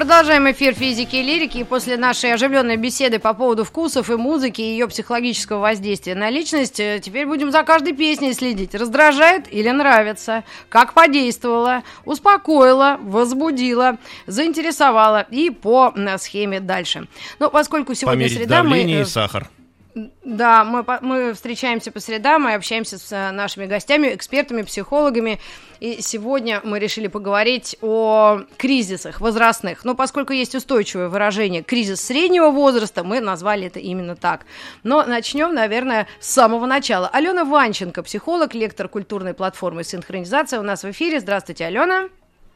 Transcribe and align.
Продолжаем 0.00 0.50
эфир 0.50 0.72
физики 0.72 1.16
и 1.16 1.22
лирики. 1.22 1.58
И 1.58 1.64
после 1.64 1.98
нашей 1.98 2.32
оживленной 2.32 2.78
беседы 2.78 3.18
по 3.18 3.34
поводу 3.34 3.64
вкусов 3.64 4.08
и 4.08 4.16
музыки, 4.16 4.62
и 4.62 4.64
ее 4.64 4.88
психологического 4.88 5.58
воздействия 5.58 6.14
на 6.14 6.30
личность, 6.30 6.80
э, 6.80 7.00
теперь 7.02 7.26
будем 7.26 7.50
за 7.52 7.64
каждой 7.64 7.92
песней 7.92 8.32
следить. 8.32 8.74
Раздражает 8.74 9.52
или 9.52 9.68
нравится? 9.68 10.44
Как 10.70 10.94
подействовала? 10.94 11.82
Успокоила? 12.06 12.96
Возбудила? 13.02 13.98
Заинтересовала? 14.26 15.26
И 15.30 15.50
по 15.50 15.92
схеме 16.16 16.60
дальше. 16.60 17.06
Но 17.38 17.50
поскольку 17.50 17.92
сегодня 17.92 18.20
Померить 18.20 18.38
среда, 18.38 18.62
мы... 18.62 18.70
давление 18.70 19.00
э, 19.00 19.02
и 19.02 19.04
сахар. 19.04 19.50
Да, 19.94 20.64
мы, 20.64 20.84
мы 21.00 21.34
встречаемся 21.34 21.90
по 21.90 21.98
средам, 21.98 22.42
мы 22.42 22.54
общаемся 22.54 22.96
с 22.96 23.10
э, 23.10 23.32
нашими 23.32 23.66
гостями, 23.66 24.14
экспертами, 24.14 24.62
психологами. 24.62 25.40
И 25.80 26.00
сегодня 26.00 26.60
мы 26.62 26.78
решили 26.78 27.08
поговорить 27.08 27.76
о 27.80 28.42
кризисах 28.56 29.20
возрастных. 29.20 29.84
Но 29.84 29.96
поскольку 29.96 30.32
есть 30.32 30.54
устойчивое 30.54 31.08
выражение 31.08 31.62
«кризис 31.62 32.00
среднего 32.02 32.50
возраста», 32.50 33.02
мы 33.02 33.20
назвали 33.20 33.66
это 33.66 33.80
именно 33.80 34.14
так. 34.14 34.46
Но 34.84 35.02
начнем, 35.04 35.54
наверное, 35.54 36.06
с 36.20 36.30
самого 36.30 36.66
начала. 36.66 37.08
Алена 37.08 37.44
Ванченко, 37.44 38.02
психолог, 38.04 38.54
лектор 38.54 38.88
культурной 38.88 39.34
платформы 39.34 39.82
«Синхронизация» 39.82 40.60
у 40.60 40.62
нас 40.62 40.84
в 40.84 40.90
эфире. 40.90 41.18
Здравствуйте, 41.18 41.64
Алена. 41.64 42.08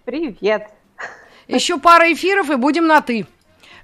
Привет. 0.04 0.68
Еще 1.48 1.78
пара 1.78 2.12
эфиров 2.12 2.50
и 2.50 2.56
будем 2.56 2.86
на 2.86 3.00
«ты». 3.00 3.26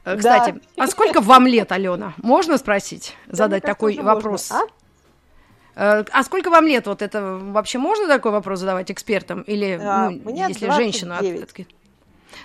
Э, 0.05 0.17
Кстати, 0.17 0.61
а 0.77 0.87
сколько 0.87 1.21
вам 1.21 1.47
лет, 1.47 1.73
Алена? 1.73 2.15
Можно 2.19 2.59
спросить, 2.59 3.15
задать 3.27 3.63
мне 3.65 3.75
кажется, 3.75 3.75
такой 3.75 3.97
вопрос? 4.05 4.51
можно. 4.51 4.67
Э, 5.77 6.05
А 6.11 6.23
сколько 6.25 6.51
вам 6.51 6.67
лет? 6.67 6.87
Вот 6.87 7.03
это 7.03 7.39
вообще 7.43 7.79
можно 7.79 8.07
такой 8.09 8.33
вопрос 8.33 8.61
задавать 8.61 8.91
экспертам? 8.91 9.43
Или, 9.43 9.79
А, 9.83 10.11
ну, 10.11 10.21
мне 10.33 10.47
если 10.49 10.71
женщина... 10.71 11.17
от- 11.19 11.21
29. 11.23 11.61
от- 11.61 11.75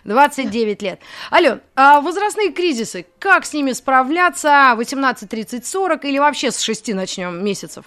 29 0.04 0.82
лет. 0.82 1.00
Ален, 1.32 1.62
а 1.76 2.02
возрастные 2.02 2.52
кризисы, 2.52 3.06
как 3.20 3.46
с 3.46 3.54
ними 3.54 3.72
справляться? 3.72 4.74
18, 4.76 5.30
30, 5.30 5.66
40 5.66 6.06
или 6.06 6.18
вообще 6.20 6.52
с 6.52 6.60
6 6.60 6.94
начнем 6.94 7.44
месяцев? 7.44 7.86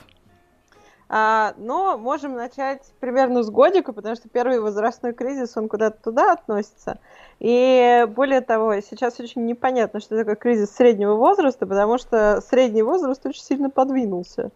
А, 1.11 1.55
но 1.57 1.97
можем 1.97 2.35
начать 2.35 2.83
примерно 3.01 3.43
с 3.43 3.51
годика, 3.51 3.93
потому 3.93 4.15
что 4.15 4.29
первый 4.29 4.61
возрастной 4.61 5.15
кризис, 5.15 5.57
он 5.57 5.69
куда-то 5.69 6.03
туда 6.03 6.33
относится. 6.33 6.99
И 7.41 8.07
более 8.09 8.43
того, 8.43 8.75
сейчас 8.81 9.19
очень 9.19 9.47
непонятно, 9.47 10.01
что 10.01 10.19
такое 10.19 10.35
кризис 10.35 10.71
среднего 10.71 11.15
возраста, 11.15 11.67
потому 11.67 11.97
что 11.97 12.43
средний 12.43 12.83
возраст 12.83 13.25
очень 13.25 13.43
сильно 13.43 13.71
подвинулся. 13.71 14.51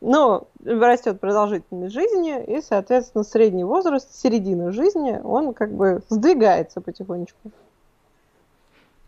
Но 0.00 0.48
растет 0.64 1.20
продолжительность 1.20 1.94
жизни, 1.94 2.42
и, 2.44 2.62
соответственно, 2.62 3.24
средний 3.24 3.64
возраст, 3.64 4.14
середина 4.14 4.72
жизни, 4.72 5.20
он 5.22 5.54
как 5.54 5.72
бы 5.72 6.02
сдвигается 6.08 6.80
потихонечку. 6.80 7.50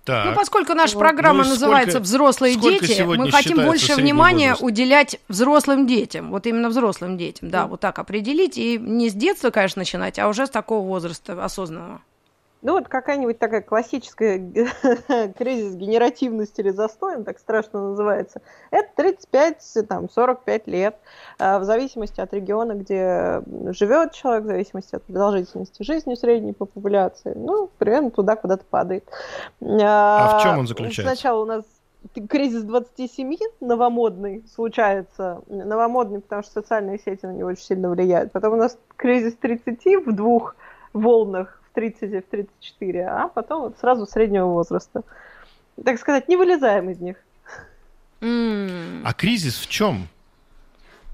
Так. 0.06 0.24
Ну, 0.26 0.34
поскольку 0.34 0.72
наша 0.74 0.94
Вот. 0.94 1.00
программа 1.00 1.38
Ну 1.38 1.40
и 1.42 1.44
сколько- 1.46 1.60
называется 1.60 2.00
«Взрослые 2.00 2.54
сколько 2.54 2.86
дети», 2.86 3.02
мы 3.02 3.30
хотим 3.32 3.56
больше 3.64 3.94
внимания 3.96 4.50
возраст? 4.50 4.62
уделять 4.62 5.20
взрослым 5.28 5.86
детям. 5.88 6.30
Вот 6.30 6.46
именно 6.46 6.68
взрослым 6.68 7.18
детям, 7.18 7.50
да, 7.50 7.62
Мгм. 7.62 7.70
вот 7.70 7.80
так 7.80 7.98
определить. 7.98 8.56
И 8.56 8.78
не 8.78 9.10
с 9.10 9.14
детства, 9.14 9.50
конечно, 9.50 9.80
начинать, 9.80 10.18
а 10.20 10.28
уже 10.28 10.46
с 10.46 10.50
такого 10.50 10.86
возраста 10.86 11.44
осознанного. 11.44 12.00
Ну 12.66 12.72
вот 12.72 12.88
какая-нибудь 12.88 13.38
такая 13.38 13.62
классическая 13.62 14.38
кризис 15.38 15.76
генеративности 15.76 16.62
или 16.62 16.70
застоем, 16.70 17.22
так 17.22 17.38
страшно 17.38 17.90
называется, 17.90 18.42
это 18.72 19.14
35-45 19.30 20.62
лет, 20.66 20.96
а, 21.38 21.60
в 21.60 21.64
зависимости 21.64 22.20
от 22.20 22.34
региона, 22.34 22.72
где 22.72 23.40
живет 23.72 24.14
человек, 24.14 24.42
в 24.42 24.46
зависимости 24.48 24.96
от 24.96 25.04
продолжительности 25.04 25.84
жизни 25.84 26.16
средней 26.16 26.54
по 26.54 26.64
популяции, 26.64 27.34
ну, 27.36 27.70
примерно 27.78 28.10
туда 28.10 28.34
куда-то 28.34 28.64
падает. 28.68 29.04
А 29.62 30.40
в 30.40 30.42
чем 30.42 30.58
он 30.58 30.66
заключается? 30.66 31.14
Сначала 31.14 31.42
у 31.42 31.46
нас 31.46 31.64
кризис 32.28 32.64
27 32.64 33.36
новомодный 33.60 34.44
случается, 34.52 35.40
новомодный, 35.46 36.20
потому 36.20 36.42
что 36.42 36.54
социальные 36.54 36.98
сети 36.98 37.26
на 37.26 37.32
него 37.32 37.50
очень 37.50 37.62
сильно 37.62 37.90
влияют. 37.90 38.32
Потом 38.32 38.54
у 38.54 38.56
нас 38.56 38.76
кризис 38.96 39.36
30 39.36 40.04
в 40.04 40.12
двух 40.12 40.56
волнах, 40.92 41.60
30 41.76 42.02
и 42.02 42.20
в 42.20 42.24
34, 42.24 43.06
а 43.06 43.28
потом 43.28 43.62
вот 43.62 43.78
сразу 43.78 44.06
среднего 44.06 44.46
возраста. 44.46 45.02
Так 45.84 45.98
сказать, 46.00 46.26
не 46.26 46.36
вылезаем 46.36 46.88
из 46.88 47.00
них. 47.00 47.16
А 48.20 49.12
кризис 49.12 49.58
в 49.58 49.68
чем? 49.68 50.08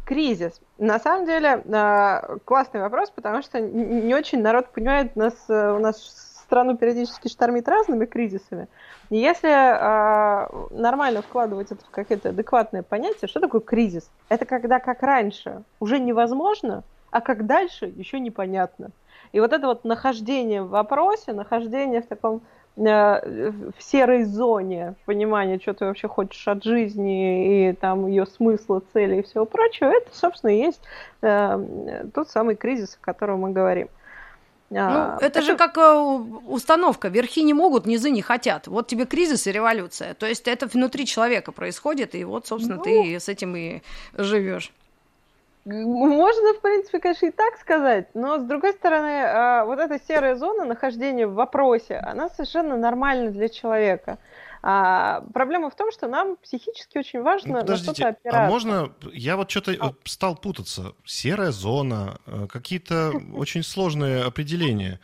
Кризис. 0.07 0.61
На 0.79 1.01
самом 1.01 1.27
деле, 1.27 1.63
а, 1.73 2.39
классный 2.45 2.81
вопрос, 2.81 3.11
потому 3.11 3.43
что 3.43 3.61
не 3.61 4.15
очень 4.15 4.41
народ 4.41 4.73
понимает, 4.73 5.17
нас, 5.17 5.35
э, 5.49 5.73
у 5.73 5.79
нас 5.79 6.33
страну 6.53 6.77
периодически 6.77 7.29
штормит 7.29 7.67
разными 7.67 8.05
кризисами. 8.05 8.69
И 9.11 9.17
если 9.17 9.49
а, 9.51 10.49
нормально 10.71 11.23
вкладывать 11.23 11.73
это 11.73 11.85
в 11.85 11.91
какое-то 11.91 12.29
адекватное 12.29 12.83
понятие, 12.83 13.29
что 13.29 13.41
такое 13.41 13.61
кризис? 13.61 14.11
Это 14.29 14.45
когда 14.45 14.79
как 14.79 15.03
раньше 15.03 15.63
уже 15.81 15.99
невозможно, 15.99 16.85
а 17.11 17.21
как 17.21 17.47
дальше 17.47 17.87
еще 17.97 18.21
непонятно. 18.21 18.91
И 19.33 19.41
вот 19.41 19.53
это 19.53 19.67
вот 19.67 19.85
нахождение 19.85 20.63
в 20.63 20.69
вопросе, 20.69 21.33
нахождение 21.33 22.03
в 22.03 22.07
таком 22.07 22.43
э, 22.77 23.51
в 23.79 23.83
серой 23.83 24.25
зоне 24.25 24.95
понимания, 25.07 25.59
что 25.61 25.75
ты 25.75 25.85
вообще 25.87 26.09
хочешь 26.09 26.47
от 26.49 26.63
жизни 26.63 27.71
и 27.71 27.73
там 27.73 28.07
ее 28.07 28.27
смысла, 28.27 28.83
цели 28.93 29.21
и 29.21 29.23
всего 29.23 29.47
прочего, 29.47 29.89
это, 29.89 30.15
собственно, 30.15 30.51
и 30.51 30.59
есть 30.59 30.81
э, 31.23 32.05
тот 32.15 32.29
самый 32.29 32.57
кризис, 32.57 32.99
о 33.01 33.05
котором 33.05 33.41
мы 33.41 33.51
говорим. 33.51 33.89
Ну, 34.71 34.79
А, 34.81 35.19
это 35.21 35.43
же 35.43 35.55
как 35.57 35.77
э, 35.77 35.95
установка. 36.47 37.09
Верхи 37.09 37.43
не 37.43 37.53
могут, 37.53 37.85
низы 37.85 38.11
не 38.11 38.23
хотят. 38.23 38.67
Вот 38.69 38.87
тебе 38.87 39.05
кризис 39.05 39.47
и 39.47 39.53
революция. 39.53 40.15
То 40.15 40.27
есть 40.27 40.49
это 40.49 40.67
внутри 40.67 41.05
человека 41.05 41.53
происходит, 41.53 42.15
и 42.15 42.25
вот, 42.25 42.47
собственно, 42.47 42.77
Ну. 42.77 42.83
ты 42.83 43.21
с 43.21 43.29
этим 43.29 43.55
и 43.55 43.83
живешь. 44.15 44.73
Можно, 45.65 46.55
в 46.55 46.61
принципе, 46.61 46.99
конечно, 46.99 47.27
и 47.27 47.31
так 47.31 47.57
сказать, 47.59 48.09
но 48.15 48.39
с 48.39 48.43
другой 48.43 48.73
стороны, 48.73 49.23
а, 49.25 49.65
вот 49.65 49.79
эта 49.79 50.01
серая 50.09 50.35
зона 50.35 50.65
нахождения 50.65 51.27
в 51.27 51.35
вопросе, 51.35 51.99
она 51.99 52.29
совершенно 52.31 52.77
нормальна 52.77 53.31
для 53.31 53.49
человека. 53.49 54.19
А, 54.65 55.23
проблема 55.33 55.71
в 55.71 55.77
том, 55.77 55.93
что 55.93 56.09
нам 56.09 56.37
психически 56.37 56.99
очень 56.99 57.21
Ну, 57.21 57.25
важно 57.25 57.53
на 57.55 57.61
что-то 57.63 57.79
подождите, 57.81 58.07
опираться. 58.07 58.45
а 58.45 58.49
можно... 58.49 58.93
Я 59.13 59.37
вот 59.37 59.51
что-то 59.51 59.95
стал 60.05 60.37
путаться. 60.37 60.95
Серая 61.05 61.51
зона, 61.53 62.19
э, 62.27 62.47
какие-то 62.49 63.13
очень 63.35 63.63
сложные 63.63 64.23
определения. 64.25 65.01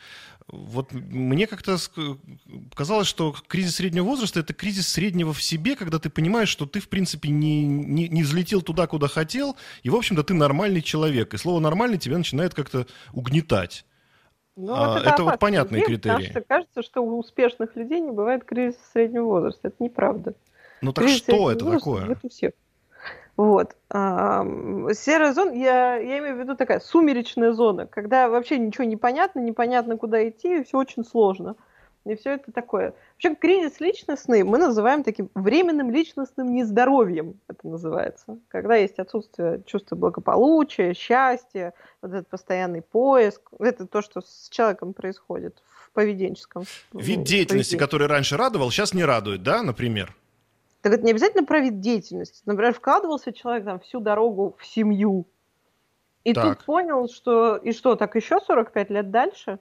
Вот 0.49 0.93
мне 0.93 1.47
как-то 1.47 1.77
казалось, 2.75 3.07
что 3.07 3.35
кризис 3.49 3.77
среднего 3.77 4.05
возраста– 4.05 4.41
это 4.41 4.55
кризис 4.55 4.89
среднего 4.89 5.35
в 5.35 5.43
себе, 5.43 5.77
когда 5.77 5.99
ты 5.99 6.09
понимаешь, 6.09 6.49
что 6.49 6.65
ты, 6.65 6.81
в 6.81 6.89
принципе, 6.89 7.29
не, 7.29 7.67
не, 7.67 8.09
не 8.09 8.23
взлетел 8.23 8.63
туда, 8.63 8.87
куда 8.87 9.09
хотел, 9.09 9.57
и, 9.83 9.91
в 9.91 9.95
общем-то, 9.95 10.25
ты 10.25 10.33
нормальный 10.33 10.81
человек. 10.81 11.35
И 11.35 11.37
слово 11.37 11.61
«нормальный» 11.61 11.99
тебя 11.99 12.17
начинает 12.17 12.55
как-то 12.55 12.87
угнетать. 13.13 13.85
Ну, 14.57 14.75
А, 14.75 14.95
вот 14.95 15.07
это 15.07 15.23
вот 15.23 15.39
понятные 15.39 15.83
потому 15.83 16.19
критерии. 16.19 16.31
что 16.31 16.41
кажется, 16.41 16.83
что 16.83 17.01
у 17.03 17.19
успешных 17.19 17.77
людей 17.77 18.01
не 18.01 18.11
бывает 18.11 18.45
кризиса 18.45 18.81
среднего 18.93 19.25
возраста. 19.25 19.69
Это 19.69 19.77
неправда. 19.85 20.35
Ну 20.81 20.93
так 20.93 21.05
Кризис 21.05 21.23
что 21.23 21.51
это 21.51 21.65
такое? 21.65 22.01
бывает 22.03 22.19
у 22.23 22.29
всех. 22.29 22.53
Вот. 23.39 23.77
Серая 23.89 25.33
зона, 25.33 25.53
я, 25.53 25.95
я 25.97 26.19
имею 26.19 26.35
в 26.35 26.41
виду 26.41 26.57
такая 26.57 26.81
сумеречная 26.81 27.53
зона, 27.53 27.87
когда 27.87 28.29
вообще 28.29 28.59
ничего 28.59 28.83
не 28.83 28.97
понятно, 28.97 29.39
непонятно, 29.39 29.97
куда 29.97 30.29
идти, 30.29 30.59
и 30.59 30.65
все 30.65 30.77
очень 30.77 31.05
сложно. 31.05 31.55
И 32.05 32.17
все 32.17 32.33
это 32.33 32.51
такое. 32.51 32.95
Вообще, 33.13 33.37
кризис 33.37 33.79
личностный 33.79 34.43
мы 34.43 34.59
называем 34.59 35.05
таким 35.05 35.31
временным 35.37 35.93
личностным 35.93 36.53
нездоровьем, 36.53 37.39
это 37.47 37.69
называется. 37.69 38.39
Когда 38.49 38.75
есть 38.75 38.99
отсутствие 38.99 39.63
чувства 39.67 39.95
благополучия, 39.95 40.93
счастья, 40.95 41.75
вот 42.03 42.15
этот 42.15 42.29
постоянный 42.29 42.83
поиск, 42.83 43.43
это 43.61 43.87
то, 43.87 44.03
что 44.03 44.21
с 44.21 44.49
человеком 44.51 44.95
происходит 44.95 45.63
в 45.85 45.93
поведенческом. 45.93 46.65
Вид 46.93 47.23
деятельности, 47.23 47.75
поведении. 47.75 47.79
который 47.79 48.07
раньше 48.09 48.37
радовал, 48.37 48.73
сейчас 48.73 48.95
не 48.95 49.05
радует, 49.05 49.45
да, 49.45 49.63
например? 49.63 50.13
Так 50.89 50.95
это 50.97 51.05
не 51.05 51.11
обязательно 51.11 51.45
про 51.45 51.61
вид 51.61 51.81
деятельности. 51.81 52.41
Например, 52.47 52.73
вкладывался 52.73 53.31
человек 53.31 53.67
там 53.67 53.79
всю 53.79 54.01
дорогу 54.01 54.57
в 54.59 54.65
семью. 54.65 55.27
И 56.25 56.33
Так. 56.33 56.57
тут 56.57 56.65
понял, 56.65 57.09
что 57.11 57.57
и 57.57 57.73
что, 57.73 57.95
так 57.95 58.17
еще 58.17 58.41
45 58.41 58.89
лет 58.89 59.11
дальше? 59.11 59.59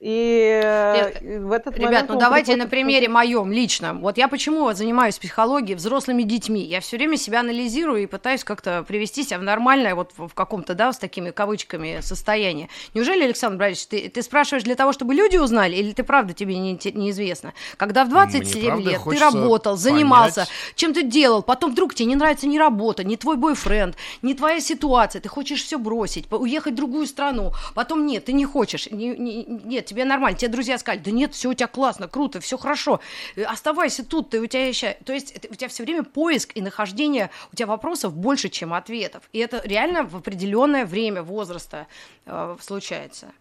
И 0.00 0.60
Нет, 0.94 1.42
в 1.42 1.52
этот 1.52 1.76
Ребят, 1.76 1.90
момент 1.90 2.08
ну 2.08 2.18
давайте 2.18 2.56
на 2.56 2.66
примере 2.66 3.06
моем 3.10 3.52
личном. 3.52 4.00
Вот 4.00 4.16
я 4.16 4.28
почему 4.28 4.72
занимаюсь 4.72 5.18
психологией 5.18 5.76
взрослыми 5.76 6.22
детьми. 6.22 6.62
Я 6.62 6.80
все 6.80 6.96
время 6.96 7.18
себя 7.18 7.40
анализирую 7.40 8.04
и 8.04 8.06
пытаюсь 8.06 8.42
как-то 8.42 8.82
привести 8.82 9.24
себя 9.24 9.38
в 9.38 9.42
нормальное, 9.42 9.94
вот 9.94 10.12
в 10.16 10.30
каком-то, 10.30 10.72
да, 10.72 10.94
с 10.94 10.98
такими 10.98 11.32
кавычками 11.32 11.98
состояние. 12.00 12.70
Неужели, 12.94 13.24
Александр 13.24 13.58
Борисович, 13.58 13.88
ты, 13.88 14.08
ты 14.08 14.22
спрашиваешь 14.22 14.64
для 14.64 14.74
того, 14.74 14.94
чтобы 14.94 15.14
люди 15.14 15.36
узнали, 15.36 15.76
или 15.76 15.92
ты 15.92 16.02
правда 16.02 16.32
тебе 16.32 16.56
не, 16.56 16.80
неизвестно? 16.94 17.52
Когда 17.76 18.06
в 18.06 18.08
27 18.08 18.80
лет 18.80 19.02
ты 19.04 19.18
работал, 19.18 19.76
занимался, 19.76 20.46
понять. 20.46 20.50
чем 20.76 20.94
ты 20.94 21.02
делал, 21.02 21.42
потом 21.42 21.72
вдруг 21.72 21.94
тебе 21.94 22.06
не 22.06 22.16
нравится 22.16 22.46
ни 22.46 22.56
работа, 22.56 23.04
ни 23.04 23.16
твой 23.16 23.36
бойфренд, 23.36 23.96
ни 24.22 24.32
твоя 24.32 24.60
ситуация, 24.60 25.20
ты 25.20 25.28
хочешь 25.28 25.62
все 25.62 25.78
бросить, 25.78 26.24
уехать 26.32 26.72
в 26.72 26.76
другую 26.76 27.06
страну, 27.06 27.52
потом 27.74 28.06
нет, 28.06 28.24
ты 28.24 28.32
не 28.32 28.46
хочешь, 28.46 28.90
не, 28.90 29.08
не, 29.08 29.44
нет, 29.44 29.89
тебе 29.90 30.04
нормально. 30.04 30.38
Тебе 30.38 30.52
друзья 30.52 30.78
сказали, 30.78 31.02
да 31.02 31.10
нет, 31.10 31.34
все 31.34 31.50
у 31.50 31.54
тебя 31.54 31.66
классно, 31.66 32.08
круто, 32.08 32.40
все 32.40 32.56
хорошо, 32.56 33.00
э, 33.36 33.42
оставайся 33.42 34.04
тут, 34.04 34.30
ты 34.30 34.40
у 34.40 34.46
тебя 34.46 34.66
еще... 34.66 34.96
То 35.04 35.12
есть 35.12 35.36
у 35.50 35.54
тебя 35.54 35.68
все 35.68 35.82
время 35.82 36.04
поиск 36.04 36.52
и 36.54 36.62
нахождение, 36.62 37.30
у 37.52 37.56
тебя 37.56 37.66
вопросов 37.66 38.14
больше, 38.14 38.48
чем 38.48 38.72
ответов. 38.72 39.24
И 39.32 39.38
это 39.38 39.60
реально 39.64 40.04
в 40.04 40.16
определенное 40.16 40.86
время 40.86 41.22
возраста 41.22 41.88
э, 42.26 42.56
случается. 42.60 43.32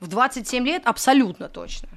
В 0.00 0.08
27 0.08 0.64
лет 0.66 0.82
абсолютно 0.86 1.48
точно. 1.48 1.88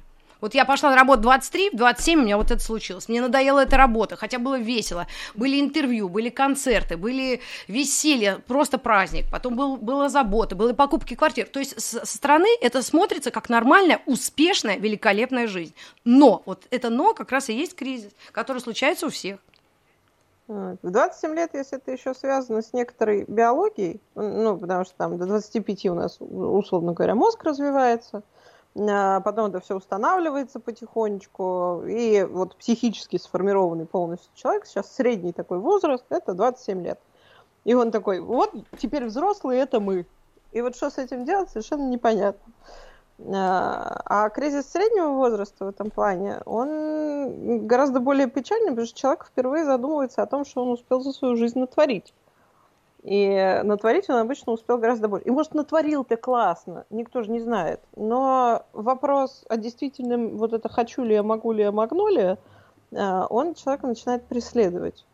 Вот 0.42 0.54
я 0.54 0.64
пошла 0.64 0.90
на 0.90 0.96
работу 0.96 1.22
23, 1.22 1.70
в 1.70 1.76
27 1.76 2.18
у 2.18 2.22
меня 2.24 2.36
вот 2.36 2.50
это 2.50 2.60
случилось. 2.60 3.08
Мне 3.08 3.20
надоела 3.20 3.60
эта 3.60 3.76
работа, 3.76 4.16
хотя 4.16 4.40
было 4.40 4.58
весело. 4.58 5.06
Были 5.34 5.60
интервью, 5.60 6.08
были 6.08 6.30
концерты, 6.30 6.96
были 6.96 7.40
веселья, 7.68 8.38
просто 8.48 8.76
праздник. 8.76 9.26
Потом 9.30 9.54
был, 9.54 9.76
была 9.76 10.08
забота, 10.08 10.56
были 10.56 10.72
покупки 10.72 11.14
квартир. 11.14 11.46
То 11.46 11.60
есть 11.60 11.80
со 11.80 12.04
стороны 12.04 12.48
это 12.60 12.82
смотрится 12.82 13.30
как 13.30 13.48
нормальная, 13.48 14.02
успешная, 14.06 14.78
великолепная 14.78 15.46
жизнь. 15.46 15.74
Но, 16.04 16.42
вот 16.44 16.66
это 16.70 16.90
но 16.90 17.14
как 17.14 17.30
раз 17.30 17.48
и 17.48 17.54
есть 17.54 17.76
кризис, 17.76 18.10
который 18.32 18.58
случается 18.58 19.06
у 19.06 19.10
всех. 19.10 19.38
В 20.48 20.76
27 20.82 21.34
лет, 21.36 21.50
если 21.54 21.78
это 21.78 21.92
еще 21.92 22.14
связано 22.14 22.62
с 22.62 22.72
некоторой 22.72 23.24
биологией, 23.28 24.00
ну, 24.16 24.58
потому 24.58 24.84
что 24.84 24.94
там 24.96 25.18
до 25.18 25.26
25 25.26 25.86
у 25.86 25.94
нас, 25.94 26.16
условно 26.18 26.94
говоря, 26.94 27.14
мозг 27.14 27.44
развивается, 27.44 28.24
потом 28.74 29.50
это 29.50 29.60
все 29.60 29.76
устанавливается 29.76 30.58
потихонечку, 30.58 31.84
и 31.86 32.24
вот 32.24 32.56
психически 32.56 33.18
сформированный 33.18 33.86
полностью 33.86 34.30
человек, 34.34 34.66
сейчас 34.66 34.94
средний 34.94 35.32
такой 35.32 35.58
возраст, 35.58 36.04
это 36.08 36.32
27 36.32 36.82
лет. 36.82 37.00
И 37.64 37.74
он 37.74 37.90
такой, 37.90 38.20
вот 38.20 38.52
теперь 38.78 39.04
взрослые 39.04 39.60
это 39.60 39.78
мы. 39.78 40.06
И 40.52 40.60
вот 40.60 40.76
что 40.76 40.90
с 40.90 40.98
этим 40.98 41.24
делать, 41.24 41.50
совершенно 41.50 41.88
непонятно. 41.88 42.52
А, 43.34 44.02
а 44.06 44.28
кризис 44.30 44.70
среднего 44.70 45.08
возраста 45.08 45.66
в 45.66 45.68
этом 45.68 45.90
плане, 45.90 46.40
он 46.44 47.66
гораздо 47.66 48.00
более 48.00 48.26
печальный, 48.26 48.70
потому 48.70 48.86
что 48.86 48.98
человек 48.98 49.26
впервые 49.26 49.64
задумывается 49.64 50.22
о 50.22 50.26
том, 50.26 50.44
что 50.44 50.62
он 50.62 50.70
успел 50.72 51.00
за 51.02 51.12
свою 51.12 51.36
жизнь 51.36 51.58
натворить. 51.58 52.12
И 53.02 53.60
натворить 53.64 54.08
он 54.08 54.16
обычно 54.16 54.52
успел 54.52 54.78
гораздо 54.78 55.08
больше. 55.08 55.26
И 55.26 55.30
может 55.30 55.54
натворил-то 55.54 56.16
классно, 56.16 56.86
никто 56.90 57.22
же 57.22 57.30
не 57.32 57.40
знает. 57.40 57.80
Но 57.96 58.64
вопрос 58.72 59.44
о 59.48 59.56
действительном, 59.56 60.36
вот 60.36 60.52
это 60.52 60.68
хочу 60.68 61.02
ли 61.02 61.14
я, 61.14 61.22
могу 61.24 61.50
ли 61.50 61.64
я, 61.64 61.72
могу 61.72 62.06
ли, 62.06 62.36
а, 62.94 63.26
он 63.26 63.54
человека 63.54 63.88
начинает 63.88 64.24
преследовать. 64.26 65.04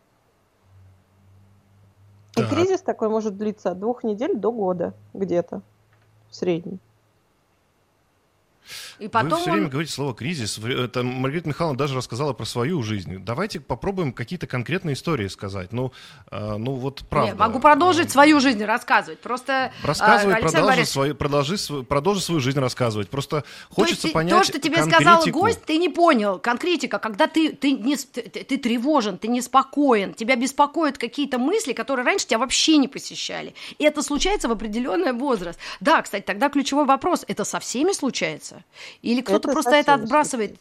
И 2.37 2.43
кризис 2.43 2.81
такой 2.81 3.09
может 3.09 3.37
длиться 3.37 3.71
от 3.71 3.79
двух 3.79 4.03
недель 4.03 4.37
до 4.37 4.51
года 4.51 4.93
где-то 5.13 5.61
в 6.29 6.35
среднем. 6.35 6.79
И 8.99 9.07
потом 9.07 9.31
Вы 9.31 9.37
все 9.37 9.49
он... 9.49 9.53
время 9.53 9.69
говорите 9.69 9.93
слово 9.93 10.13
кризис. 10.13 10.57
Это 10.57 11.03
Маргарита 11.03 11.47
Михайловна 11.47 11.77
даже 11.77 11.95
рассказала 11.95 12.33
про 12.33 12.45
свою 12.45 12.83
жизнь. 12.83 13.17
Давайте 13.19 13.59
попробуем 13.59 14.11
какие-то 14.11 14.47
конкретные 14.47 14.93
истории 14.93 15.27
сказать. 15.27 15.71
Ну, 15.71 15.91
э, 16.31 16.57
ну 16.57 16.73
вот 16.73 17.03
правда. 17.09 17.31
Нет, 17.31 17.39
могу 17.39 17.59
продолжить 17.59 18.11
свою 18.11 18.39
жизнь 18.39 18.63
рассказывать. 18.63 19.19
Просто 19.19 19.71
рассказывай, 19.83 20.35
э, 20.35 20.41
продолжи, 20.41 20.67
Борис... 20.67 20.89
свою, 20.89 21.15
продолжи, 21.15 21.57
продолжи 21.87 22.21
свую 22.21 22.41
жизнь 22.41 22.59
рассказывать. 22.59 23.09
Просто 23.09 23.43
хочется 23.69 24.07
то 24.07 24.13
понять. 24.13 24.37
То, 24.37 24.43
что 24.43 24.59
тебе 24.59 24.77
конкретику. 24.77 25.03
сказал 25.03 25.27
гость, 25.27 25.63
ты 25.63 25.77
не 25.77 25.89
понял. 25.89 26.39
Конкретика, 26.39 26.99
когда 26.99 27.27
ты 27.27 27.53
ты 27.53 27.71
не 27.71 27.95
ты, 27.95 28.21
ты 28.21 28.57
тревожен, 28.57 29.17
ты 29.17 29.27
неспокоен, 29.27 30.13
тебя 30.13 30.35
беспокоят 30.35 30.97
какие-то 30.97 31.37
мысли, 31.37 31.73
которые 31.73 32.05
раньше 32.05 32.27
тебя 32.27 32.39
вообще 32.39 32.77
не 32.77 32.87
посещали. 32.87 33.53
И 33.77 33.83
это 33.85 34.01
случается 34.01 34.47
в 34.47 34.51
определенный 34.51 35.13
возраст. 35.13 35.59
Да, 35.79 36.01
кстати, 36.01 36.23
тогда 36.23 36.49
ключевой 36.49 36.85
вопрос: 36.85 37.23
это 37.27 37.45
со 37.45 37.59
всеми 37.59 37.93
случается? 37.93 38.63
Или 39.01 39.21
кто-то 39.21 39.49
просто 39.49 39.71
это 39.71 39.93
отбрасывает? 39.95 40.57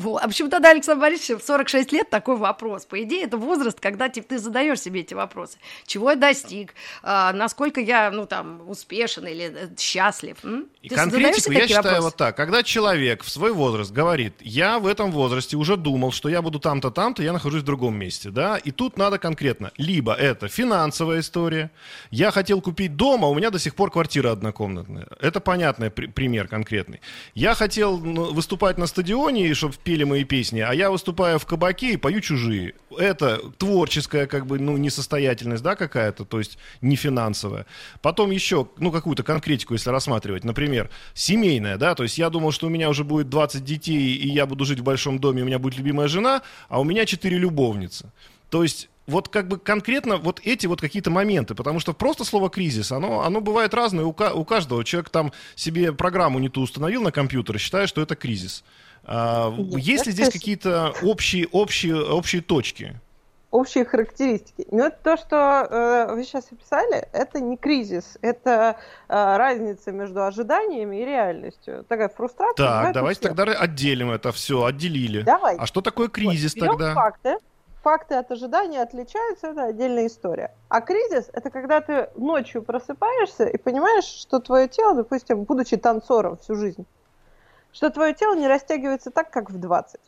Вот. 0.00 0.22
А 0.22 0.28
почему 0.28 0.48
тогда, 0.48 0.70
Александр 0.70 1.02
Борисович, 1.02 1.42
в 1.42 1.46
46 1.46 1.92
лет 1.92 2.08
такой 2.08 2.36
вопрос? 2.36 2.86
По 2.86 3.02
идее, 3.02 3.24
это 3.24 3.36
возраст, 3.36 3.78
когда 3.78 4.08
ты, 4.08 4.22
ты 4.22 4.38
задаешь 4.38 4.80
себе 4.80 5.00
эти 5.00 5.12
вопросы. 5.12 5.58
Чего 5.86 6.10
я 6.10 6.16
достиг? 6.16 6.74
А, 7.02 7.34
насколько 7.34 7.80
я, 7.82 8.10
ну, 8.10 8.24
там, 8.24 8.66
успешен 8.68 9.26
или 9.26 9.52
э, 9.54 9.68
счастлив? 9.78 10.38
М? 10.42 10.68
И 10.80 10.88
ты 10.88 10.94
конкретику 10.94 11.52
я 11.52 11.68
считаю 11.68 11.82
вопросы? 11.82 12.02
вот 12.02 12.16
так. 12.16 12.36
Когда 12.36 12.62
человек 12.62 13.22
в 13.22 13.28
свой 13.28 13.52
возраст 13.52 13.92
говорит, 13.92 14.32
я 14.40 14.78
в 14.78 14.86
этом 14.86 15.12
возрасте 15.12 15.58
уже 15.58 15.76
думал, 15.76 16.12
что 16.12 16.30
я 16.30 16.40
буду 16.40 16.58
там-то, 16.58 16.90
там-то, 16.90 17.22
я 17.22 17.34
нахожусь 17.34 17.60
в 17.60 17.66
другом 17.66 17.94
месте, 17.98 18.30
да, 18.30 18.56
и 18.56 18.70
тут 18.70 18.96
надо 18.96 19.18
конкретно. 19.18 19.70
Либо 19.76 20.14
это 20.14 20.48
финансовая 20.48 21.20
история. 21.20 21.70
Я 22.10 22.30
хотел 22.30 22.62
купить 22.62 22.96
дом, 22.96 23.22
а 23.22 23.28
у 23.28 23.34
меня 23.34 23.50
до 23.50 23.58
сих 23.58 23.74
пор 23.74 23.90
квартира 23.90 24.32
однокомнатная. 24.32 25.08
Это 25.20 25.40
понятный 25.40 25.90
при- 25.90 26.06
пример 26.06 26.48
конкретный. 26.48 27.02
Я 27.34 27.54
хотел 27.54 27.98
ну, 27.98 28.32
выступать 28.32 28.78
на 28.78 28.86
стадионе, 28.86 29.52
чтобы 29.52 29.74
пели 29.90 30.04
мои 30.04 30.22
песни, 30.22 30.60
а 30.60 30.72
я 30.72 30.88
выступаю 30.88 31.40
в 31.40 31.46
кабаке 31.46 31.94
и 31.94 31.96
пою 31.96 32.20
чужие. 32.20 32.74
Это 32.96 33.40
творческая, 33.58 34.28
как 34.28 34.46
бы, 34.46 34.60
ну, 34.60 34.76
несостоятельность, 34.76 35.64
да, 35.64 35.74
какая-то, 35.74 36.24
то 36.24 36.38
есть 36.38 36.58
не 36.80 36.94
финансовая. 36.94 37.66
Потом 38.00 38.30
еще, 38.30 38.68
ну, 38.78 38.92
какую-то 38.92 39.24
конкретику, 39.24 39.74
если 39.74 39.90
рассматривать, 39.90 40.44
например, 40.44 40.90
семейная, 41.12 41.76
да, 41.76 41.96
то 41.96 42.04
есть 42.04 42.18
я 42.18 42.30
думал, 42.30 42.52
что 42.52 42.68
у 42.68 42.70
меня 42.70 42.88
уже 42.88 43.02
будет 43.02 43.28
20 43.30 43.64
детей, 43.64 44.14
и 44.14 44.28
я 44.28 44.46
буду 44.46 44.64
жить 44.64 44.78
в 44.78 44.84
большом 44.84 45.18
доме, 45.18 45.42
у 45.42 45.46
меня 45.46 45.58
будет 45.58 45.76
любимая 45.76 46.06
жена, 46.06 46.42
а 46.68 46.80
у 46.80 46.84
меня 46.84 47.04
4 47.04 47.36
любовницы. 47.36 48.12
То 48.48 48.62
есть 48.62 48.88
вот 49.08 49.28
как 49.28 49.48
бы 49.48 49.58
конкретно 49.58 50.18
вот 50.18 50.40
эти 50.44 50.68
вот 50.68 50.80
какие-то 50.80 51.10
моменты, 51.10 51.56
потому 51.56 51.80
что 51.80 51.92
просто 51.92 52.24
слово 52.24 52.48
кризис, 52.48 52.92
оно, 52.92 53.22
оно 53.22 53.40
бывает 53.40 53.74
разное 53.74 54.04
у, 54.04 54.10
у 54.10 54.44
каждого. 54.44 54.84
Человек 54.84 55.10
там 55.10 55.32
себе 55.56 55.92
программу 55.92 56.38
не 56.38 56.48
ту 56.48 56.60
установил 56.60 57.02
на 57.02 57.10
компьютере, 57.10 57.58
считает, 57.58 57.88
что 57.88 58.00
это 58.00 58.14
кризис. 58.14 58.62
А, 59.04 59.50
Нет, 59.50 59.78
есть 59.78 60.06
ли 60.06 60.12
здесь 60.12 60.30
какие-то 60.30 60.94
общие, 61.02 61.48
общие, 61.50 62.02
общие 62.02 62.42
точки? 62.42 63.00
Общие 63.50 63.84
характеристики. 63.84 64.64
Ну, 64.70 64.84
это 64.84 64.96
то, 65.02 65.16
что 65.16 65.66
э, 65.68 66.14
вы 66.14 66.22
сейчас 66.22 66.46
описали, 66.52 67.08
это 67.12 67.40
не 67.40 67.56
кризис, 67.56 68.16
это 68.22 68.76
э, 69.08 69.36
разница 69.36 69.90
между 69.90 70.24
ожиданиями 70.24 71.02
и 71.02 71.04
реальностью. 71.04 71.84
Такая 71.88 72.08
фрустрация. 72.08 72.54
Так, 72.64 72.94
давайте 72.94 73.22
тогда 73.22 73.42
отделим 73.42 74.12
это 74.12 74.30
все, 74.30 74.64
отделили. 74.64 75.22
Давай. 75.22 75.56
А 75.56 75.66
что 75.66 75.80
такое 75.80 76.06
кризис 76.06 76.54
вот, 76.54 76.64
тогда? 76.64 76.94
Факты. 76.94 77.38
Факты 77.82 78.14
от 78.14 78.30
ожидания 78.30 78.82
отличаются, 78.82 79.48
это 79.48 79.64
отдельная 79.64 80.06
история. 80.06 80.54
А 80.68 80.80
кризис– 80.82 81.30
это 81.32 81.50
когда 81.50 81.80
ты 81.80 82.10
ночью 82.14 82.62
просыпаешься 82.62 83.46
и 83.46 83.56
понимаешь, 83.56 84.04
что 84.04 84.38
твое 84.38 84.68
тело, 84.68 84.94
допустим, 84.94 85.44
будучи 85.44 85.76
танцором 85.76 86.36
всю 86.36 86.54
жизнь, 86.54 86.86
что 87.72 87.90
твое 87.90 88.14
тело 88.14 88.34
не 88.34 88.48
растягивается 88.48 89.10
так, 89.10 89.30
как 89.30 89.50
в 89.50 89.58
20. 89.58 90.00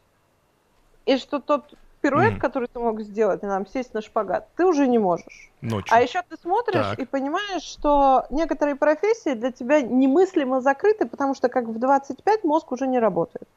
И 1.06 1.16
что 1.16 1.40
тот 1.40 1.74
пируэт, 2.00 2.34
mm. 2.34 2.38
который 2.38 2.68
ты 2.68 2.78
мог 2.78 3.00
сделать, 3.00 3.42
и 3.42 3.46
нам 3.46 3.66
сесть 3.66 3.94
на 3.94 4.02
шпагат, 4.02 4.48
ты 4.56 4.66
уже 4.66 4.86
не 4.88 4.98
можешь. 4.98 5.50
Ночью. 5.60 5.94
А 5.94 6.02
еще 6.02 6.22
ты 6.28 6.36
смотришь 6.36 6.84
так. 6.84 6.98
и 6.98 7.04
понимаешь, 7.04 7.62
что 7.62 8.26
некоторые 8.30 8.76
профессии 8.76 9.34
для 9.34 9.52
тебя 9.52 9.80
немыслимо 9.80 10.60
закрыты, 10.60 11.06
потому 11.06 11.34
что 11.34 11.48
как 11.48 11.66
в 11.66 11.78
25 11.78 12.44
мозг 12.44 12.72
уже 12.72 12.86
не 12.86 12.98
работает. 12.98 13.48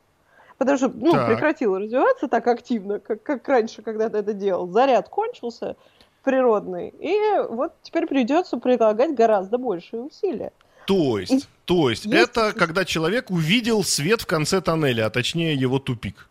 Потому 0.57 0.77
что 0.77 0.89
ну, 0.89 1.12
так. 1.12 1.27
прекратил 1.27 1.77
развиваться 1.77 2.27
так 2.27 2.47
активно, 2.47 3.00
как, 3.00 3.21
как 3.24 3.47
раньше, 3.47 3.81
когда 3.81 4.09
ты 4.09 4.19
это 4.19 4.33
делал. 4.33 4.67
Заряд 4.67 5.09
кончился 5.09 5.75
природный. 6.24 6.93
И 7.00 7.19
вот 7.50 7.74
теперь 7.81 8.07
придется 8.07 8.57
прилагать 8.57 9.15
гораздо 9.15 9.57
большие 9.57 10.03
усилия. 10.03 10.53
То 10.86 11.20
есть, 11.20 11.48
то 11.65 11.89
есть, 11.89 12.06
есть 12.06 12.15
это 12.15 12.54
когда 12.54 12.86
человек 12.86 13.32
увидел 13.32 13.84
свет 13.84 14.22
в 14.22 14.25
конце 14.25 14.62
тоннеля, 14.62 15.08
а 15.08 15.10
точнее 15.10 15.56
его 15.56 15.80
тупик. 15.80 16.27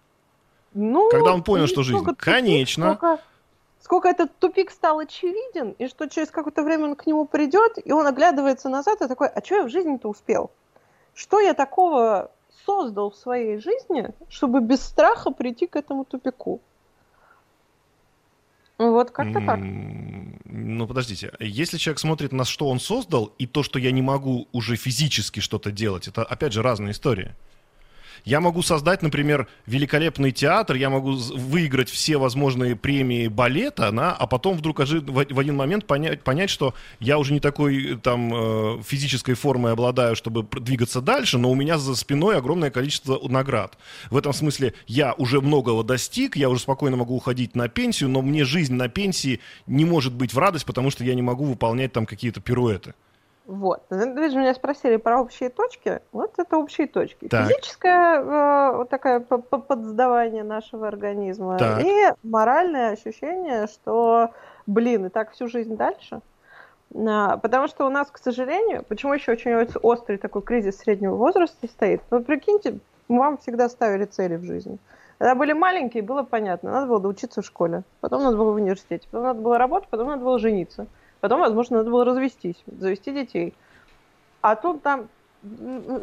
Ну, 0.75 1.09
когда 1.11 1.33
он 1.33 1.43
понял, 1.43 1.67
что 1.67 1.83
жизнь 1.83 1.99
тупик, 1.99 2.19
конечно. 2.19 2.95
Сколько, 2.95 3.23
сколько 3.81 4.09
этот 4.09 4.37
тупик 4.39 4.71
стал 4.71 4.99
очевиден, 4.99 5.75
и 5.79 5.89
что 5.89 6.09
через 6.09 6.31
какое-то 6.31 6.63
время 6.63 6.85
он 6.85 6.97
к 6.97 7.07
нему 7.07 7.27
придет, 7.27 7.79
и 7.85 7.93
он 7.93 8.07
оглядывается 8.07 8.69
назад 8.69 9.01
и 9.03 9.09
такой, 9.09 9.29
а 9.29 9.45
что 9.45 9.57
я 9.57 9.63
в 9.65 9.71
жизни-то 9.71 10.09
успел? 10.09 10.51
Что 11.15 11.41
я 11.41 11.55
такого 11.55 12.31
создал 12.67 13.11
в 13.11 13.17
своей 13.17 13.59
жизни, 13.59 14.11
чтобы 14.29 14.61
без 14.61 14.83
страха 14.83 15.31
прийти 15.31 15.67
к 15.67 15.77
этому 15.77 16.05
тупику? 16.05 16.61
Вот 18.79 19.11
как-то 19.13 19.41
так. 19.47 19.61
Ну, 19.61 20.87
подождите. 20.87 21.33
Если 21.39 21.79
человек 21.79 22.01
смотрит 22.01 22.33
на 22.33 22.45
что 22.45 22.69
он 22.69 22.81
создал, 22.81 23.27
и 23.39 23.47
то, 23.47 23.63
что 23.63 23.79
я 23.79 23.93
не 23.93 24.03
могу 24.03 24.49
уже 24.53 24.77
физически 24.77 25.41
что-то 25.41 25.71
делать, 25.71 26.09
это, 26.09 26.25
опять 26.25 26.53
же, 26.53 26.63
разная 26.63 26.93
история. 26.93 27.37
Я 28.25 28.41
могу 28.41 28.63
создать, 28.63 29.03
например, 29.03 29.49
великолепный 29.67 30.33
театр, 30.33 30.77
я 30.77 30.89
могу 30.89 31.13
выиграть 31.13 31.91
все 31.91 32.17
возможные 32.17 32.75
премии 32.75 33.29
балета, 33.29 33.91
да, 33.93 34.13
а 34.13 34.27
потом 34.27 34.57
вдруг 34.57 34.79
в 34.79 35.39
один 35.39 35.57
момент 35.57 35.87
понять, 35.87 36.23
понять, 36.23 36.49
что 36.49 36.75
я 37.01 37.19
уже 37.19 37.35
не 37.35 37.41
такой 37.41 37.99
там 38.03 38.33
э, 38.33 38.83
физической 38.83 39.35
формой 39.35 39.73
обладаю, 39.73 40.17
чтобы 40.17 40.43
двигаться 40.59 41.03
дальше, 41.03 41.37
но 41.37 41.51
у 41.51 41.55
меня 41.55 41.77
за 41.77 41.95
спиной 41.95 42.39
огромное 42.39 42.71
количество 42.71 43.21
наград. 43.29 43.77
В 44.11 44.17
этом 44.17 44.33
смысле 44.33 44.73
я 44.87 45.13
уже 45.13 45.43
многого 45.43 45.85
достиг, 45.85 46.37
я 46.37 46.49
уже 46.49 46.63
спокойно 46.63 46.97
могу 46.97 47.15
уходить 47.15 47.55
на 47.55 47.69
пенсию, 47.69 48.09
но 48.09 48.23
мне 48.23 48.45
жизнь 48.45 48.75
на 48.75 48.89
пенсии 48.89 49.41
не 49.67 49.85
может 49.85 50.15
быть 50.15 50.33
в 50.33 50.39
радость, 50.39 50.65
потому 50.65 50.91
что 50.91 51.05
я 51.05 51.15
не 51.15 51.23
могу 51.23 51.45
выполнять 51.45 51.93
там 51.93 52.07
какие-то 52.07 52.41
пируэты. 52.41 52.95
Вот. 53.47 53.83
Вы 53.91 54.31
же 54.31 54.39
меня 54.39 54.55
спросили 54.55 54.97
про 54.97 55.21
общие 55.21 55.51
точки. 55.51 56.01
Вот 56.13 56.33
это 56.39 56.57
общие 56.57 56.87
точки. 56.87 57.29
Так. 57.29 57.47
Физическое 57.47 58.21
э, 58.21 58.77
вот 58.77 58.89
такое 58.89 59.21
подсдавание 59.21 60.45
нашего 60.45 60.89
организма 60.89 61.59
так. 61.59 61.83
и 61.85 62.13
моральное 62.23 62.93
ощущение, 62.93 63.67
что, 63.67 64.31
блин, 64.67 65.07
и 65.07 65.09
так 65.11 65.33
всю 65.33 65.49
жизнь 65.49 65.77
дальше. 65.77 66.21
А, 66.95 67.37
потому 67.37 67.69
что 67.69 67.87
у 67.87 67.91
нас, 67.91 68.11
к 68.11 68.19
сожалению, 68.19 68.85
почему 68.89 69.13
еще 69.13 69.33
очень 69.33 69.55
острый 69.83 70.17
такой 70.17 70.43
кризис 70.43 70.79
среднего 70.79 71.17
возраста 71.17 71.67
стоит? 71.67 72.01
Ну, 72.11 72.23
прикиньте, 72.23 72.79
вам 73.09 73.37
всегда 73.39 73.69
ставили 73.69 74.05
цели 74.05 74.37
в 74.37 74.45
жизни. 74.45 74.79
Когда 75.19 75.35
были 75.35 75.53
маленькие, 75.53 76.03
было 76.03 76.23
понятно, 76.23 76.73
надо 76.73 76.87
было 76.87 77.01
доучиться 77.01 77.43
в 77.43 77.47
школе, 77.47 77.83
потом 78.01 78.23
надо 78.23 78.37
было 78.37 78.53
в 78.53 78.57
университете, 78.57 79.07
потом 79.11 79.27
надо 79.27 79.41
было 79.41 79.59
работать, 79.59 79.89
потом 79.89 80.09
надо 80.09 80.25
было 80.25 80.39
жениться. 80.39 80.87
Потом, 81.25 81.41
возможно, 81.41 81.79
надо 81.79 81.91
было 81.91 82.05
развестись, 82.05 82.63
завести 82.67 83.11
детей. 83.11 83.55
А 84.43 84.57
тут 84.57 84.83
там, 84.83 85.09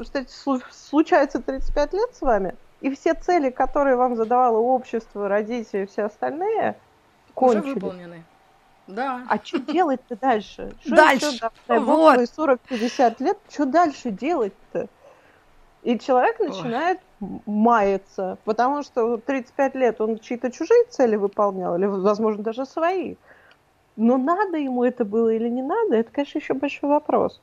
кстати, 0.02 0.32
случается 0.72 1.40
35 1.40 1.94
лет 1.94 2.16
с 2.16 2.22
вами, 2.22 2.56
и 2.80 2.90
все 2.96 3.14
цели, 3.14 3.52
которые 3.52 3.98
вам 3.98 4.16
задавало 4.16 4.58
общество, 4.58 5.30
родители 5.30 5.84
и 5.84 5.86
все 5.86 6.06
остальные, 6.06 6.76
кончились. 7.36 7.66
Уже 7.66 7.74
выполнены. 7.76 8.24
Да. 8.88 9.22
А 9.30 9.38
что 9.38 9.60
делать-то 9.60 10.16
дальше? 10.16 10.74
Что 10.84 10.96
дальше. 10.96 11.26
Еще, 11.28 11.50
да, 11.68 11.80
вот. 11.80 12.18
40-50 12.18 13.24
лет, 13.24 13.38
что 13.48 13.68
дальше 13.68 14.10
делать-то? 14.10 14.88
И 15.84 16.00
человек 16.00 16.40
начинает 16.40 16.98
Ой. 17.20 17.42
маяться, 17.46 18.40
потому 18.44 18.82
что 18.82 19.18
35 19.18 19.76
лет 19.76 20.02
он 20.02 20.18
чьи-то 20.18 20.52
чужие 20.52 20.86
цели 20.86 21.16
выполнял, 21.16 21.78
или, 21.78 21.86
возможно, 21.86 22.42
даже 22.42 22.66
свои. 22.66 23.18
Но 23.96 24.18
надо 24.18 24.58
ему 24.58 24.84
это 24.84 25.06
было 25.06 25.30
или 25.30 25.50
не 25.50 25.62
надо, 25.62 25.96
это, 25.96 26.12
конечно, 26.12 26.40
еще 26.40 26.54
большой 26.54 26.90
вопрос. 26.90 27.42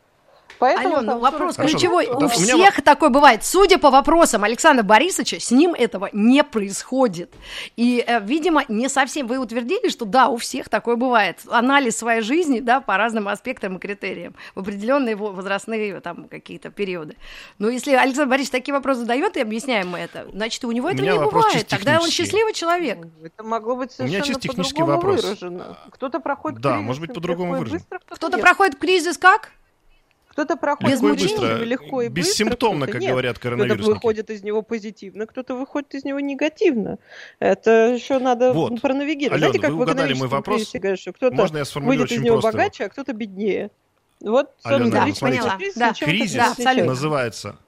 Поэтому 0.59 0.99
Алена, 0.99 1.15
ну, 1.15 1.21
вопрос 1.21 1.57
ключевой. 1.57 2.07
Хорошо. 2.07 2.27
У 2.27 2.29
всех 2.29 2.57
меня... 2.57 2.71
такое 2.85 3.11
бывает. 3.11 3.45
Судя 3.45 3.79
по 3.79 3.91
вопросам 3.91 4.45
Александра 4.45 4.83
Борисовича, 4.83 5.39
с 5.41 5.51
ним 5.51 5.75
этого 5.75 6.09
не 6.13 6.43
происходит. 6.43 7.33
И, 7.77 8.05
э, 8.07 8.21
видимо, 8.21 8.65
не 8.69 8.89
совсем 8.89 9.27
вы 9.27 9.39
утвердили, 9.39 9.89
что 9.89 10.05
да, 10.05 10.29
у 10.29 10.37
всех 10.37 10.69
такое 10.69 10.97
бывает. 10.97 11.41
Анализ 11.49 11.97
своей 11.97 12.23
жизни, 12.23 12.61
да, 12.61 12.81
по 12.81 12.97
разным 12.97 13.29
аспектам 13.29 13.77
и 13.77 13.81
критериям 13.81 14.35
в 14.55 14.61
определенные 14.61 15.17
возрастные 15.17 16.01
там 16.01 16.29
какие-то 16.29 16.71
периоды. 16.71 17.17
Но 17.59 17.69
если 17.69 17.93
Александр 17.93 18.31
Борисович 18.31 18.51
такие 18.51 18.75
вопросы 18.75 19.01
задает 19.01 19.37
и 19.37 19.41
объясняем 19.41 19.89
мы 19.89 19.99
это, 19.99 20.29
значит, 20.33 20.65
у 20.65 20.73
него 20.73 20.89
у 20.89 20.91
этого 20.91 21.07
не 21.07 21.19
бывает. 21.19 21.67
Тогда 21.69 22.01
он 22.01 22.11
счастливый 22.11 22.53
человек. 22.53 22.99
Это 23.23 23.43
могло 23.43 23.77
быть 23.77 23.93
совершенно 23.93 24.39
по-другому 24.39 25.01
выражено. 25.01 25.79
Кто-то 25.91 26.21
проходит 26.21 26.61
Да, 26.61 26.77
может 26.77 27.01
быть, 27.01 27.15
по-другому 27.15 27.57
выражено. 27.57 27.81
Кто-то 28.09 28.39
проходит 28.39 28.77
кризис 28.77 29.19
как? 29.19 29.53
Кто-то 30.39 30.57
проходит 30.57 31.03
легко 31.03 31.09
и 31.09 31.17
быстро, 31.17 31.65
легко 31.65 32.03
и 32.03 32.09
быстро. 32.09 32.31
Бессимптомно, 32.31 32.87
как 32.87 33.01
нет. 33.01 33.11
говорят 33.11 33.41
коронавирусники. 33.41 33.83
Кто-то 33.83 33.95
выходит 33.97 34.31
из 34.31 34.45
него 34.45 34.63
позитивно, 34.63 35.27
кто-то 35.27 35.57
выходит 35.57 35.97
из 35.97 36.05
него 36.05 36.21
негативно. 36.21 36.99
Это 37.41 37.93
еще 37.93 38.21
надо 38.21 38.53
вот. 38.53 38.81
пронавигировать. 38.81 39.33
Алена, 39.43 39.49
Знаете, 39.49 39.59
как 39.59 39.71
вы 39.73 39.83
угадали 39.83 40.13
мой 40.13 40.29
вопрос. 40.29 40.71
Говорят, 40.73 41.01
что 41.01 41.13
кто-то 41.13 41.35
Можно 41.35 41.59
я 41.59 41.65
сформулирую 41.65 42.07
выйдет 42.07 42.19
из 42.19 42.25
него 42.25 42.41
просто? 42.41 42.57
богаче, 42.57 42.85
а 42.85 42.89
кто-то 42.89 43.13
беднее. 43.15 43.73
Вот, 44.21 44.51
Алена, 44.63 45.07
да, 45.07 45.13
смотрите, 45.13 45.51
кризис, 45.59 45.75
да. 45.75 45.93
кризис 45.93 46.35
да, 46.37 46.85
называется 46.85 47.59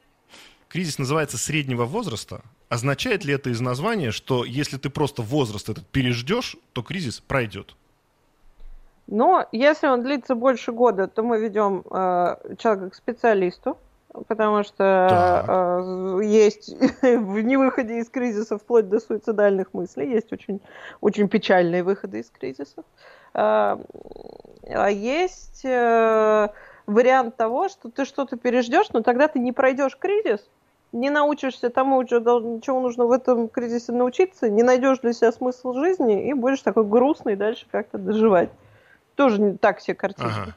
кризис 0.69 0.99
называется 0.99 1.39
среднего 1.39 1.87
возраста. 1.87 2.43
Означает 2.69 3.25
ли 3.25 3.35
это 3.35 3.51
из 3.51 3.61
названия, 3.61 4.13
что 4.13 4.45
если 4.45 4.77
ты 4.77 4.91
просто 4.91 5.23
возраст 5.23 5.69
этот 5.69 5.89
переждешь, 5.89 6.55
то 6.73 6.83
кризис 6.83 7.19
пройдет? 7.19 7.75
Но 9.11 9.45
если 9.51 9.89
он 9.89 10.05
длится 10.05 10.37
больше 10.37 10.71
года, 10.71 11.09
то 11.09 11.25
мы 11.25 11.41
ведем 11.41 11.83
э, 11.91 12.55
человека 12.59 12.91
к 12.91 12.95
специалисту, 12.95 13.77
потому 14.29 14.63
что 14.63 16.15
э, 16.23 16.25
есть 16.25 16.73
в 17.03 17.41
невыходе 17.41 17.99
из 17.99 18.09
кризиса 18.09 18.57
вплоть 18.57 18.89
до 18.89 19.01
суицидальных 19.01 19.75
мыслей, 19.75 20.13
есть 20.13 20.33
очень, 20.33 20.61
очень 21.01 21.29
печальные 21.29 21.83
выходы 21.83 22.21
из 22.21 22.31
кризисов. 22.31 22.85
Э, 23.35 23.79
а 24.69 24.89
есть 24.89 25.65
э, 25.65 26.49
вариант 26.87 27.37
того, 27.37 27.69
что 27.69 27.91
ты 27.91 28.05
что-то 28.05 28.37
переждешь, 28.37 28.91
но 28.93 29.03
тогда 29.03 29.27
ты 29.27 29.41
не 29.41 29.51
пройдешь 29.51 29.97
кризис, 29.99 30.49
не 30.93 31.11
научишься 31.11 31.69
тому, 31.69 32.05
чего 32.05 32.81
нужно 32.81 33.07
в 33.07 33.11
этом 33.11 33.49
кризисе 33.49 33.91
научиться, 33.91 34.49
не 34.49 34.63
найдешь 34.63 35.01
для 35.01 35.13
себя 35.13 35.33
смысл 35.33 35.73
жизни 35.73 36.29
и 36.29 36.33
будешь 36.33 36.63
такой 36.63 36.85
грустный 36.85 37.35
дальше 37.35 37.67
как-то 37.73 37.99
доживать. 37.99 38.51
Тоже 39.21 39.59
так 39.61 39.81
все 39.81 39.95
картинки. 39.95 40.33
Ага. 40.33 40.57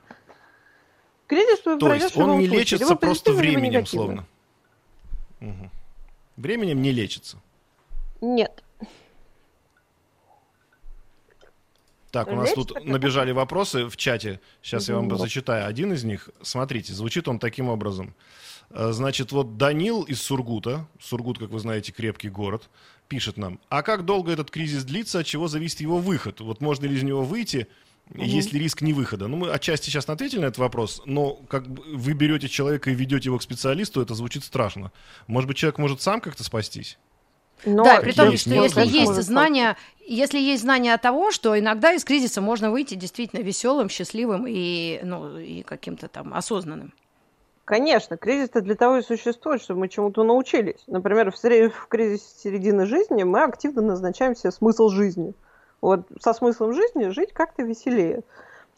Кризис 1.28 1.60
То 1.60 1.94
есть 1.94 2.16
он 2.16 2.40
не 2.40 2.48
лечится 2.48 2.96
просто 2.96 3.34
временем, 3.34 3.86
словно. 3.86 4.26
Угу. 5.42 5.70
Временем 6.38 6.82
не 6.82 6.94
лечится. 6.94 7.42
Нет. 8.22 8.64
Так, 12.10 12.30
у 12.30 12.36
нас 12.36 12.54
тут 12.54 12.86
набежали 12.86 13.34
вопросы 13.34 13.88
в 13.88 13.98
чате. 13.98 14.40
Сейчас 14.62 14.88
я 14.88 14.96
вам 14.96 15.14
зачитаю 15.18 15.68
один 15.68 15.92
из 15.92 16.06
них. 16.06 16.30
Смотрите, 16.42 16.94
звучит 16.94 17.28
он 17.28 17.40
таким 17.40 17.68
образом. 17.68 18.16
Э, 18.70 18.94
значит, 18.94 19.34
вот 19.34 19.58
Данил 19.58 20.04
из 20.04 20.22
Сургута, 20.22 20.88
Сургут, 21.02 21.38
как 21.38 21.50
вы 21.50 21.60
знаете, 21.60 21.92
крепкий 21.92 22.30
город, 22.30 22.70
пишет 23.10 23.36
нам, 23.36 23.60
а 23.68 23.84
как 23.84 24.06
долго 24.06 24.32
этот 24.32 24.52
кризис 24.52 24.86
длится, 24.86 25.20
от 25.20 25.26
чего 25.26 25.50
зависит 25.50 25.82
его 25.82 25.98
выход? 25.98 26.40
Вот 26.40 26.62
можно 26.62 26.86
ли 26.86 26.96
из 26.96 27.04
него 27.04 27.24
выйти, 27.24 27.68
Угу. 28.12 28.22
Есть 28.22 28.54
ли 28.54 28.60
риск 28.60 28.82
невыхода? 28.82 29.28
Ну, 29.28 29.38
мы 29.38 29.50
отчасти 29.52 29.86
сейчас 29.86 30.08
ответили 30.08 30.42
на 30.42 30.46
этот 30.46 30.60
вопрос, 30.60 31.02
но 31.06 31.36
как 31.48 31.66
вы 31.66 32.14
берете 32.14 32.48
человека 32.48 32.92
и 32.92 32.96
ведете 32.96 33.30
его 33.30 33.38
к 33.38 33.44
специалисту, 33.44 34.02
это 34.02 34.14
звучит 34.14 34.44
страшно. 34.44 34.92
Может 35.28 35.48
быть, 35.48 35.58
человек 35.58 35.78
может 35.78 36.02
сам 36.02 36.22
как-то 36.22 36.44
спастись? 36.44 36.98
Но 37.66 37.84
да, 37.84 38.02
при 38.02 38.12
том, 38.12 38.36
что 38.36 38.50
если 38.50 38.86
есть 38.86 39.14
знания, 39.22 39.78
если 40.06 40.38
есть 40.38 40.64
знание 40.64 40.98
того, 40.98 41.32
что 41.32 41.58
иногда 41.58 41.94
из 41.94 42.04
кризиса 42.04 42.42
можно 42.42 42.72
выйти 42.72 42.96
действительно 42.96 43.42
веселым, 43.42 43.90
счастливым 43.90 44.46
и, 44.48 45.00
ну, 45.04 45.38
и 45.38 45.64
каким-то 45.64 46.08
там 46.08 46.34
осознанным. 46.34 46.94
Конечно, 47.66 48.18
кризис-то 48.18 48.60
для 48.60 48.76
того 48.76 48.98
и 48.98 49.02
существует, 49.02 49.62
чтобы 49.62 49.82
мы 49.82 49.88
чему-то 49.88 50.24
научились. 50.24 50.84
Например, 50.88 51.32
в, 51.32 51.36
в 51.36 51.88
кризисе 51.88 52.26
середины 52.44 52.86
жизни 52.86 53.24
мы 53.24 53.44
активно 53.44 53.82
назначаем 53.82 54.36
себе 54.36 54.52
смысл 54.52 54.90
жизни. 54.90 55.34
Вот 55.84 56.06
со 56.22 56.32
смыслом 56.32 56.72
жизни 56.72 57.10
жить 57.10 57.34
как-то 57.34 57.62
веселее. 57.62 58.22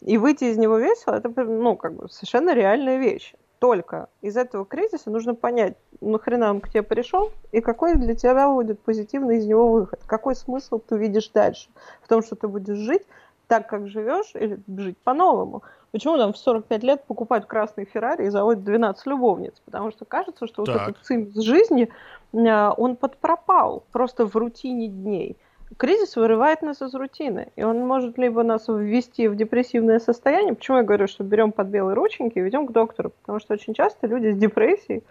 И 0.00 0.18
выйти 0.18 0.42
из 0.42 0.58
него 0.58 0.76
весело, 0.76 1.14
это 1.14 1.28
ну, 1.44 1.76
как 1.76 1.94
бы 1.94 2.08
совершенно 2.08 2.52
реальная 2.52 2.98
вещь. 2.98 3.32
Только 3.60 4.08
из 4.22 4.36
этого 4.36 4.66
кризиса 4.66 5.08
нужно 5.08 5.36
понять, 5.36 5.76
нахрена 6.00 6.50
он 6.50 6.60
к 6.60 6.68
тебе 6.68 6.82
пришел, 6.82 7.30
и 7.52 7.60
какой 7.60 7.94
для 7.94 8.16
тебя 8.16 8.50
будет 8.50 8.80
позитивный 8.80 9.38
из 9.38 9.46
него 9.46 9.70
выход. 9.70 10.00
Какой 10.04 10.34
смысл 10.34 10.80
ты 10.80 10.98
видишь 10.98 11.28
дальше? 11.28 11.68
В 12.02 12.08
том, 12.08 12.24
что 12.24 12.34
ты 12.34 12.48
будешь 12.48 12.76
жить 12.76 13.02
так, 13.46 13.68
как 13.68 13.86
живешь, 13.86 14.32
или 14.34 14.58
жить 14.76 14.98
по-новому. 14.98 15.62
Почему 15.92 16.16
нам 16.16 16.32
в 16.32 16.36
45 16.36 16.82
лет 16.82 17.04
покупают 17.04 17.46
красный 17.46 17.84
Феррари 17.84 18.26
и 18.26 18.30
заводят 18.30 18.64
12 18.64 19.06
любовниц? 19.06 19.54
Потому 19.64 19.92
что 19.92 20.04
кажется, 20.04 20.48
что 20.48 20.64
так. 20.64 20.74
вот 20.74 20.82
этот 20.88 21.04
цимс 21.04 21.36
жизни, 21.36 21.88
а, 22.34 22.72
он 22.76 22.96
подпропал 22.96 23.84
просто 23.92 24.26
в 24.26 24.34
рутине 24.34 24.88
дней 24.88 25.36
кризис 25.76 26.16
вырывает 26.16 26.62
нас 26.62 26.82
из 26.82 26.94
рутины, 26.94 27.48
и 27.56 27.62
он 27.62 27.86
может 27.86 28.18
либо 28.18 28.42
нас 28.42 28.68
ввести 28.68 29.28
в 29.28 29.36
депрессивное 29.36 29.98
состояние. 29.98 30.54
Почему 30.54 30.78
я 30.78 30.82
говорю, 30.82 31.06
что 31.06 31.24
берем 31.24 31.52
под 31.52 31.68
белые 31.68 31.94
рученьки 31.94 32.38
и 32.38 32.42
ведем 32.42 32.66
к 32.66 32.72
доктору? 32.72 33.10
Потому 33.20 33.40
что 33.40 33.54
очень 33.54 33.74
часто 33.74 34.06
люди 34.06 34.32
с 34.32 34.36
депрессией 34.36 35.02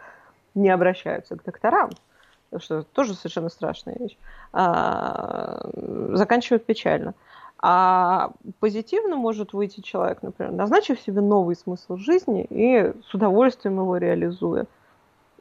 не 0.54 0.70
обращаются 0.70 1.36
к 1.36 1.44
докторам, 1.44 1.90
что 2.60 2.84
тоже 2.84 3.14
совершенно 3.14 3.50
страшная 3.50 3.96
вещь, 4.00 4.18
а, 4.54 5.70
заканчивают 6.14 6.66
печально. 6.66 7.14
А 7.60 8.32
позитивно 8.60 9.16
может 9.16 9.54
выйти 9.54 9.82
человек, 9.82 10.22
например, 10.22 10.52
назначив 10.54 11.00
себе 11.00 11.22
новый 11.22 11.56
смысл 11.56 11.98
жизни 11.98 12.46
и 12.50 12.94
с 13.10 13.14
удовольствием 13.14 13.78
его 13.80 13.98
реализуя. 13.98 14.66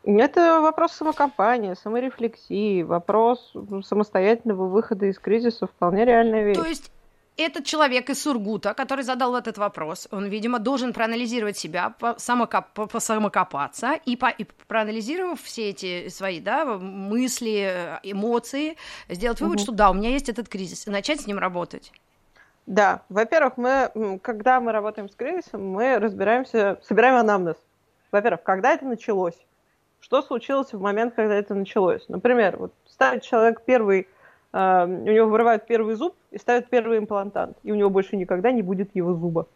Это 0.04 0.60
вопрос 0.60 0.92
самокопания, 0.92 1.74
саморефлексии, 1.74 2.82
вопрос 2.82 3.54
самостоятельного 3.84 4.66
выхода 4.68 5.06
из 5.06 5.18
кризиса, 5.18 5.66
вполне 5.66 6.04
реальная 6.04 6.44
вещь. 6.44 6.58
То 6.58 6.66
есть 6.66 6.90
этот 7.36 7.64
человек 7.64 8.10
из 8.10 8.22
Сургута, 8.22 8.74
который 8.74 9.02
задал 9.02 9.34
этот 9.34 9.56
вопрос, 9.56 10.06
он, 10.10 10.26
видимо, 10.26 10.58
должен 10.58 10.92
проанализировать 10.92 11.56
себя, 11.56 11.94
самокоп, 12.18 12.66
самокопаться 12.98 13.94
и, 14.04 14.16
по, 14.16 14.28
и 14.28 14.44
проанализировав 14.68 15.40
все 15.40 15.70
эти 15.70 16.08
свои 16.08 16.38
да, 16.38 16.64
мысли, 16.66 17.98
эмоции, 18.02 18.76
сделать 19.08 19.40
вывод, 19.40 19.56
угу. 19.56 19.62
что 19.62 19.72
да, 19.72 19.90
у 19.90 19.94
меня 19.94 20.10
есть 20.10 20.28
этот 20.28 20.48
кризис, 20.48 20.86
и 20.86 20.90
начать 20.90 21.22
с 21.22 21.26
ним 21.26 21.38
работать. 21.38 21.92
Да, 22.66 23.02
во-первых, 23.08 23.56
мы, 23.56 24.18
когда 24.22 24.60
мы 24.60 24.72
работаем 24.72 25.08
с 25.08 25.14
кризисом, 25.14 25.66
мы 25.66 25.98
разбираемся, 25.98 26.78
собираем 26.82 27.16
анамнез. 27.16 27.56
Во-первых, 28.12 28.42
когда 28.42 28.72
это 28.74 28.84
началось? 28.84 29.34
Что 30.04 30.20
случилось 30.20 30.70
в 30.74 30.80
момент, 30.82 31.14
когда 31.14 31.34
это 31.34 31.54
началось? 31.54 32.06
Например, 32.08 32.58
вот 32.58 32.74
ставит 32.86 33.22
человек 33.22 33.62
первый 33.64 34.06
Uh, 34.56 34.86
у 34.86 35.10
него 35.10 35.26
вырывают 35.26 35.66
первый 35.66 35.96
зуб 35.96 36.14
и 36.30 36.38
ставят 36.38 36.70
первый 36.70 36.98
имплантант, 36.98 37.56
и 37.64 37.72
у 37.72 37.74
него 37.74 37.90
больше 37.90 38.16
никогда 38.16 38.52
не 38.52 38.62
будет 38.62 38.94
его 38.94 39.12
зуба. 39.14 39.48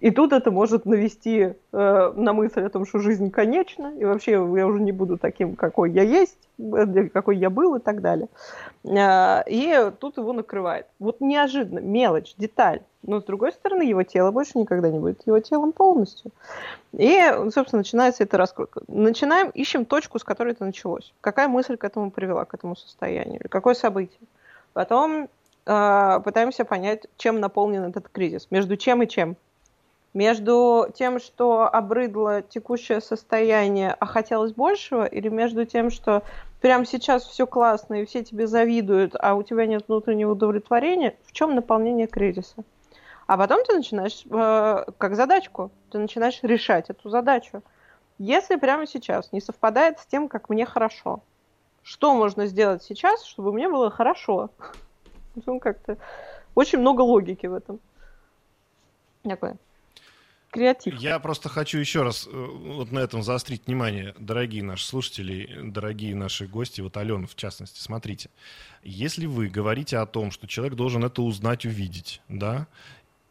И 0.00 0.10
тут 0.10 0.32
это 0.32 0.50
может 0.50 0.86
навести 0.86 1.52
э, 1.72 2.12
на 2.16 2.32
мысль 2.32 2.62
о 2.62 2.70
том, 2.70 2.86
что 2.86 2.98
жизнь 3.00 3.30
конечна, 3.30 3.92
и 3.98 4.04
вообще 4.04 4.32
я 4.32 4.66
уже 4.66 4.80
не 4.80 4.92
буду 4.92 5.18
таким, 5.18 5.56
какой 5.56 5.92
я 5.92 6.02
есть, 6.02 6.38
э, 6.58 7.08
какой 7.12 7.36
я 7.36 7.50
был 7.50 7.76
и 7.76 7.80
так 7.80 8.00
далее. 8.00 8.28
Э, 8.84 9.42
и 9.46 9.92
тут 10.00 10.16
его 10.16 10.32
накрывает. 10.32 10.86
Вот 10.98 11.20
неожиданно, 11.20 11.80
мелочь, 11.80 12.34
деталь. 12.38 12.80
Но 13.02 13.20
с 13.20 13.24
другой 13.24 13.52
стороны, 13.52 13.82
его 13.82 14.02
тело 14.02 14.30
больше 14.30 14.58
никогда 14.58 14.90
не 14.90 14.98
будет 14.98 15.26
его 15.26 15.38
телом 15.40 15.72
полностью. 15.72 16.30
И, 16.92 17.18
собственно, 17.52 17.80
начинается 17.80 18.24
эта 18.24 18.38
раскрутка. 18.38 18.82
Начинаем, 18.88 19.50
ищем 19.50 19.84
точку, 19.84 20.18
с 20.18 20.24
которой 20.24 20.52
это 20.52 20.64
началось. 20.64 21.12
Какая 21.20 21.48
мысль 21.48 21.76
к 21.76 21.84
этому 21.84 22.10
привела, 22.10 22.46
к 22.46 22.54
этому 22.54 22.74
состоянию, 22.74 23.40
какое 23.50 23.74
событие. 23.74 24.20
Потом 24.72 25.28
э, 25.66 26.20
пытаемся 26.24 26.64
понять, 26.64 27.06
чем 27.16 27.40
наполнен 27.40 27.84
этот 27.84 28.08
кризис, 28.08 28.46
между 28.50 28.76
чем 28.76 29.02
и 29.02 29.08
чем 29.08 29.36
между 30.12 30.88
тем, 30.94 31.20
что 31.20 31.68
обрыдло 31.72 32.42
текущее 32.42 33.00
состояние, 33.00 33.94
а 33.98 34.06
хотелось 34.06 34.52
большего, 34.52 35.04
или 35.04 35.28
между 35.28 35.64
тем, 35.64 35.90
что 35.90 36.22
прямо 36.60 36.84
сейчас 36.84 37.24
все 37.24 37.46
классно 37.46 38.02
и 38.02 38.04
все 38.04 38.24
тебе 38.24 38.46
завидуют, 38.46 39.14
а 39.18 39.34
у 39.34 39.42
тебя 39.42 39.66
нет 39.66 39.84
внутреннего 39.86 40.32
удовлетворения, 40.32 41.16
в 41.24 41.32
чем 41.32 41.54
наполнение 41.54 42.06
кризиса? 42.06 42.64
А 43.26 43.36
потом 43.36 43.64
ты 43.64 43.74
начинаешь, 43.76 44.24
э, 44.28 44.84
как 44.98 45.14
задачку, 45.14 45.70
ты 45.90 45.98
начинаешь 45.98 46.40
решать 46.42 46.90
эту 46.90 47.08
задачу. 47.10 47.62
Если 48.18 48.56
прямо 48.56 48.86
сейчас 48.86 49.30
не 49.30 49.40
совпадает 49.40 50.00
с 50.00 50.06
тем, 50.06 50.28
как 50.28 50.48
мне 50.48 50.66
хорошо, 50.66 51.20
что 51.82 52.14
можно 52.14 52.46
сделать 52.46 52.82
сейчас, 52.82 53.24
чтобы 53.24 53.52
мне 53.52 53.68
было 53.68 53.90
хорошо? 53.90 54.50
Ну, 55.46 55.60
как-то 55.60 55.96
очень 56.56 56.80
много 56.80 57.02
логики 57.02 57.46
в 57.46 57.54
этом. 57.54 57.78
Такое 59.22 59.56
креатив. 60.50 60.94
Я 61.00 61.18
просто 61.18 61.48
хочу 61.48 61.78
еще 61.78 62.02
раз 62.02 62.28
э, 62.30 62.30
вот 62.30 62.92
на 62.92 62.98
этом 62.98 63.22
заострить 63.22 63.66
внимание, 63.66 64.14
дорогие 64.18 64.62
наши 64.62 64.86
слушатели, 64.86 65.60
дорогие 65.62 66.14
наши 66.14 66.46
гости, 66.46 66.80
вот 66.80 66.96
Алена 66.96 67.26
в 67.26 67.34
частности, 67.36 67.80
смотрите. 67.80 68.30
Если 68.82 69.26
вы 69.26 69.48
говорите 69.48 69.98
о 69.98 70.06
том, 70.06 70.30
что 70.30 70.46
человек 70.46 70.74
должен 70.74 71.04
это 71.04 71.22
узнать, 71.22 71.66
увидеть, 71.66 72.20
да, 72.28 72.66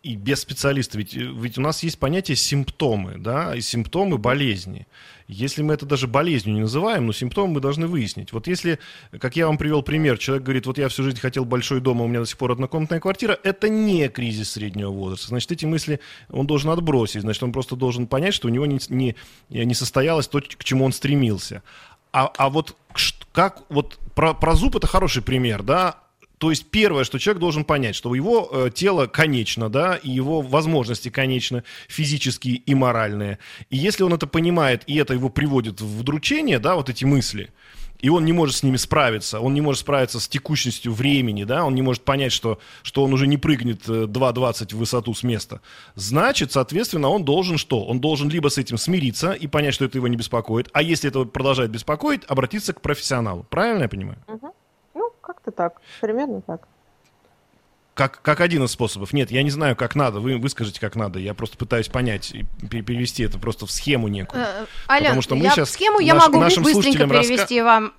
и 0.01 0.15
без 0.15 0.41
специалиста. 0.41 0.97
Ведь, 0.97 1.15
э, 1.15 1.19
ведь 1.19 1.57
у 1.57 1.61
нас 1.61 1.83
есть 1.83 1.99
понятие 1.99 2.37
симптомы, 2.37 3.17
да, 3.17 3.55
и 3.55 3.61
симптомы 3.61 4.17
болезни. 4.17 4.87
Если 5.27 5.61
мы 5.61 5.73
это 5.73 5.85
даже 5.85 6.07
болезнью 6.07 6.55
не 6.55 6.61
называем, 6.61 7.05
но 7.05 7.13
симптомы 7.13 7.55
мы 7.55 7.59
должны 7.59 7.85
выяснить. 7.85 8.33
Вот 8.33 8.47
если, 8.47 8.79
как 9.19 9.35
я 9.35 9.47
вам 9.47 9.57
привел 9.57 9.83
пример, 9.83 10.17
человек 10.17 10.43
говорит, 10.43 10.65
вот 10.65 10.77
я 10.77 10.87
всю 10.87 11.03
жизнь 11.03 11.19
хотел 11.19 11.45
большой 11.45 11.81
дом, 11.81 12.01
а 12.01 12.05
у 12.05 12.07
меня 12.07 12.21
до 12.21 12.25
сих 12.25 12.37
пор 12.37 12.51
однокомнатная 12.51 12.99
квартира, 12.99 13.37
это 13.43 13.69
не 13.69 14.07
кризис 14.09 14.51
среднего 14.51 14.89
возраста. 14.89 15.27
Значит, 15.27 15.51
эти 15.51 15.65
мысли 15.65 15.99
он 16.29 16.47
должен 16.47 16.71
отбросить, 16.71 17.21
значит, 17.21 17.43
он 17.43 17.51
просто 17.51 17.75
должен 17.75 18.07
понять, 18.07 18.33
что 18.33 18.47
у 18.47 18.51
него 18.51 18.65
не, 18.65 18.79
не, 18.89 19.15
не 19.49 19.73
состоялось 19.75 20.27
то, 20.27 20.41
к 20.41 20.63
чему 20.63 20.85
он 20.85 20.93
стремился. 20.93 21.61
А, 22.11 22.31
а 22.37 22.49
вот 22.49 22.75
как, 23.31 23.63
вот 23.69 23.99
про, 24.15 24.33
про 24.33 24.55
зуб 24.55 24.77
это 24.77 24.87
хороший 24.87 25.21
пример, 25.21 25.61
да, 25.61 25.99
то 26.39 26.49
есть 26.49 26.71
первое, 26.71 27.03
что 27.03 27.19
человек 27.19 27.41
должен 27.41 27.65
понять, 27.65 27.95
что 27.95 28.15
его 28.15 28.49
э, 28.51 28.69
тело 28.73 29.07
конечно, 29.07 29.69
да, 29.69 29.95
и 29.95 30.09
его 30.09 30.41
возможности 30.41 31.09
конечны, 31.09 31.63
физические 31.89 32.55
и 32.55 32.73
моральные. 32.73 33.39
И 33.69 33.77
если 33.77 34.03
он 34.03 34.13
это 34.13 34.25
понимает, 34.25 34.83
и 34.87 34.95
это 34.95 35.13
его 35.13 35.29
приводит 35.29 35.81
в 35.81 35.99
удручение, 35.99 36.59
да, 36.59 36.75
вот 36.75 36.89
эти 36.89 37.03
мысли, 37.03 37.51
и 37.99 38.07
он 38.07 38.23
не 38.23 38.31
может 38.31 38.55
с 38.55 38.63
ними 38.63 38.77
справиться, 38.77 39.41
он 39.41 39.53
не 39.53 39.59
может 39.59 39.81
справиться 39.81 40.21
с 40.21 40.29
текущностью 40.29 40.93
времени, 40.93 41.43
да, 41.43 41.65
он 41.65 41.75
не 41.75 41.81
может 41.81 42.03
понять, 42.03 42.31
что, 42.31 42.59
что 42.83 43.03
он 43.03 43.13
уже 43.13 43.27
не 43.27 43.37
прыгнет 43.37 43.87
2.20 43.87 44.63
э, 44.71 44.75
в 44.75 44.79
высоту 44.79 45.13
с 45.13 45.23
места. 45.23 45.59
Значит, 45.95 46.53
соответственно, 46.53 47.09
он 47.09 47.25
должен 47.25 47.57
что? 47.57 47.83
Он 47.83 47.99
должен 47.99 48.29
либо 48.29 48.47
с 48.47 48.57
этим 48.57 48.77
смириться 48.77 49.33
и 49.33 49.47
понять, 49.47 49.73
что 49.73 49.83
это 49.83 49.97
его 49.97 50.07
не 50.07 50.15
беспокоит, 50.15 50.69
а 50.71 50.81
если 50.81 51.09
это 51.09 51.25
продолжает 51.25 51.69
беспокоить, 51.69 52.21
обратиться 52.29 52.71
к 52.71 52.79
профессионалу. 52.79 53.45
Правильно 53.49 53.83
я 53.83 53.89
понимаю? 53.89 54.23
Угу. 54.27 54.53
Так, 55.59 55.81
примерно 55.99 56.39
так. 56.39 56.69
Как, 57.93 58.21
как 58.21 58.39
один 58.39 58.63
из 58.63 58.71
способов. 58.71 59.11
Нет, 59.11 59.29
я 59.29 59.43
не 59.43 59.49
знаю, 59.49 59.75
как 59.75 59.93
надо. 59.93 60.21
Вы 60.21 60.37
выскажите, 60.37 60.79
как 60.79 60.95
надо. 60.95 61.19
Я 61.19 61.33
просто 61.33 61.57
пытаюсь 61.57 61.89
понять 61.89 62.31
и 62.31 62.45
перевести 62.65 63.23
это 63.23 63.39
просто 63.39 63.65
в 63.65 63.71
схему 63.71 64.07
некую. 64.07 64.41
Э, 64.41 64.65
Ален, 64.87 65.03
Потому 65.07 65.21
что 65.21 65.35
мы 65.35 65.43
я 65.43 65.51
сейчас 65.51 65.67
в 65.67 65.71
схему 65.73 65.99
я 65.99 66.13
наш, 66.13 66.27
могу 66.27 66.39
быстренько 66.63 67.07
перевести 67.09 67.59
раска... 67.59 67.65
вам 67.65 67.93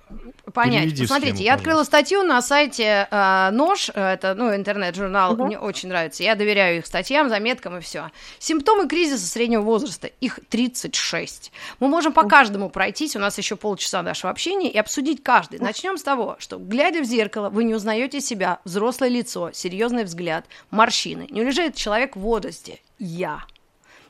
понять. 0.51 0.83
Переведи 0.83 1.07
Смотрите, 1.07 1.35
схему, 1.35 1.45
я 1.47 1.53
открыла 1.55 1.83
статью 1.83 2.23
на 2.23 2.41
сайте 2.41 3.07
э, 3.09 3.49
Нож, 3.51 3.89
это 3.89 4.33
ну 4.35 4.55
интернет-журнал, 4.55 5.33
угу. 5.33 5.45
мне 5.45 5.57
очень 5.57 5.89
нравится. 5.89 6.23
Я 6.23 6.35
доверяю 6.35 6.79
их 6.79 6.85
статьям, 6.85 7.29
заметкам 7.29 7.77
и 7.77 7.81
все. 7.81 8.11
Симптомы 8.39 8.87
кризиса 8.87 9.25
среднего 9.25 9.61
возраста, 9.61 10.07
их 10.07 10.39
36. 10.49 11.51
Мы 11.79 11.87
можем 11.87 12.13
по 12.13 12.23
каждому 12.23 12.69
пройтись, 12.69 13.15
у 13.15 13.19
нас 13.19 13.37
еще 13.37 13.55
полчаса 13.55 14.01
нашего 14.01 14.29
общения 14.31 14.69
и 14.69 14.77
обсудить 14.77 15.23
каждый. 15.23 15.59
Начнем 15.59 15.97
с 15.97 16.03
того, 16.03 16.35
что 16.39 16.57
глядя 16.57 17.01
в 17.01 17.05
зеркало, 17.05 17.49
вы 17.49 17.63
не 17.63 17.73
узнаете 17.73 18.21
себя, 18.21 18.59
взрослое 18.63 19.09
лицо, 19.09 19.51
серьезный 19.51 20.03
взгляд, 20.03 20.45
морщины. 20.69 21.27
Не 21.29 21.43
лежит 21.43 21.75
человек 21.75 22.15
в 22.15 22.19
возрасте? 22.19 22.79
Я. 22.99 23.45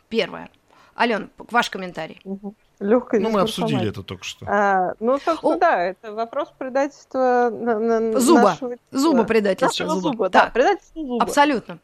Первое. 0.10 0.50
Ален, 0.98 1.30
ваш 1.38 1.70
комментарий. 1.70 2.20
Угу 2.24 2.56
легкой 2.82 3.20
Ну, 3.20 3.30
мы 3.30 3.42
обсудили 3.42 3.90
это 3.90 4.04
только 4.04 4.24
что. 4.24 4.46
А, 4.48 4.94
ну, 5.00 5.18
собственно, 5.20 5.56
О. 5.56 5.58
да, 5.60 5.84
это 5.84 6.14
вопрос 6.14 6.52
предательства 6.58 7.50
на, 7.52 7.80
на 7.80 8.20
зуба. 8.20 8.42
Нашего, 8.42 8.76
зуба 8.92 9.24
предательства. 9.24 9.84
Нашего 9.84 10.02
зуба, 10.02 10.12
зуба 10.14 10.30
да, 10.30 10.40
так. 10.42 10.54
предательство 10.54 11.06
зуба. 11.06 11.24
Абсолютно. 11.24 11.80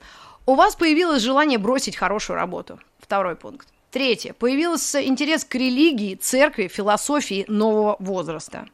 У 0.45 0.55
вас 0.55 0.75
появилось 0.75 1.21
желание 1.21 1.59
бросить 1.59 1.95
хорошую 1.95 2.37
работу. 2.37 2.79
Второй 2.99 3.35
пункт. 3.35 3.67
Третье. 3.91 4.33
Появился 4.33 5.03
интерес 5.05 5.45
к 5.45 5.55
религии, 5.55 6.15
церкви, 6.15 6.67
философии 6.67 7.45
нового 7.47 7.95
возраста. 7.99 8.65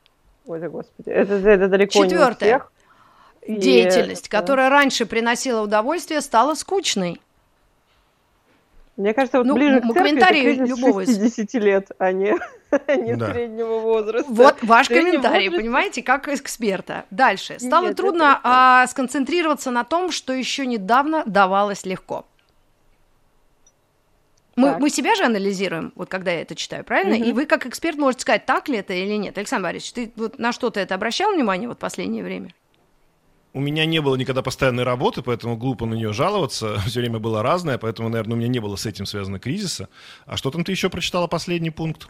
Ой, 0.45 0.59
да 0.59 0.69
господи, 0.69 1.09
это, 1.09 1.35
это 1.35 1.67
далеко 1.67 2.03
Четвертое. 2.03 2.49
не 2.49 2.55
у 2.55 2.59
всех. 2.59 2.71
Деятельность, 3.61 4.27
И... 4.27 4.29
которая 4.29 4.69
раньше 4.69 5.05
приносила 5.05 5.61
удовольствие, 5.61 6.21
стала 6.21 6.55
скучной. 6.55 7.21
Мне 8.95 9.13
кажется, 9.15 9.39
вот 9.39 9.47
ну, 9.47 9.55
ближе 9.55 9.81
к 9.81 9.91
церкви 9.91 10.53
это 10.53 10.65
любого 10.65 11.05
60 11.05 11.53
лет, 11.55 11.91
а 11.97 12.11
не, 12.11 12.35
а 12.69 12.95
не 12.95 13.15
да. 13.15 13.31
среднего 13.31 13.79
возраста. 13.79 14.31
Вот 14.31 14.57
ваш 14.61 14.87
Средний 14.87 15.11
комментарий, 15.11 15.47
возраст... 15.47 15.63
понимаете, 15.63 16.03
как 16.03 16.27
эксперта. 16.27 17.05
Дальше. 17.09 17.57
Стало 17.59 17.87
Нет, 17.87 17.97
трудно 17.97 18.39
а, 18.43 18.85
сконцентрироваться 18.85 19.71
на 19.71 19.83
том, 19.83 20.11
что 20.11 20.31
еще 20.31 20.67
недавно 20.67 21.23
давалось 21.25 21.85
легко. 21.85 22.25
Мы, 24.55 24.77
мы 24.77 24.91
себя 24.91 25.15
же 25.15 25.23
анализируем, 25.23 25.91
вот 25.95 26.09
когда 26.09 26.31
я 26.31 26.41
это 26.41 26.53
читаю, 26.53 26.83
правильно? 26.83 27.15
Угу. 27.15 27.23
И 27.23 27.31
вы 27.31 27.45
как 27.47 27.65
эксперт 27.65 27.97
можете 27.97 28.21
сказать, 28.21 28.45
так 28.45 28.69
ли 28.69 28.77
это 28.77 28.93
или 28.93 29.15
нет. 29.15 29.35
Александр 29.35 29.69
Борисович, 29.69 29.93
ты 29.93 30.11
вот 30.15 30.37
на 30.37 30.51
что-то 30.51 30.79
это 30.79 30.93
обращал 30.93 31.33
внимание 31.33 31.67
вот 31.67 31.77
в 31.77 31.81
последнее 31.81 32.23
время? 32.23 32.53
У 33.53 33.59
меня 33.59 33.85
не 33.85 34.01
было 34.01 34.15
никогда 34.15 34.41
постоянной 34.41 34.83
работы, 34.83 35.21
поэтому 35.21 35.55
глупо 35.55 35.85
на 35.85 35.93
нее 35.93 36.11
жаловаться. 36.11 36.79
Все 36.87 36.99
время 36.99 37.19
было 37.19 37.43
разное, 37.43 37.77
поэтому, 37.77 38.09
наверное, 38.09 38.33
у 38.33 38.37
меня 38.37 38.47
не 38.47 38.59
было 38.59 38.75
с 38.75 38.85
этим 38.85 39.05
связано 39.05 39.39
кризиса. 39.39 39.89
А 40.25 40.37
что 40.37 40.49
там 40.51 40.63
ты 40.63 40.71
еще 40.71 40.89
прочитала 40.89 41.27
последний 41.27 41.69
пункт? 41.69 42.07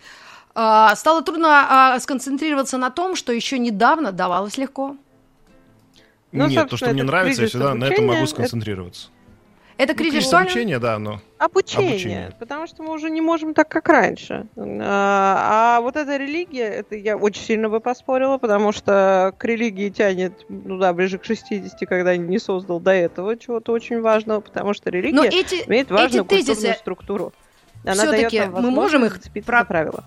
А, 0.56 0.96
стало 0.96 1.22
трудно 1.24 1.94
а, 1.96 2.00
сконцентрироваться 2.00 2.78
на 2.78 2.92
том, 2.92 3.16
что 3.16 3.34
еще 3.34 3.60
недавно 3.60 4.12
давалось 4.12 4.58
легко. 4.58 4.96
Ну, 6.32 6.48
Нет, 6.48 6.70
то, 6.70 6.78
что 6.78 6.92
мне 6.92 7.04
нравится, 7.04 7.44
я 7.44 7.48
всегда 7.48 7.76
на 7.76 7.86
этом 7.86 8.08
могу 8.08 8.26
сконцентрироваться. 8.26 9.08
Это 9.08 9.14
кризис 9.78 10.32
ну, 10.32 10.38
обучения, 10.40 10.80
да, 10.80 11.00
но... 11.00 11.20
Обучение, 11.38 11.90
обучение, 11.92 12.36
потому 12.40 12.68
что 12.68 12.84
мы 12.84 12.94
уже 12.94 13.10
не 13.10 13.22
можем 13.22 13.54
так, 13.54 13.68
как 13.68 13.90
раньше. 13.90 14.48
А, 14.56 15.78
а 15.78 15.82
вот 15.82 15.96
эта 15.96 16.18
религия, 16.18 16.68
это 16.68 16.96
я 16.96 17.18
очень 17.18 17.44
сильно 17.44 17.70
бы 17.70 17.80
поспорила, 17.80 18.38
потому 18.38 18.72
что 18.72 19.34
к 19.38 19.44
религии 19.44 19.90
тянет, 19.90 20.46
ну 20.48 20.78
да, 20.78 20.94
ближе 20.94 21.18
к 21.18 21.26
60, 21.26 21.88
когда 21.88 22.16
не 22.16 22.40
создал 22.40 22.80
до 22.80 22.92
этого 22.92 23.38
чего-то 23.38 23.72
очень 23.72 24.02
важного, 24.02 24.42
потому 24.42 24.74
что 24.74 24.90
религия 24.90 25.28
эти, 25.28 25.68
имеет 25.68 25.92
важную 25.92 26.24
эти 26.26 26.30
тезисы... 26.30 26.54
культурную 26.54 26.76
структуру. 26.76 27.34
Она 27.84 27.94
Все-таки 27.96 28.44
мы 28.46 28.72
можем 28.72 29.06
их 29.06 29.20
про... 29.46 29.66
правила. 29.66 30.04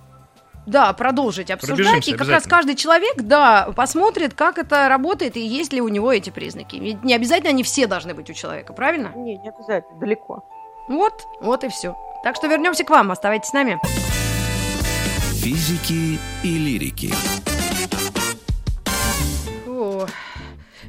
Да, 0.67 0.93
продолжить 0.93 1.51
обсуждать. 1.51 1.79
Пробежимся 1.79 2.11
И 2.11 2.17
как 2.17 2.29
раз 2.29 2.45
каждый 2.45 2.75
человек, 2.75 3.17
да, 3.23 3.71
посмотрит, 3.75 4.35
как 4.35 4.59
это 4.59 4.89
работает 4.89 5.37
и 5.37 5.41
есть 5.41 5.73
ли 5.73 5.81
у 5.81 5.89
него 5.89 6.13
эти 6.13 6.31
признаки. 6.31 6.77
Ведь 6.77 7.05
не 7.05 7.15
обязательно 7.15 7.51
они 7.51 7.63
все 7.63 7.87
должны 7.87 8.15
быть 8.15 8.29
у 8.29 8.33
человека, 8.33 8.73
правильно? 8.73 9.13
Не, 9.15 9.37
не 9.37 9.49
обязательно, 9.49 9.99
далеко. 9.99 10.45
Вот, 10.89 11.25
вот 11.41 11.65
и 11.65 11.69
все. 11.69 11.97
Так 12.23 12.37
что 12.37 12.49
вернемся 12.49 12.85
к 12.85 12.91
вам, 12.91 13.11
оставайтесь 13.13 13.49
с 13.49 13.53
нами. 13.53 13.81
Физики 15.43 16.19
и 16.43 16.59
лирики. 16.59 17.13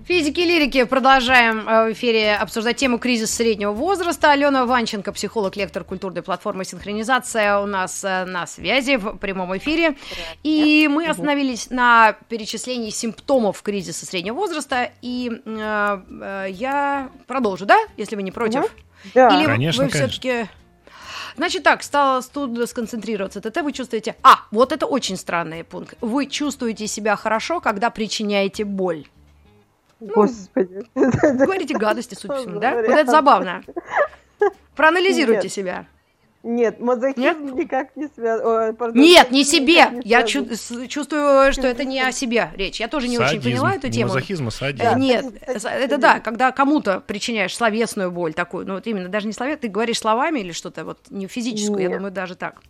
Физики 0.08 0.40
и 0.40 0.46
лирики 0.46 0.86
продолжаем 0.86 1.68
э, 1.68 1.90
в 1.90 1.92
эфире 1.92 2.36
обсуждать 2.36 2.78
тему 2.78 2.98
кризис 2.98 3.30
среднего 3.30 3.74
возраста. 3.74 4.32
Алена 4.32 4.66
Ванченко, 4.66 5.12
психолог, 5.12 5.58
лектор 5.58 5.84
культурной 5.84 6.22
платформы 6.22 6.64
«Синхронизация» 6.64 7.60
у 7.60 7.66
нас 7.66 8.06
э, 8.06 8.24
на 8.24 8.48
связи 8.48 8.96
в 8.96 9.18
прямом 9.18 9.58
эфире. 9.58 9.98
И 10.44 10.88
мы 10.90 11.08
остановились 11.08 11.70
на 11.72 12.16
перечислении 12.30 12.90
симптомов 12.90 13.62
кризиса 13.62 14.06
среднего 14.06 14.36
возраста. 14.36 14.92
И 15.02 15.30
э, 15.30 16.02
э, 16.22 16.48
я 16.52 17.10
продолжу, 17.28 17.66
да, 17.66 17.78
если 17.98 18.16
вы 18.16 18.24
не 18.24 18.32
против? 18.32 18.74
Да. 19.14 19.38
Или 19.38 19.46
Конечно, 19.46 19.84
вы 19.84 19.90
все-таки... 19.90 20.48
Значит 21.36 21.64
так, 21.64 21.84
стало 21.84 22.22
тут 22.22 22.70
сконцентрироваться. 22.70 23.42
ТТ 23.42 23.62
вы 23.62 23.74
чувствуете... 23.74 24.16
А, 24.24 24.40
вот 24.52 24.72
это 24.72 24.86
очень 24.86 25.18
странный 25.18 25.66
пункт. 25.66 25.96
Вы 26.00 26.28
чувствуете 26.28 26.88
себя 26.88 27.18
хорошо, 27.18 27.60
когда 27.60 27.90
причиняете 27.90 28.64
боль. 28.64 29.06
Господи. 30.00 30.84
Говорите 30.96 31.76
гадости, 31.78 32.16
судя 32.16 32.34
по 32.34 32.40
всему, 32.40 32.60
да? 32.60 32.76
Вот 32.76 32.86
это 32.86 33.10
забавно. 33.12 33.64
Проанализируйте 34.76 35.44
Нет. 35.44 35.52
себя. 35.52 35.86
Нет, 36.44 36.80
мазохизм 36.80 37.20
Нет? 37.22 37.56
никак 37.56 37.96
не 37.98 38.08
связан. 38.08 38.78
Нет, 38.94 39.32
не 39.32 39.44
себе. 39.44 40.00
Я 40.06 40.24
чу- 40.24 40.46
чувствую, 40.88 41.52
что 41.52 41.68
это 41.68 41.84
не 41.84 42.00
о 42.00 42.12
себе 42.12 42.52
речь. 42.56 42.80
Я 42.80 42.88
тоже 42.88 43.08
не 43.08 43.18
очень 43.18 43.42
Садизм. 43.42 43.50
поняла 43.50 43.74
эту 43.76 43.88
Не 43.88 43.94
тему. 43.94 44.08
мазохизм, 44.14 44.48
а 44.48 44.52
садизм. 44.52 44.82
Э, 44.86 44.92
Да, 44.92 45.00
Нет, 45.00 45.26
садизм, 45.26 45.40
садизм, 45.60 45.68
это 45.86 45.98
да, 45.98 46.20
когда 46.20 46.52
кому-то 46.52 47.02
причиняешь 47.02 47.56
словесную 47.56 48.12
боль 48.12 48.34
такую, 48.34 48.66
ну 48.68 48.76
вот 48.76 48.86
именно 48.88 49.10
даже 49.10 49.28
не 49.28 49.34
словесную, 49.34 49.60
ты 49.62 49.68
говоришь 49.68 49.98
словами 50.00 50.40
или 50.40 50.52
что-то 50.54 50.86
вот 50.86 51.00
не 51.10 51.28
физическую, 51.28 51.82
я 51.82 51.88
Нет. 51.90 51.98
думаю, 51.98 52.14
даже 52.14 52.36
так. 52.36 52.62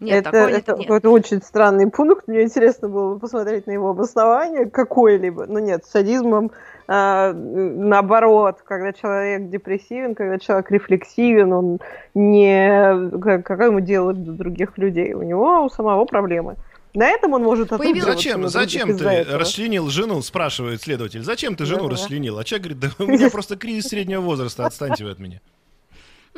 Нет, 0.00 0.18
это, 0.20 0.30
такого 0.30 0.48
это, 0.48 0.70
нет. 0.72 0.78
нет. 0.80 0.90
это 0.90 1.10
очень 1.10 1.42
странный 1.42 1.90
пункт. 1.90 2.28
Мне 2.28 2.42
интересно 2.42 2.88
было 2.88 3.14
бы 3.14 3.18
посмотреть 3.20 3.66
на 3.66 3.72
его 3.72 3.90
обоснование 3.90 4.66
какое-либо. 4.68 5.46
Но 5.46 5.58
нет, 5.58 5.84
с 5.84 5.90
садизмом 5.90 6.50
а, 6.88 7.32
наоборот, 7.32 8.58
когда 8.64 8.92
человек 8.92 9.48
депрессивен, 9.50 10.14
когда 10.14 10.38
человек 10.38 10.70
рефлексивен, 10.70 11.52
он 11.52 11.78
не... 12.14 13.10
как- 13.20 13.44
Какое 13.44 13.66
ему 13.68 13.80
дело 13.80 14.12
до 14.12 14.32
других 14.32 14.76
людей? 14.78 15.12
У 15.14 15.22
него 15.22 15.64
у 15.64 15.68
самого 15.68 16.04
проблемы. 16.04 16.56
На 16.94 17.08
этом 17.08 17.34
он 17.34 17.42
может 17.42 17.72
отыгрываться 17.72 18.12
Зачем, 18.12 18.48
зачем 18.48 18.96
ты 18.96 19.04
этого. 19.04 19.38
расчленил 19.38 19.88
жену, 19.88 20.22
спрашивает 20.22 20.80
следователь. 20.80 21.22
Зачем 21.22 21.54
ты 21.54 21.66
жену 21.66 21.82
Да-да. 21.84 21.92
расчленил? 21.94 22.38
А 22.38 22.44
человек 22.44 22.66
говорит, 22.68 22.94
да 22.98 23.04
у 23.04 23.08
меня 23.10 23.30
просто 23.30 23.56
кризис 23.56 23.90
среднего 23.90 24.20
возраста, 24.22 24.64
отстаньте 24.64 25.04
вы 25.04 25.10
от 25.10 25.18
меня. 25.18 25.40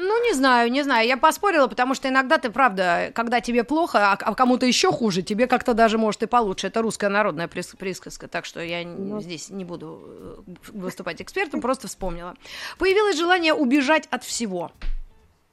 Ну, 0.01 0.23
не 0.25 0.33
знаю, 0.33 0.71
не 0.71 0.83
знаю. 0.85 1.09
Я 1.09 1.17
поспорила, 1.17 1.67
потому 1.67 1.95
что 1.95 2.09
иногда 2.09 2.39
ты, 2.39 2.51
правда, 2.51 3.11
когда 3.17 3.41
тебе 3.41 3.65
плохо, 3.65 4.13
а, 4.13 4.19
а 4.21 4.35
кому-то 4.37 4.65
еще 4.65 4.93
хуже, 4.93 5.23
тебе 5.23 5.49
как-то 5.49 5.75
даже 5.75 5.99
может 5.99 6.23
и 6.23 6.27
получше. 6.27 6.69
Это 6.69 6.83
русская 6.83 7.09
народная 7.09 7.49
прис- 7.49 7.77
присказка, 7.77 8.29
так 8.29 8.45
что 8.45 8.61
я 8.61 8.87
Ну. 8.87 9.21
здесь 9.21 9.51
не 9.51 9.65
буду 9.65 10.01
э, 10.47 10.53
выступать 10.73 11.21
экспертом, 11.21 11.61
просто 11.61 11.89
вспомнила. 11.89 12.35
Появилось 12.79 13.19
желание 13.19 13.55
убежать 13.55 14.07
от 14.13 14.23
всего. 14.23 14.71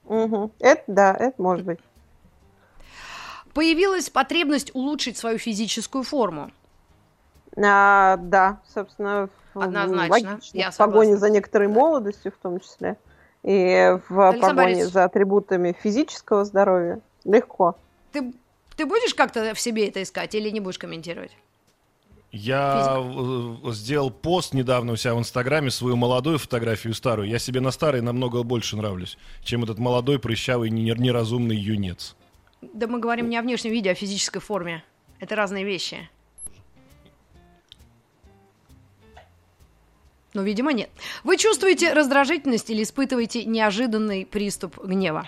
Мгм. 0.04 0.52
Это 0.60 0.84
да, 0.86 1.16
это 1.18 1.42
может 1.42 1.64
быть. 1.66 1.80
Появилась 3.52 4.10
потребность 4.10 4.70
улучшить 4.74 5.16
свою 5.16 5.38
физическую 5.38 6.04
форму. 6.04 6.52
А, 7.56 8.16
да, 8.18 8.60
собственно, 8.72 9.28
Однозначно, 9.54 10.30
логично. 10.30 10.56
я 10.56 10.70
в 10.70 10.76
погоне 10.76 11.16
за 11.16 11.30
некоторой 11.30 11.66
молодостью 11.66 12.30
в 12.30 12.36
том 12.40 12.60
числе. 12.60 12.96
И 13.46 13.96
в 14.08 14.20
Александр 14.20 14.40
погоне 14.40 14.74
Борисович. 14.74 14.92
за 14.92 15.04
атрибутами 15.04 15.76
физического 15.80 16.44
здоровья. 16.44 16.98
Легко. 17.24 17.76
Ты, 18.10 18.32
ты 18.76 18.86
будешь 18.86 19.14
как-то 19.14 19.54
в 19.54 19.60
себе 19.60 19.86
это 19.86 20.02
искать 20.02 20.34
или 20.34 20.50
не 20.50 20.58
будешь 20.58 20.78
комментировать? 20.78 21.30
Я 22.32 22.96
э, 22.98 23.70
сделал 23.70 24.10
пост 24.10 24.52
недавно 24.52 24.94
у 24.94 24.96
себя 24.96 25.14
в 25.14 25.20
Инстаграме, 25.20 25.70
свою 25.70 25.94
молодую 25.94 26.38
фотографию 26.38 26.92
старую. 26.92 27.28
Я 27.28 27.38
себе 27.38 27.60
на 27.60 27.70
старой 27.70 28.02
намного 28.02 28.42
больше 28.42 28.76
нравлюсь, 28.76 29.16
чем 29.44 29.62
этот 29.62 29.78
молодой, 29.78 30.18
прыщавый, 30.18 30.68
не- 30.70 30.92
неразумный 30.98 31.56
юнец. 31.56 32.16
Да 32.62 32.88
мы 32.88 32.98
говорим 32.98 33.28
не 33.28 33.36
о 33.38 33.42
внешнем 33.42 33.70
виде, 33.70 33.90
а 33.90 33.92
о 33.92 33.94
физической 33.94 34.40
форме. 34.40 34.82
Это 35.20 35.36
разные 35.36 35.64
вещи. 35.64 36.10
Ну, 40.36 40.42
видимо, 40.42 40.74
нет. 40.74 40.90
Вы 41.24 41.38
чувствуете 41.38 41.94
раздражительность 41.94 42.68
или 42.68 42.82
испытываете 42.82 43.46
неожиданный 43.46 44.26
приступ 44.26 44.76
гнева? 44.84 45.26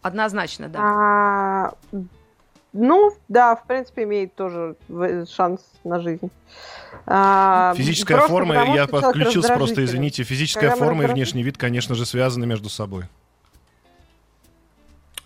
Однозначно, 0.00 0.70
да. 0.70 0.78
А, 0.80 1.74
ну, 2.72 3.10
да, 3.28 3.56
в 3.56 3.66
принципе, 3.66 4.04
имеет 4.04 4.34
тоже 4.34 4.76
шанс 5.30 5.60
на 5.84 6.00
жизнь. 6.00 6.30
А, 7.04 7.74
Физическая 7.76 8.20
форма, 8.20 8.54
потому, 8.54 8.74
я 8.74 8.86
подключился 8.86 9.52
просто, 9.54 9.84
извините. 9.84 10.22
Физическая 10.22 10.70
Когда 10.70 10.82
форма 10.82 11.04
и 11.04 11.06
внешний 11.08 11.42
вид, 11.42 11.58
конечно 11.58 11.94
же, 11.94 12.06
связаны 12.06 12.46
между 12.46 12.70
собой. 12.70 13.04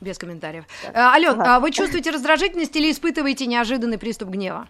Без 0.00 0.18
комментариев. 0.18 0.64
Ален, 0.96 1.40
Ага. 1.40 1.56
а 1.56 1.60
вы 1.60 1.70
чувствуете 1.70 2.10
раздражительность 2.10 2.74
или 2.74 2.90
испытываете 2.90 3.46
неожиданный 3.46 3.98
приступ 3.98 4.30
гнева? 4.30 4.66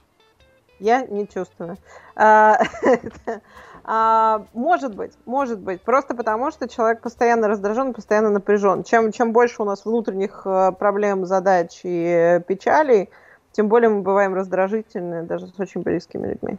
Я 0.78 1.06
не 1.06 1.26
чувствую. 1.26 1.78
А, 3.84 4.46
Может 4.52 4.94
быть, 4.94 5.12
может 5.26 5.58
быть. 5.58 5.82
Просто 5.82 6.14
потому, 6.14 6.50
что 6.50 6.68
человек 6.68 7.00
постоянно 7.00 7.48
раздражен, 7.48 7.94
постоянно 7.94 8.30
напряжен. 8.30 8.84
Чем, 8.84 9.12
чем 9.12 9.32
больше 9.32 9.62
у 9.62 9.64
нас 9.64 9.84
внутренних 9.84 10.42
э, 10.44 10.72
проблем, 10.72 11.26
задач 11.26 11.80
и 11.82 12.04
э, 12.04 12.40
печалей, 12.40 13.10
тем 13.50 13.68
более 13.68 13.90
мы 13.90 14.02
бываем 14.02 14.34
раздражительны 14.34 15.24
даже 15.24 15.48
с 15.48 15.58
очень 15.58 15.82
близкими 15.82 16.28
людьми. 16.28 16.58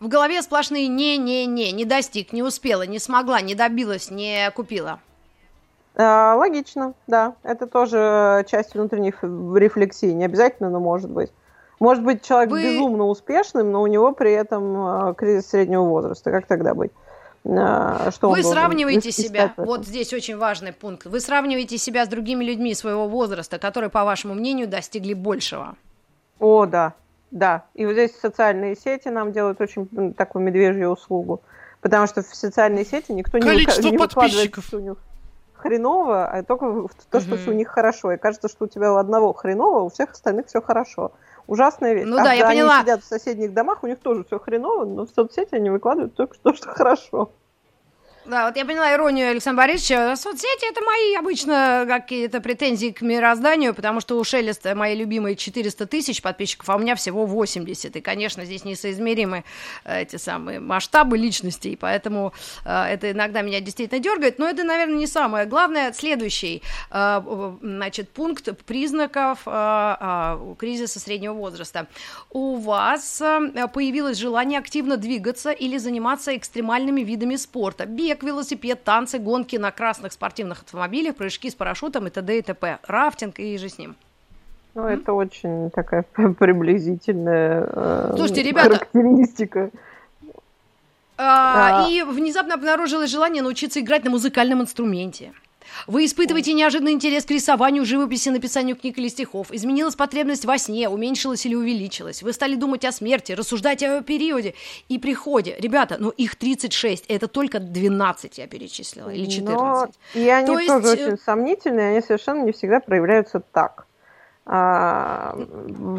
В 0.00 0.08
голове 0.08 0.42
сплошные 0.42 0.86
«не-не-не», 0.86 1.72
«не 1.72 1.84
достиг», 1.84 2.32
«не 2.32 2.42
успела», 2.42 2.86
«не 2.86 2.98
смогла», 2.98 3.40
«не 3.40 3.54
добилась», 3.54 4.10
«не 4.10 4.50
купила». 4.54 5.00
А, 5.96 6.36
Логично, 6.36 6.94
да. 7.08 7.34
Это 7.42 7.66
тоже 7.66 8.44
часть 8.48 8.74
внутренней 8.74 9.12
рефлексии. 9.58 10.12
Не 10.12 10.26
обязательно, 10.26 10.70
но 10.70 10.78
может 10.78 11.10
быть. 11.10 11.32
Может 11.80 12.02
быть 12.02 12.22
человек 12.24 12.50
Вы- 12.50 12.62
безумно 12.62 13.06
успешным, 13.06 13.70
но 13.70 13.82
у 13.82 13.86
него 13.86 14.12
при 14.12 14.32
этом 14.32 15.10
э, 15.10 15.14
кризис 15.14 15.50
среднего 15.50 15.82
возраста. 15.82 16.30
Как 16.30 16.46
тогда 16.46 16.74
быть? 16.74 16.90
А, 17.46 18.10
Что 18.10 18.28
он 18.28 18.34
Вы 18.34 18.42
сравниваете 18.42 19.12
себя, 19.12 19.54
вот 19.56 19.86
здесь 19.86 20.12
очень 20.12 20.36
важный 20.36 20.72
пункт, 20.72 21.06
вы 21.06 21.20
сравниваете 21.20 21.78
себя 21.78 22.04
с 22.04 22.08
другими 22.08 22.44
людьми 22.44 22.74
своего 22.74 23.08
возраста, 23.08 23.58
которые, 23.58 23.90
по 23.90 24.04
вашему 24.04 24.34
мнению, 24.34 24.68
достигли 24.68 25.14
большего. 25.14 25.76
О, 26.40 26.66
да, 26.66 26.94
да. 27.30 27.64
И 27.74 27.86
вот 27.86 27.92
здесь 27.92 28.18
социальные 28.20 28.76
сети 28.76 29.08
нам 29.08 29.32
делают 29.32 29.60
очень 29.60 30.14
такую 30.14 30.44
медвежью 30.44 30.90
услугу. 30.90 31.40
Потому 31.80 32.06
что 32.08 32.22
в 32.22 32.34
социальные 32.34 32.84
сети 32.84 33.12
никто 33.12 33.38
не, 33.38 33.44
Количество 33.44 33.82
не 33.82 33.96
выкладывает, 33.96 34.32
подписчиков. 34.32 34.64
что 34.64 34.76
у 34.78 34.80
них 34.80 34.96
хреново, 35.54 36.26
а 36.26 36.42
только 36.42 36.88
то, 37.10 37.20
что 37.20 37.36
всё 37.36 37.50
у 37.50 37.54
них 37.54 37.68
хорошо. 37.68 38.12
И 38.12 38.16
кажется, 38.16 38.48
что 38.48 38.64
у 38.64 38.68
тебя 38.68 38.92
у 38.92 38.96
одного 38.96 39.32
хреново, 39.32 39.80
у 39.80 39.88
всех 39.88 40.10
остальных 40.10 40.46
все 40.48 40.60
хорошо. 40.60 41.12
Ужасная 41.48 41.94
вещь. 41.94 42.04
Ну 42.06 42.18
А 42.18 42.24
да, 42.24 42.32
я 42.32 42.42
когда 42.42 42.50
они 42.50 42.60
поняла. 42.60 42.82
сидят 42.82 43.02
в 43.02 43.06
соседних 43.06 43.54
домах, 43.54 43.82
у 43.82 43.86
них 43.86 43.98
тоже 44.00 44.22
все 44.22 44.38
хреново, 44.38 44.84
но 44.84 45.06
в 45.06 45.10
соцсети 45.10 45.54
они 45.54 45.70
выкладывают 45.70 46.14
только 46.14 46.36
то, 46.38 46.52
что 46.54 46.68
хорошо. 46.74 47.32
Да, 48.28 48.44
вот 48.44 48.58
я 48.58 48.66
поняла 48.66 48.92
иронию 48.92 49.30
Александра 49.30 49.62
Борисовича. 49.62 50.14
Соцсети 50.14 50.70
это 50.70 50.82
мои 50.82 51.14
обычно 51.14 51.86
какие-то 51.88 52.42
претензии 52.42 52.90
к 52.90 53.00
мирозданию, 53.00 53.72
потому 53.72 54.00
что 54.00 54.18
у 54.18 54.24
Шелеста 54.24 54.74
мои 54.74 54.94
любимые 54.94 55.34
400 55.34 55.86
тысяч 55.86 56.20
подписчиков, 56.20 56.68
а 56.68 56.76
у 56.76 56.78
меня 56.78 56.94
всего 56.94 57.24
80. 57.24 57.96
И, 57.96 58.00
конечно, 58.02 58.44
здесь 58.44 58.66
несоизмеримы 58.66 59.44
э, 59.84 60.02
эти 60.02 60.16
самые 60.16 60.60
масштабы 60.60 61.16
личностей, 61.16 61.74
поэтому 61.80 62.34
э, 62.66 62.82
это 62.90 63.12
иногда 63.12 63.40
меня 63.40 63.60
действительно 63.60 63.98
дергает. 63.98 64.38
Но 64.38 64.46
это, 64.46 64.62
наверное, 64.62 64.96
не 64.96 65.06
самое 65.06 65.46
главное. 65.46 65.94
Следующий 65.94 66.62
э, 66.90 67.56
значит, 67.62 68.10
пункт 68.10 68.46
признаков 68.66 69.38
кризиса 70.58 71.00
среднего 71.00 71.32
возраста. 71.32 71.86
У 72.28 72.56
вас 72.56 73.22
появилось 73.72 74.18
желание 74.18 74.58
активно 74.58 74.98
двигаться 74.98 75.50
или 75.50 75.78
заниматься 75.78 76.36
экстремальными 76.36 77.00
видами 77.00 77.36
спорта. 77.36 77.86
Бег, 77.86 78.17
велосипед, 78.22 78.84
танцы, 78.84 79.18
гонки 79.18 79.56
на 79.56 79.70
красных 79.70 80.12
спортивных 80.12 80.62
автомобилях, 80.62 81.16
прыжки 81.16 81.50
с 81.50 81.54
парашютом 81.54 82.06
и 82.06 82.10
т.д. 82.10 82.38
и 82.38 82.42
т.п. 82.42 82.78
Рафтинг 82.86 83.38
и 83.38 83.56
же 83.58 83.68
с 83.68 83.78
ним. 83.78 83.96
Ну, 84.74 84.84
это 84.84 85.12
очень 85.12 85.70
такая 85.70 86.02
приблизительная 86.38 87.66
э, 87.68 88.12
Слушайте, 88.16 88.42
ребята, 88.42 88.76
характеристика. 88.76 89.70
А, 91.16 91.82
Да. 91.82 91.88
И 91.90 92.02
внезапно 92.02 92.54
обнаружилось 92.54 93.10
желание 93.10 93.42
научиться 93.42 93.80
играть 93.80 94.04
на 94.04 94.10
музыкальном 94.10 94.62
инструменте. 94.62 95.32
Вы 95.86 96.06
испытываете 96.06 96.52
неожиданный 96.52 96.92
интерес 96.92 97.24
к 97.24 97.30
рисованию, 97.30 97.84
живописи, 97.84 98.28
написанию 98.28 98.76
книг 98.76 98.98
или 98.98 99.08
стихов. 99.08 99.50
Изменилась 99.50 99.94
потребность 99.94 100.44
во 100.44 100.58
сне, 100.58 100.88
уменьшилась 100.88 101.44
или 101.46 101.54
увеличилась. 101.54 102.22
Вы 102.22 102.32
стали 102.32 102.54
думать 102.54 102.84
о 102.84 102.92
смерти, 102.92 103.32
рассуждать 103.32 103.82
о 103.82 104.02
периоде 104.02 104.54
и 104.88 104.98
приходе. 104.98 105.56
Ребята, 105.58 105.96
ну 105.98 106.10
их 106.10 106.36
36, 106.36 107.06
это 107.08 107.28
только 107.28 107.60
12 107.60 108.38
я 108.38 108.46
перечислила, 108.46 109.10
или 109.10 109.26
14. 109.26 109.94
Но 110.14 110.20
и 110.20 110.28
они 110.28 110.46
То 110.46 110.66
тоже 110.66 110.86
есть... 110.88 111.00
Э, 111.00 111.04
очень 111.04 111.18
сомнительные, 111.18 111.90
они 111.90 112.00
совершенно 112.02 112.44
не 112.44 112.52
всегда 112.52 112.80
проявляются 112.80 113.40
так. 113.40 113.86
А, 114.50 115.36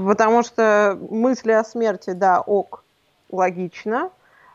потому 0.08 0.44
что 0.44 0.98
мысли 1.10 1.52
о 1.52 1.64
смерти, 1.64 2.12
да, 2.12 2.42
ок, 2.42 2.84
логично, 3.32 4.10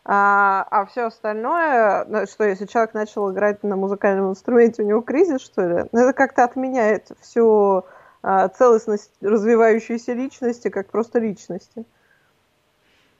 а, 0.07 0.67
а 0.71 0.85
все 0.85 1.07
остальное, 1.07 2.05
ну, 2.07 2.27
что 2.27 2.45
если 2.45 2.67
человек 2.67 2.93
начал 2.93 3.33
играть 3.33 3.63
на 3.63 3.77
музыкальном 3.77 4.31
инструменте, 4.31 4.83
у 4.83 4.87
него 4.87 5.01
кризис, 5.01 5.41
что 5.41 5.63
ли, 5.63 5.85
ну, 5.93 6.01
это 6.01 6.13
как-то 6.13 6.45
отменяет 6.45 7.11
всю 7.23 7.87
а, 8.23 8.49
целостность 8.49 9.13
развивающейся 9.23 10.13
личности, 10.13 10.69
как 10.69 10.91
просто 10.91 11.21
личности. 11.21 11.87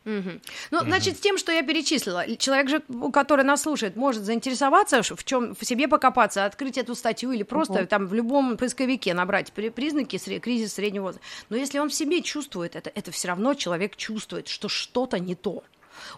Угу. 0.05 0.41
Ну, 0.71 0.79
угу. 0.79 0.87
значит, 0.87 1.17
с 1.17 1.21
тем, 1.21 1.39
что 1.39 1.53
я 1.53 1.63
перечислила, 1.63 2.27
человек 2.37 2.69
же, 2.69 2.83
который 3.15 3.45
нас 3.45 3.63
слушает, 3.63 3.97
может 3.97 4.23
заинтересоваться, 4.23 5.03
в 5.03 5.25
чем 5.25 5.55
в 5.55 5.65
себе 5.65 5.89
покопаться, 5.89 6.45
открыть 6.45 6.77
эту 6.77 6.95
статью 6.95 7.33
или 7.33 7.43
просто 7.45 7.81
угу. 7.81 7.87
там 7.87 8.07
в 8.07 8.13
любом 8.13 8.59
поисковике 8.59 9.15
набрать 9.15 9.53
признаки 9.53 10.19
кризиса 10.39 10.75
среднего 10.75 11.05
возраста. 11.05 11.27
Но 11.49 11.57
если 11.57 11.79
он 11.79 11.89
в 11.89 11.95
себе 11.95 12.21
чувствует 12.21 12.77
это, 12.77 12.93
это 12.95 13.11
все 13.11 13.29
равно 13.29 13.55
человек 13.55 13.97
чувствует, 13.97 14.49
что 14.49 14.69
что-то 14.69 15.19
не 15.19 15.35
то. 15.35 15.65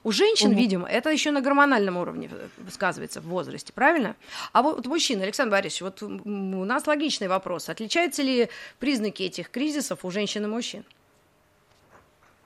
У 0.04 0.12
женщин, 0.12 0.50
угу. 0.50 0.56
видимо, 0.56 0.88
это 0.88 1.10
еще 1.10 1.30
на 1.30 1.40
гормональном 1.40 1.96
уровне 1.96 2.30
сказывается 2.70 3.20
в 3.20 3.24
возрасте, 3.24 3.72
правильно? 3.72 4.16
А 4.52 4.62
вот 4.62 4.86
мужчина, 4.86 5.24
Александр 5.24 5.52
Борисович, 5.52 5.82
вот 5.82 6.02
у 6.02 6.64
нас 6.64 6.86
логичный 6.86 7.28
вопрос. 7.28 7.68
Отличаются 7.68 8.22
ли 8.22 8.48
признаки 8.78 9.22
этих 9.22 9.50
кризисов 9.50 10.04
у 10.04 10.10
женщин 10.10 10.44
и 10.44 10.48
мужчин? 10.48 10.84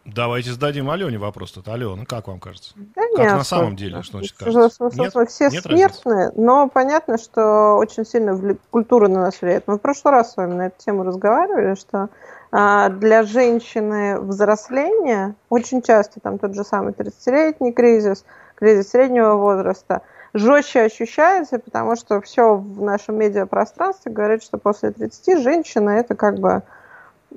Давайте 0.06 0.52
зададим 0.52 0.90
Алене 0.90 1.18
вопрос 1.18 1.52
тут. 1.52 1.68
Алена, 1.68 2.04
как 2.06 2.28
вам 2.28 2.40
кажется? 2.40 2.72
Да 2.74 3.02
как 3.16 3.18
нет, 3.18 3.32
на 3.32 3.44
самом 3.44 3.76
деле, 3.76 4.02
что 4.02 4.18
значит 4.18 4.36
кажется? 4.36 4.90
Нет? 4.94 5.12
Все 5.28 5.48
нет 5.50 5.62
смертные, 5.62 6.24
разницы? 6.26 6.40
но 6.40 6.68
понятно, 6.68 7.18
что 7.18 7.76
очень 7.76 8.06
сильно 8.06 8.56
культура 8.70 9.08
на 9.08 9.20
нас 9.20 9.40
влияет. 9.40 9.68
Мы 9.68 9.76
в 9.76 9.78
прошлый 9.78 10.12
раз 10.12 10.32
с 10.32 10.36
вами 10.36 10.54
на 10.54 10.66
эту 10.68 10.82
тему 10.82 11.04
разговаривали, 11.04 11.74
что 11.74 12.08
для 12.50 13.22
женщины 13.22 14.18
взросления 14.18 15.34
очень 15.50 15.82
часто 15.82 16.18
там 16.20 16.38
тот 16.38 16.54
же 16.54 16.64
самый 16.64 16.92
30-летний 16.92 17.72
кризис, 17.72 18.24
кризис 18.56 18.90
среднего 18.90 19.34
возраста, 19.34 20.02
жестче 20.34 20.82
ощущается, 20.82 21.58
потому 21.58 21.94
что 21.96 22.20
все 22.20 22.56
в 22.56 22.82
нашем 22.82 23.16
медиапространстве 23.18 24.12
говорит, 24.12 24.42
что 24.42 24.58
после 24.58 24.90
30 24.90 25.40
женщина 25.40 25.90
это 25.90 26.14
как 26.14 26.38
бы 26.38 26.62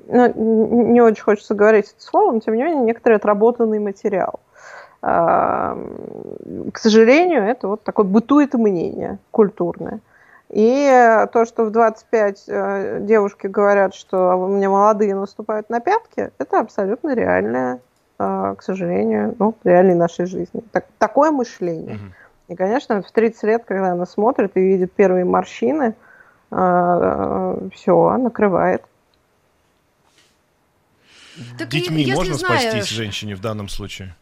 ну, 0.06 0.90
не 0.92 1.00
очень 1.00 1.22
хочется 1.22 1.54
говорить 1.54 1.94
это 1.96 2.04
словом, 2.04 2.40
тем 2.40 2.54
не 2.54 2.64
менее, 2.64 2.84
некоторый 2.84 3.16
отработанный 3.16 3.78
материал. 3.78 4.40
А, 5.02 5.78
к 6.72 6.78
сожалению, 6.78 7.42
это 7.42 7.68
вот 7.68 7.82
такое 7.82 8.06
бытует 8.06 8.54
мнение 8.54 9.18
культурное. 9.30 10.00
И 10.54 11.26
то, 11.32 11.46
что 11.46 11.64
в 11.64 11.72
25 11.72 12.44
э, 12.46 12.98
девушки 13.00 13.48
говорят, 13.48 13.92
что 13.92 14.36
у 14.36 14.46
меня 14.46 14.70
молодые 14.70 15.16
наступают 15.16 15.68
на 15.68 15.80
пятки, 15.80 16.30
это 16.38 16.60
абсолютно 16.60 17.12
реальное, 17.12 17.80
э, 18.20 18.54
к 18.56 18.62
сожалению, 18.62 19.34
ну, 19.40 19.56
реальной 19.64 19.96
нашей 19.96 20.26
жизни. 20.26 20.62
Так, 20.70 20.86
такое 20.98 21.32
мышление. 21.32 21.96
Угу. 21.96 22.04
И, 22.50 22.54
конечно, 22.54 23.02
в 23.02 23.10
30 23.10 23.42
лет, 23.42 23.64
когда 23.66 23.90
она 23.92 24.06
смотрит 24.06 24.52
и 24.56 24.60
видит 24.60 24.92
первые 24.92 25.24
морщины, 25.24 25.96
э, 26.52 27.68
все, 27.74 28.16
накрывает. 28.16 28.84
Так 31.58 31.66
Детьми 31.66 32.12
можно 32.14 32.34
знаешь... 32.34 32.62
спастись 32.62 32.90
женщине 32.90 33.34
в 33.34 33.40
данном 33.40 33.68
случае? 33.68 34.14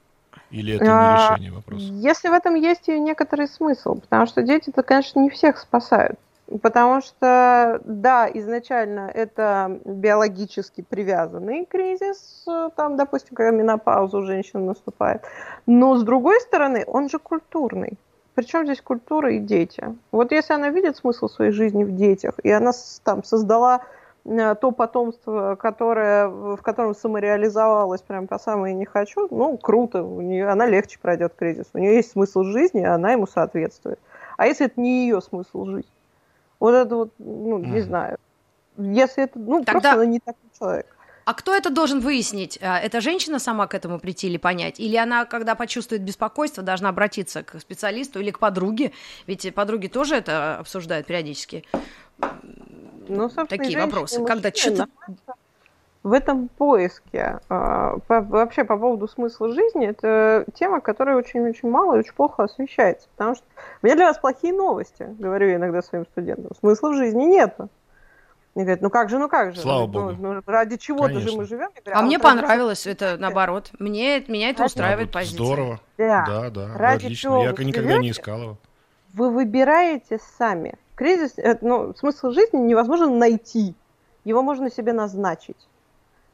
Или 0.53 0.75
это 0.75 0.85
не 0.85 0.91
а, 0.91 1.31
решение 1.31 1.53
вопроса? 1.53 1.85
Если 1.85 2.29
в 2.29 2.33
этом 2.33 2.55
есть 2.55 2.89
и 2.89 3.01
некоторый 3.01 3.49
смысл, 3.49 3.97
потому 3.97 4.27
что 4.27 4.43
дети-то, 4.43 4.83
конечно, 4.83 5.19
не 5.21 5.31
всех 5.31 5.59
спасают. 5.59 6.19
Потому 6.61 7.01
что, 7.01 7.81
да, 7.85 8.29
изначально 8.35 9.11
это 9.15 9.81
биологически 9.87 10.85
привязанный 10.87 11.65
кризис, 11.65 12.45
там, 12.77 12.97
допустим, 12.97 13.35
когда 13.35 13.57
менопауза 13.57 14.19
у 14.19 14.23
женщин 14.23 14.67
наступает. 14.67 15.23
Но, 15.67 15.97
с 15.97 16.03
другой 16.03 16.41
стороны, 16.43 16.85
он 16.87 17.09
же 17.09 17.19
культурный. 17.19 17.99
Причем 18.35 18.65
здесь 18.65 18.83
культура 18.83 19.33
и 19.33 19.39
дети? 19.39 19.97
Вот 20.11 20.33
если 20.33 20.53
она 20.53 20.69
видит 20.69 20.99
смысл 20.99 21.29
своей 21.29 21.53
жизни 21.53 21.85
в 21.85 21.97
детях, 21.97 22.35
и 22.43 22.51
она 22.51 22.73
там 23.05 23.25
создала 23.25 23.81
Э, 23.81 24.02
то 24.25 24.71
потомство, 24.71 25.57
которое, 25.57 26.29
в 26.29 26.59
котором 26.59 26.95
самореализовалась 26.95 28.03
прям 28.03 28.29
по 28.29 28.39
самой 28.39 28.73
не 28.73 28.85
хочу, 28.85 29.27
ну, 29.31 29.57
круто, 29.57 30.05
у 30.05 30.21
нее, 30.21 30.49
она 30.49 30.67
легче 30.67 30.99
пройдет 31.01 31.35
кризис. 31.35 31.67
У 31.73 31.79
нее 31.79 31.97
есть 31.97 32.13
смысл 32.13 32.45
жизни, 32.45 32.83
и 32.83 32.85
она 32.85 33.13
ему 33.13 33.27
соответствует. 33.27 33.99
А 34.37 34.47
если 34.47 34.67
это 34.67 34.81
не 34.81 35.05
ее 35.05 35.21
смысл 35.21 35.65
жизни? 35.67 35.91
Вот 36.61 36.75
это 36.75 36.95
вот, 36.95 37.13
ну, 37.19 37.59
mm. 37.59 37.67
не 37.67 37.81
знаю. 37.81 38.19
Если 38.79 39.25
это, 39.25 39.39
ну, 39.39 39.65
Тогда... 39.65 39.73
просто 39.73 39.93
она 39.93 40.07
не 40.07 40.21
такой 40.21 40.51
человек. 40.57 40.87
А 41.25 41.35
кто 41.35 41.55
это 41.55 41.71
должен 41.71 42.01
выяснить? 42.01 42.59
Э, 42.61 42.77
эта 42.77 43.01
женщина 43.01 43.39
сама 43.39 43.67
к 43.67 43.75
этому 43.75 43.99
прийти 43.99 44.29
или 44.29 44.39
понять? 44.39 44.81
Или 44.81 44.97
она, 44.97 45.25
когда 45.25 45.55
почувствует 45.55 46.03
беспокойство, 46.03 46.63
должна 46.63 46.89
обратиться 46.89 47.43
к 47.43 47.59
специалисту 47.61 48.21
или 48.21 48.31
к 48.31 48.39
подруге? 48.39 48.93
Ведь 49.27 49.53
подруги 49.55 49.89
тоже 49.89 50.17
это 50.17 50.59
обсуждают 50.59 51.07
периодически. 51.07 51.65
Ну, 53.09 53.29
Такие 53.49 53.79
вопросы. 53.79 54.25
Когда 54.25 54.51
что-то... 54.51 54.89
В 56.03 56.15
этом 56.15 56.49
поиске 56.49 57.39
а, 57.49 57.99
по, 58.09 58.23
вообще 58.23 58.65
по 58.65 58.77
поводу 58.77 59.07
смысла 59.07 59.53
жизни 59.53 59.87
это 59.87 60.45
тема, 60.53 60.81
которая 60.81 61.15
очень-очень 61.15 61.71
мало 61.71 61.95
и 61.95 61.99
очень 62.01 62.15
плохо 62.15 62.43
освещается. 62.43 63.09
Потому 63.13 63.37
что 63.37 63.45
у 63.81 63.87
меня 63.87 63.95
для 63.95 64.07
вас 64.09 64.19
плохие 64.19 64.53
новости, 64.53 65.07
говорю 65.21 65.51
я 65.51 65.57
иногда 65.57 65.81
своим 65.81 66.05
студентам. 66.07 66.57
Смысла 66.59 66.91
в 66.91 66.97
жизни 66.97 67.23
нет. 67.23 67.57
Они 68.55 68.65
говорят, 68.65 68.83
ну 68.83 68.91
как 68.91 69.09
же, 69.09 69.19
ну 69.19 69.29
как 69.29 69.55
же? 69.55 69.61
Слава 69.61 69.87
ну, 69.87 69.93
Богу. 69.93 70.17
Ну, 70.19 70.43
ради 70.45 70.77
чего-то 70.77 71.21
же 71.21 71.33
мы 71.37 71.45
живем. 71.45 71.71
Говорю, 71.71 71.97
а, 71.97 72.01
а 72.01 72.03
мне 72.03 72.19
понравилось 72.19 72.87
это 72.87 73.17
наоборот. 73.17 73.71
Мне, 73.79 74.25
меня 74.27 74.51
это 74.51 74.65
устраивает 74.65 75.09
да, 75.09 75.21
позиция. 75.21 75.37
Здорово. 75.37 75.81
Да, 75.97 76.25
да, 76.27 76.51
да 76.51 76.77
ради 76.77 77.07
отлично. 77.07 77.45
Я 77.45 77.65
никогда 77.65 77.99
не 77.99 78.11
искал 78.11 78.43
его. 78.43 78.57
Вы 79.15 79.31
выбираете 79.31 80.19
сами 80.39 80.75
кризис, 81.03 81.33
э, 81.37 81.59
ну, 81.63 81.93
смысл 81.95 82.31
жизни 82.31 82.59
невозможно 82.59 83.09
найти, 83.09 83.75
его 84.25 84.43
можно 84.43 84.71
себе 84.71 84.93
назначить. 84.93 85.57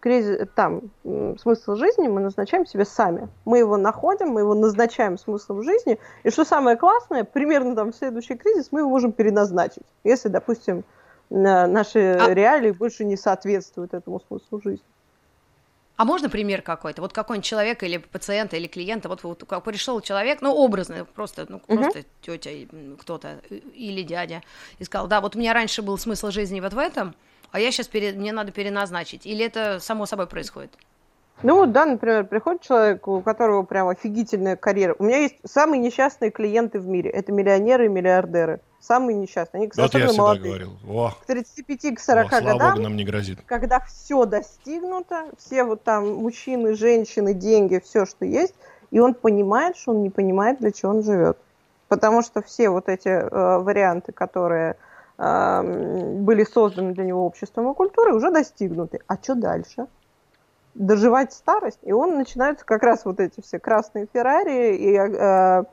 Кризис, 0.01 0.47
там, 0.55 0.83
смысл 1.41 1.75
жизни 1.75 2.07
мы 2.07 2.21
назначаем 2.21 2.67
себе 2.67 2.85
сами. 2.85 3.29
Мы 3.47 3.59
его 3.59 3.79
находим, 3.79 4.29
мы 4.29 4.41
его 4.41 4.55
назначаем 4.55 5.17
смыслом 5.17 5.63
жизни. 5.63 5.99
И 6.23 6.31
что 6.31 6.45
самое 6.45 6.77
классное, 6.77 7.25
примерно 7.25 7.75
там 7.75 7.93
в 7.93 7.97
следующий 7.97 8.37
кризис 8.37 8.69
мы 8.71 8.81
его 8.81 8.91
можем 8.91 9.13
переназначить. 9.13 9.83
Если, 10.05 10.29
допустим, 10.29 10.85
наши 11.31 11.99
а... 11.99 12.33
реалии 12.33 12.71
больше 12.71 13.05
не 13.05 13.17
соответствуют 13.17 13.95
этому 13.95 14.21
смыслу 14.21 14.61
жизни. 14.63 14.85
А 15.99 16.05
можно 16.05 16.31
пример 16.31 16.63
какой-то? 16.63 17.03
Вот 17.03 17.13
какой-нибудь 17.13 17.45
человек 17.45 17.83
или 17.83 17.97
пациента, 17.97 18.57
или 18.57 18.69
клиента, 18.69 19.09
вот, 19.09 19.25
вот 19.25 19.43
как 19.49 19.65
пришел 19.65 20.01
человек, 20.01 20.41
ну, 20.41 20.55
образно, 20.55 21.05
просто, 21.05 21.45
ну, 21.49 21.57
угу. 21.67 21.77
просто 21.77 22.05
тетя, 22.23 22.51
кто-то 23.01 23.41
или 23.75 24.03
дядя, 24.03 24.43
и 24.79 24.85
сказал, 24.85 25.09
да, 25.09 25.21
вот 25.21 25.35
у 25.35 25.41
меня 25.41 25.53
раньше 25.53 25.83
был 25.83 25.99
смысл 25.99 26.31
жизни 26.31 26.61
вот 26.61 26.73
в 26.73 26.79
этом, 26.79 27.17
а 27.51 27.59
я 27.59 27.73
сейчас, 27.73 27.89
пере... 27.89 28.13
мне 28.13 28.33
надо 28.33 28.53
переназначить. 28.53 29.27
Или 29.27 29.45
это 29.45 29.81
само 29.81 30.07
собой 30.07 30.29
происходит? 30.29 30.71
Ну 31.43 31.57
вот, 31.57 31.73
да, 31.73 31.85
например, 31.85 32.25
приходит 32.25 32.63
человек, 32.63 33.07
у 33.07 33.21
которого 33.21 33.63
прям 33.63 33.89
офигительная 33.89 34.57
карьера. 34.57 34.97
У 34.99 35.05
меня 35.05 35.19
есть 35.19 35.37
самые 35.45 35.81
несчастные 35.81 36.31
клиенты 36.31 36.81
в 36.81 36.87
мире. 36.87 37.11
Это 37.11 37.33
миллионеры 37.33 37.87
и 37.87 37.89
миллиардеры 37.89 38.61
самые 38.81 39.17
несчастные. 39.17 39.63
Они, 39.63 39.71
вот 39.77 39.95
я 39.95 40.13
молодые. 40.13 40.45
говорил. 40.45 40.73
О. 40.89 41.11
К 41.11 41.27
35, 41.27 41.97
к 41.97 42.01
40 42.01 42.27
О, 42.27 42.41
годам. 42.41 42.71
Богу, 42.71 42.83
нам 42.83 42.97
не 42.97 43.05
грозит. 43.05 43.39
Когда 43.47 43.81
все 43.81 44.25
достигнуто, 44.25 45.27
все 45.37 45.65
вот 45.65 45.83
там 45.83 46.15
мужчины, 46.15 46.75
женщины, 46.75 47.35
деньги, 47.35 47.81
все, 47.85 48.07
что 48.07 48.25
есть, 48.25 48.55
и 48.91 48.99
он 48.99 49.15
понимает, 49.15 49.77
что 49.77 49.93
он 49.93 50.03
не 50.03 50.11
понимает, 50.11 50.59
для 50.59 50.73
чего 50.73 50.93
он 50.93 51.03
живет. 51.03 51.39
Потому 51.89 52.23
что 52.23 52.43
все 52.43 52.71
вот 52.71 52.89
эти 52.89 53.09
э, 53.09 53.59
варианты, 53.59 54.13
которые 54.13 54.77
э, 55.19 56.17
были 56.19 56.45
созданы 56.45 56.93
для 56.93 57.05
него 57.05 57.25
обществом 57.25 57.71
и 57.71 57.75
культурой, 57.75 58.15
уже 58.15 58.31
достигнуты. 58.31 59.01
А 59.07 59.17
что 59.17 59.35
дальше? 59.35 59.87
Доживать 60.75 61.33
старость, 61.33 61.81
и 61.83 61.93
он 61.93 62.17
начинается 62.17 62.65
как 62.65 62.83
раз 62.83 63.05
вот 63.05 63.21
эти 63.21 63.41
все 63.41 63.59
красные 63.59 64.07
Феррари 64.13 64.77
и 64.77 64.97
э, 64.97 65.65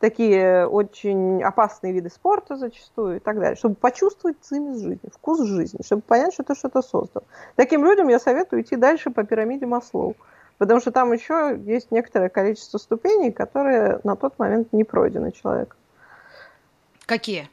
такие 0.00 0.66
очень 0.66 1.42
опасные 1.42 1.92
виды 1.92 2.10
спорта 2.10 2.56
зачастую 2.56 3.16
и 3.16 3.20
так 3.20 3.38
далее, 3.38 3.56
чтобы 3.56 3.74
почувствовать 3.74 4.38
цимис 4.40 4.80
жизни, 4.80 5.10
вкус 5.14 5.42
жизни, 5.46 5.80
чтобы 5.84 6.02
понять, 6.02 6.34
что 6.34 6.42
ты 6.42 6.54
что-то 6.54 6.82
создал. 6.82 7.22
Таким 7.56 7.84
людям 7.84 8.08
я 8.08 8.18
советую 8.18 8.62
идти 8.62 8.76
дальше 8.76 9.10
по 9.10 9.24
пирамиде 9.24 9.66
Маслоу, 9.66 10.16
потому 10.58 10.80
что 10.80 10.90
там 10.90 11.12
еще 11.12 11.58
есть 11.64 11.90
некоторое 11.90 12.30
количество 12.30 12.78
ступеней, 12.78 13.30
которые 13.30 14.00
на 14.04 14.16
тот 14.16 14.38
момент 14.38 14.72
не 14.72 14.84
пройдены 14.84 15.32
человеком. 15.32 15.76
Какие? 17.06 17.48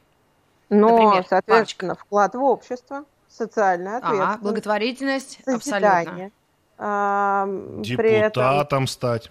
Но, 0.70 0.90
Например, 0.90 1.26
соответственно, 1.28 1.94
парочка. 1.94 2.06
вклад 2.06 2.34
в 2.34 2.42
общество, 2.42 3.04
социальная 3.28 3.98
ответственность. 3.98 4.32
Ага, 4.34 4.42
благотворительность, 4.42 5.40
абсолютно. 5.46 6.30
А, 6.78 7.46
Депутатом 7.80 8.60
этом, 8.60 8.86
стать. 8.86 9.30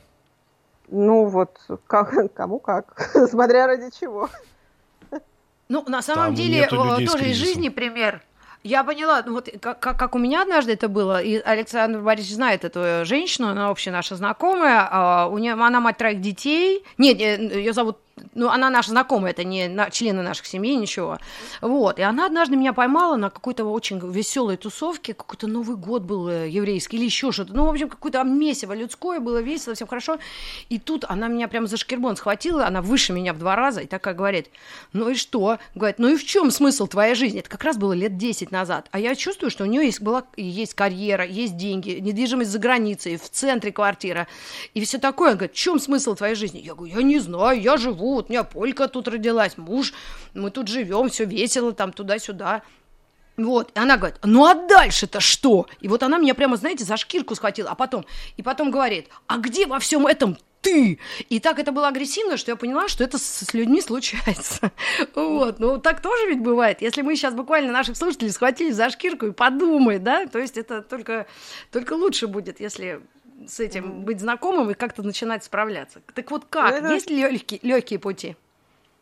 Ну 0.90 1.26
вот, 1.26 1.58
как, 1.88 2.34
кому 2.34 2.60
как, 2.60 3.10
смотря 3.30 3.68
ради 3.68 3.90
чего. 3.98 4.30
Ну, 5.70 5.84
на 5.88 6.02
самом 6.02 6.28
Там 6.28 6.36
деле, 6.36 6.68
тоже 6.68 7.30
из 7.30 7.36
жизни 7.36 7.70
пример. 7.70 8.22
Я 8.64 8.84
поняла, 8.84 9.24
ну 9.26 9.34
вот 9.34 9.50
как, 9.62 9.80
как 9.80 10.16
у 10.16 10.18
меня 10.18 10.42
однажды 10.42 10.74
это 10.74 10.88
было, 10.90 11.22
и 11.22 11.38
Александр 11.38 12.02
Борисович 12.02 12.36
знает 12.36 12.66
эту 12.66 13.06
женщину, 13.06 13.50
она 13.50 13.70
вообще 13.70 13.92
наша 13.92 14.16
знакомая, 14.16 14.88
а 14.92 15.28
у 15.28 15.38
нее, 15.38 15.54
она 15.54 15.80
мать 15.80 15.98
троих 15.98 16.22
детей, 16.22 16.84
нет, 16.98 17.20
ее 17.20 17.74
зовут 17.74 17.98
ну, 18.34 18.50
она 18.50 18.70
наша 18.70 18.92
знакомая, 18.92 19.32
это 19.32 19.44
не 19.44 19.68
на, 19.68 19.90
члены 19.90 20.22
наших 20.22 20.46
семей, 20.46 20.76
ничего. 20.76 21.20
Вот, 21.62 22.00
и 22.00 22.02
она 22.02 22.26
однажды 22.26 22.56
меня 22.56 22.74
поймала 22.74 23.16
на 23.16 23.30
какой-то 23.30 23.66
очень 23.66 24.00
веселой 24.00 24.58
тусовке, 24.58 25.14
какой-то 25.14 25.48
Новый 25.48 25.76
год 25.76 26.04
был 26.04 26.28
э, 26.28 26.50
еврейский 26.50 26.98
или 26.98 27.06
еще 27.06 27.32
что-то. 27.32 27.54
Ну, 27.54 27.66
в 27.66 27.70
общем, 27.70 27.90
какое-то 27.90 28.24
месиво 28.24 28.74
людское, 28.74 29.20
было 29.20 29.42
весело, 29.42 29.76
все 29.76 29.86
хорошо. 29.86 30.18
И 30.70 30.80
тут 30.80 31.06
она 31.08 31.28
меня 31.28 31.48
прямо 31.48 31.68
за 31.68 31.78
шкирбон 31.78 32.16
схватила, 32.16 32.66
она 32.66 32.82
выше 32.82 33.14
меня 33.14 33.34
в 33.34 33.40
два 33.40 33.56
раза, 33.56 33.82
и 33.82 33.88
такая 33.88 34.14
говорит, 34.14 34.50
ну 34.94 35.10
и 35.10 35.16
что? 35.16 35.60
Говорит, 35.76 36.00
ну 36.00 36.10
и 36.10 36.16
в 36.16 36.26
чем 36.26 36.52
смысл 36.52 36.88
твоей 36.88 37.16
жизни? 37.16 37.40
Это 37.40 37.50
как 37.50 37.64
раз 37.64 37.78
было 37.78 37.94
лет 37.94 38.18
10 38.18 38.47
назад. 38.52 38.88
А 38.92 39.00
я 39.00 39.16
чувствую, 39.16 39.50
что 39.50 39.64
у 39.64 39.68
нее 39.68 39.86
есть, 39.86 40.02
была, 40.02 40.24
есть 40.36 40.74
карьера, 40.74 41.26
есть 41.26 41.58
деньги, 41.58 41.92
недвижимость 41.92 42.52
за 42.52 42.60
границей, 42.60 43.18
в 43.18 43.30
центре 43.30 43.72
квартира, 43.72 44.28
и 44.74 44.84
все 44.84 44.98
такое. 44.98 45.30
Она 45.30 45.38
говорит, 45.38 45.56
в 45.56 45.60
чем 45.60 45.80
смысл 45.80 46.16
твоей 46.16 46.36
жизни? 46.36 46.60
Я 46.60 46.76
говорю, 46.76 46.96
я 46.96 47.04
не 47.04 47.20
знаю, 47.20 47.62
я 47.62 47.78
живу 47.78 48.16
вот 48.16 48.30
у 48.30 48.32
меня 48.32 48.44
Полька 48.44 48.88
тут 48.88 49.08
родилась, 49.08 49.58
муж, 49.58 49.94
мы 50.34 50.52
тут 50.52 50.68
живем, 50.68 51.10
все 51.10 51.26
весело, 51.26 51.72
там 51.72 51.94
туда-сюда. 51.94 52.64
Вот, 53.38 53.72
и 53.76 53.80
она 53.80 53.98
говорит, 53.98 54.18
ну 54.24 54.46
а 54.48 54.56
дальше-то 54.56 55.20
что? 55.20 55.68
И 55.80 55.88
вот 55.88 56.02
она 56.02 56.18
меня 56.18 56.34
прямо, 56.34 56.58
знаете, 56.58 56.84
за 56.84 56.98
шкирку 56.98 57.36
схватила, 57.36 57.70
а 57.70 57.76
потом, 57.76 58.04
и 58.36 58.42
потом 58.42 58.72
говорит, 58.72 59.10
а 59.28 59.38
где 59.38 59.68
во 59.68 59.78
всем 59.78 60.08
этом 60.08 60.38
ты? 60.62 61.00
И 61.30 61.40
так 61.40 61.60
это 61.60 61.72
было 61.72 61.88
агрессивно, 61.88 62.38
что 62.38 62.52
я 62.52 62.56
поняла, 62.56 62.88
что 62.88 63.04
это 63.04 63.18
с 63.18 63.54
людьми 63.54 63.82
случается. 63.82 64.72
Вот, 65.16 65.60
ну 65.60 65.80
так 65.80 66.02
тоже 66.02 66.28
ведь 66.28 66.42
бывает. 66.42 66.82
Если 66.82 67.02
мы 67.02 67.16
сейчас 67.16 67.34
буквально 67.34 67.72
наших 67.72 67.98
слушателей 67.98 68.32
схватили 68.32 68.72
за 68.72 68.90
шкирку 68.90 69.28
и 69.28 69.32
подумай, 69.32 70.00
да, 70.00 70.26
то 70.28 70.40
есть 70.40 70.58
это 70.58 70.82
только, 70.82 71.28
только 71.72 71.94
лучше 71.94 72.28
будет, 72.28 72.60
если 72.60 73.02
с 73.48 73.60
этим 73.60 74.02
быть 74.02 74.20
знакомым 74.20 74.72
и 74.72 74.74
как-то 74.74 75.04
начинать 75.04 75.44
справляться. 75.44 76.02
Так 76.14 76.32
вот 76.32 76.46
как? 76.50 76.74
Это... 76.74 76.94
Есть 76.94 77.10
легкие, 77.10 77.60
легкие 77.64 78.00
пути? 78.00 78.36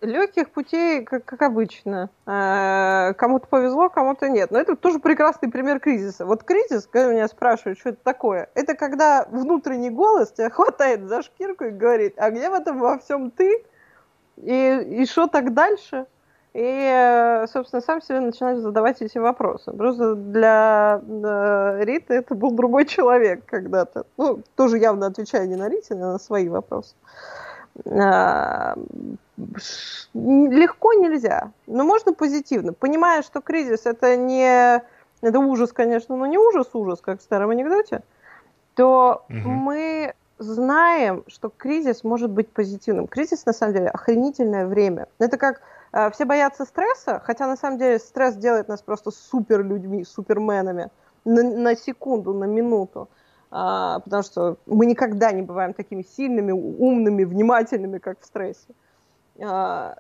Легких 0.01 0.51
путей, 0.51 1.03
как, 1.03 1.25
как 1.25 1.41
обычно. 1.41 2.09
А, 2.25 3.13
кому-то 3.13 3.47
повезло, 3.47 3.89
кому-то 3.89 4.29
нет. 4.29 4.51
Но 4.51 4.59
это 4.59 4.75
тоже 4.75 4.99
прекрасный 4.99 5.49
пример 5.49 5.79
кризиса. 5.79 6.25
Вот 6.25 6.43
кризис, 6.43 6.87
когда 6.87 7.11
меня 7.11 7.27
спрашивают, 7.27 7.79
что 7.79 7.89
это 7.89 7.99
такое, 8.03 8.49
это 8.55 8.75
когда 8.75 9.25
внутренний 9.29 9.89
голос 9.89 10.31
тебя 10.31 10.49
хватает 10.49 11.07
за 11.07 11.23
шкирку 11.23 11.65
и 11.65 11.69
говорит, 11.69 12.15
а 12.17 12.29
где 12.29 12.49
в 12.49 12.53
этом 12.53 12.79
во 12.79 12.99
всем 12.99 13.31
ты? 13.31 13.63
И, 14.37 15.01
и 15.01 15.05
что 15.05 15.27
так 15.27 15.53
дальше? 15.53 16.05
И, 16.53 17.43
собственно, 17.51 17.81
сам 17.81 18.01
себе 18.01 18.21
начинаешь 18.21 18.59
задавать 18.59 19.01
эти 19.01 19.17
вопросы. 19.17 19.73
Просто 19.73 20.15
для 20.15 21.01
э, 21.05 21.83
Риты 21.83 22.13
это 22.13 22.33
был 22.33 22.51
другой 22.51 22.85
человек 22.85 23.43
когда-то. 23.45 24.05
Ну, 24.15 24.41
тоже 24.55 24.77
явно 24.77 25.07
отвечая 25.07 25.47
не 25.47 25.57
на 25.57 25.67
Рите, 25.67 25.95
а 25.95 25.97
на 25.97 26.17
свои 26.17 26.47
вопросы. 26.47 26.95
Легко 29.37 30.93
нельзя, 30.93 31.51
но 31.67 31.83
можно 31.83 32.13
позитивно. 32.13 32.73
Понимая, 32.73 33.21
что 33.21 33.41
кризис 33.41 33.85
это 33.85 34.15
не... 34.15 34.81
Это 35.21 35.39
ужас, 35.39 35.73
конечно, 35.73 36.15
но 36.15 36.25
не 36.25 36.37
ужас-ужас, 36.37 37.01
как 37.01 37.19
в 37.19 37.23
старом 37.23 37.49
анекдоте, 37.49 38.01
то 38.75 39.25
угу. 39.29 39.49
мы 39.49 40.13
знаем, 40.37 41.23
что 41.27 41.49
кризис 41.49 42.03
может 42.03 42.29
быть 42.29 42.49
позитивным. 42.49 43.07
Кризис, 43.07 43.45
на 43.45 43.53
самом 43.53 43.73
деле, 43.73 43.87
охренительное 43.87 44.67
время. 44.67 45.07
Это 45.17 45.37
как 45.37 45.61
Э, 45.95 46.11
все 46.11 46.25
боятся 46.25 46.65
стресса, 46.65 47.21
хотя 47.23 47.47
на 47.47 47.55
самом 47.55 47.77
деле 47.77 47.99
стресс 47.99 48.35
делает 48.35 48.67
нас 48.67 48.81
просто 48.81 49.11
супер 49.11 49.63
людьми, 49.63 50.03
суперменами 50.03 50.89
на, 51.23 51.41
на 51.41 51.75
секунду, 51.75 52.33
на 52.33 52.43
минуту. 52.43 53.07
А, 53.49 53.99
потому 53.99 54.23
что 54.23 54.57
мы 54.65 54.85
никогда 54.85 55.31
не 55.31 55.41
бываем 55.41 55.73
такими 55.73 56.01
сильными, 56.01 56.51
умными, 56.51 57.23
внимательными, 57.23 57.99
как 57.99 58.19
в 58.19 58.25
стрессе. 58.25 58.67
А, 59.39 59.95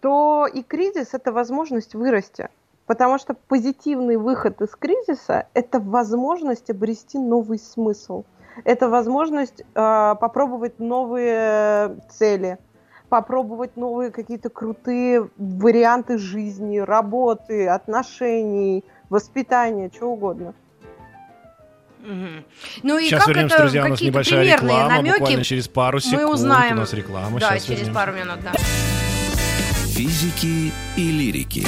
то 0.00 0.46
и 0.46 0.62
кризис 0.62 1.14
это 1.14 1.32
возможность 1.32 1.94
вырасти. 1.94 2.48
Потому 2.86 3.18
что 3.18 3.34
позитивный 3.34 4.16
выход 4.16 4.60
из 4.60 4.74
кризиса– 4.74 5.46
это 5.54 5.78
возможность 5.80 6.68
обрести 6.68 7.18
новый 7.18 7.58
смысл. 7.58 8.24
Это 8.64 8.88
возможность 8.88 9.60
э, 9.60 9.64
попробовать 9.74 10.78
новые 10.78 11.96
цели– 12.10 12.58
попробовать 13.12 13.76
новые 13.76 14.10
какие-то 14.10 14.48
крутые 14.48 15.28
варианты 15.36 16.16
жизни, 16.16 16.78
работы, 16.78 17.68
отношений, 17.68 18.86
воспитания, 19.10 19.90
чего 19.90 20.14
угодно. 20.14 20.54
Угу. 22.02 22.44
Ну 22.82 22.98
и 22.98 23.04
Сейчас 23.04 23.20
как 23.20 23.28
вернемся, 23.28 23.54
это, 23.54 23.62
друзья, 23.62 23.84
у 23.84 23.88
нас 23.88 24.00
небольшая 24.00 24.54
реклама, 24.54 24.88
намеки 24.88 25.18
буквально 25.18 25.44
через 25.44 25.68
пару 25.68 26.00
секунд 26.00 26.22
мы 26.22 26.32
узнаем. 26.32 26.76
у 26.76 26.80
нас 26.80 26.92
реклама. 26.92 27.38
Да, 27.38 27.50
Сейчас 27.50 27.64
через 27.64 27.78
вернемся. 27.80 28.00
пару 28.00 28.12
минут, 28.12 28.40
да. 28.42 28.52
Физики 29.94 30.72
и 30.96 31.12
лирики. 31.12 31.66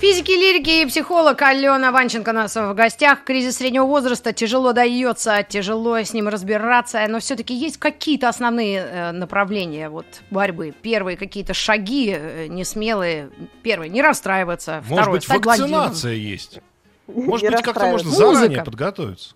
Физики, 0.00 0.32
лирики 0.32 0.82
и 0.82 0.86
психолог 0.86 1.40
Алена 1.42 1.92
Ванченко 1.92 2.30
у 2.30 2.32
нас 2.32 2.56
в 2.56 2.74
гостях. 2.74 3.22
Кризис 3.22 3.58
среднего 3.58 3.84
возраста 3.84 4.32
тяжело 4.32 4.72
дается, 4.72 5.44
тяжело 5.48 5.96
с 5.96 6.12
ним 6.12 6.26
разбираться, 6.26 7.06
но 7.08 7.20
все-таки 7.20 7.54
есть 7.54 7.76
какие-то 7.76 8.28
основные 8.28 8.80
э, 8.80 9.12
направления 9.12 9.88
вот, 9.88 10.06
борьбы. 10.30 10.74
Первые 10.82 11.16
какие-то 11.16 11.54
шаги 11.54 12.16
э, 12.18 12.46
несмелые. 12.48 13.30
Первый, 13.62 13.90
не 13.90 14.02
расстраиваться. 14.02 14.82
Может 14.88 15.02
Второе, 15.04 15.20
быть, 15.20 15.28
вакцинация 15.28 16.14
есть? 16.14 16.58
Может 17.06 17.50
быть, 17.50 17.62
как-то 17.62 17.86
можно 17.86 18.10
заранее 18.10 18.64
подготовиться? 18.64 19.34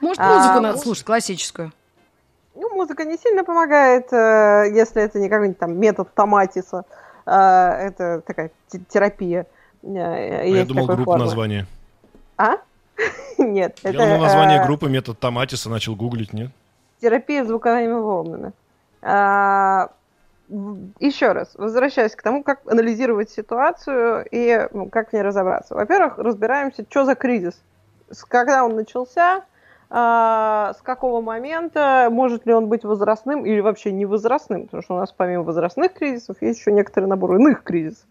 Может, 0.00 0.18
музыку 0.18 0.58
а, 0.58 0.60
надо 0.60 0.78
слушать, 0.78 1.04
классическую? 1.04 1.72
Ну, 2.54 2.74
музыка 2.74 3.04
не 3.04 3.16
сильно 3.16 3.44
помогает, 3.44 4.12
э, 4.12 4.70
если 4.74 5.02
это 5.02 5.18
не 5.18 5.28
какой-нибудь 5.28 5.58
там 5.58 5.78
метод 5.78 6.12
томатиса. 6.14 6.84
Это 7.26 8.22
такая 8.26 8.50
терапия. 8.88 9.46
Э, 9.82 10.48
я 10.48 10.64
думал, 10.64 10.86
группа 10.86 11.16
название. 11.16 11.66
А? 12.36 12.56
Нет. 13.38 13.78
Я 13.82 13.90
это, 13.90 13.98
думал, 13.98 14.18
название 14.18 14.60
а... 14.60 14.66
группы 14.66 14.88
метод 14.88 15.18
Томатиса 15.18 15.68
начал 15.68 15.94
гуглить, 15.96 16.32
нет? 16.32 16.50
Терапия 17.00 17.44
звуковыми 17.44 17.92
волнами. 17.92 18.52
А, 20.50 20.76
еще 21.00 21.32
раз, 21.32 21.54
возвращаясь 21.54 22.14
к 22.14 22.22
тому, 22.22 22.42
как 22.42 22.60
анализировать 22.66 23.30
ситуацию 23.30 24.26
и 24.30 24.68
ну, 24.72 24.88
как 24.88 25.10
в 25.10 25.12
ней 25.12 25.22
разобраться. 25.22 25.74
Во-первых, 25.74 26.18
разбираемся, 26.18 26.84
что 26.88 27.04
за 27.04 27.14
кризис, 27.14 27.62
когда 28.28 28.64
он 28.64 28.76
начался, 28.76 29.44
а, 29.90 30.74
с 30.78 30.82
какого 30.82 31.20
момента, 31.20 32.08
может 32.10 32.46
ли 32.46 32.52
он 32.52 32.68
быть 32.68 32.84
возрастным 32.84 33.46
или 33.46 33.60
вообще 33.60 33.92
не 33.92 34.06
возрастным, 34.06 34.64
потому 34.64 34.82
что 34.82 34.94
у 34.94 34.98
нас 34.98 35.12
помимо 35.12 35.42
возрастных 35.44 35.94
кризисов 35.94 36.36
есть 36.40 36.58
еще 36.58 36.72
некоторый 36.72 37.06
набор 37.06 37.36
иных 37.36 37.62
кризисов. 37.62 38.06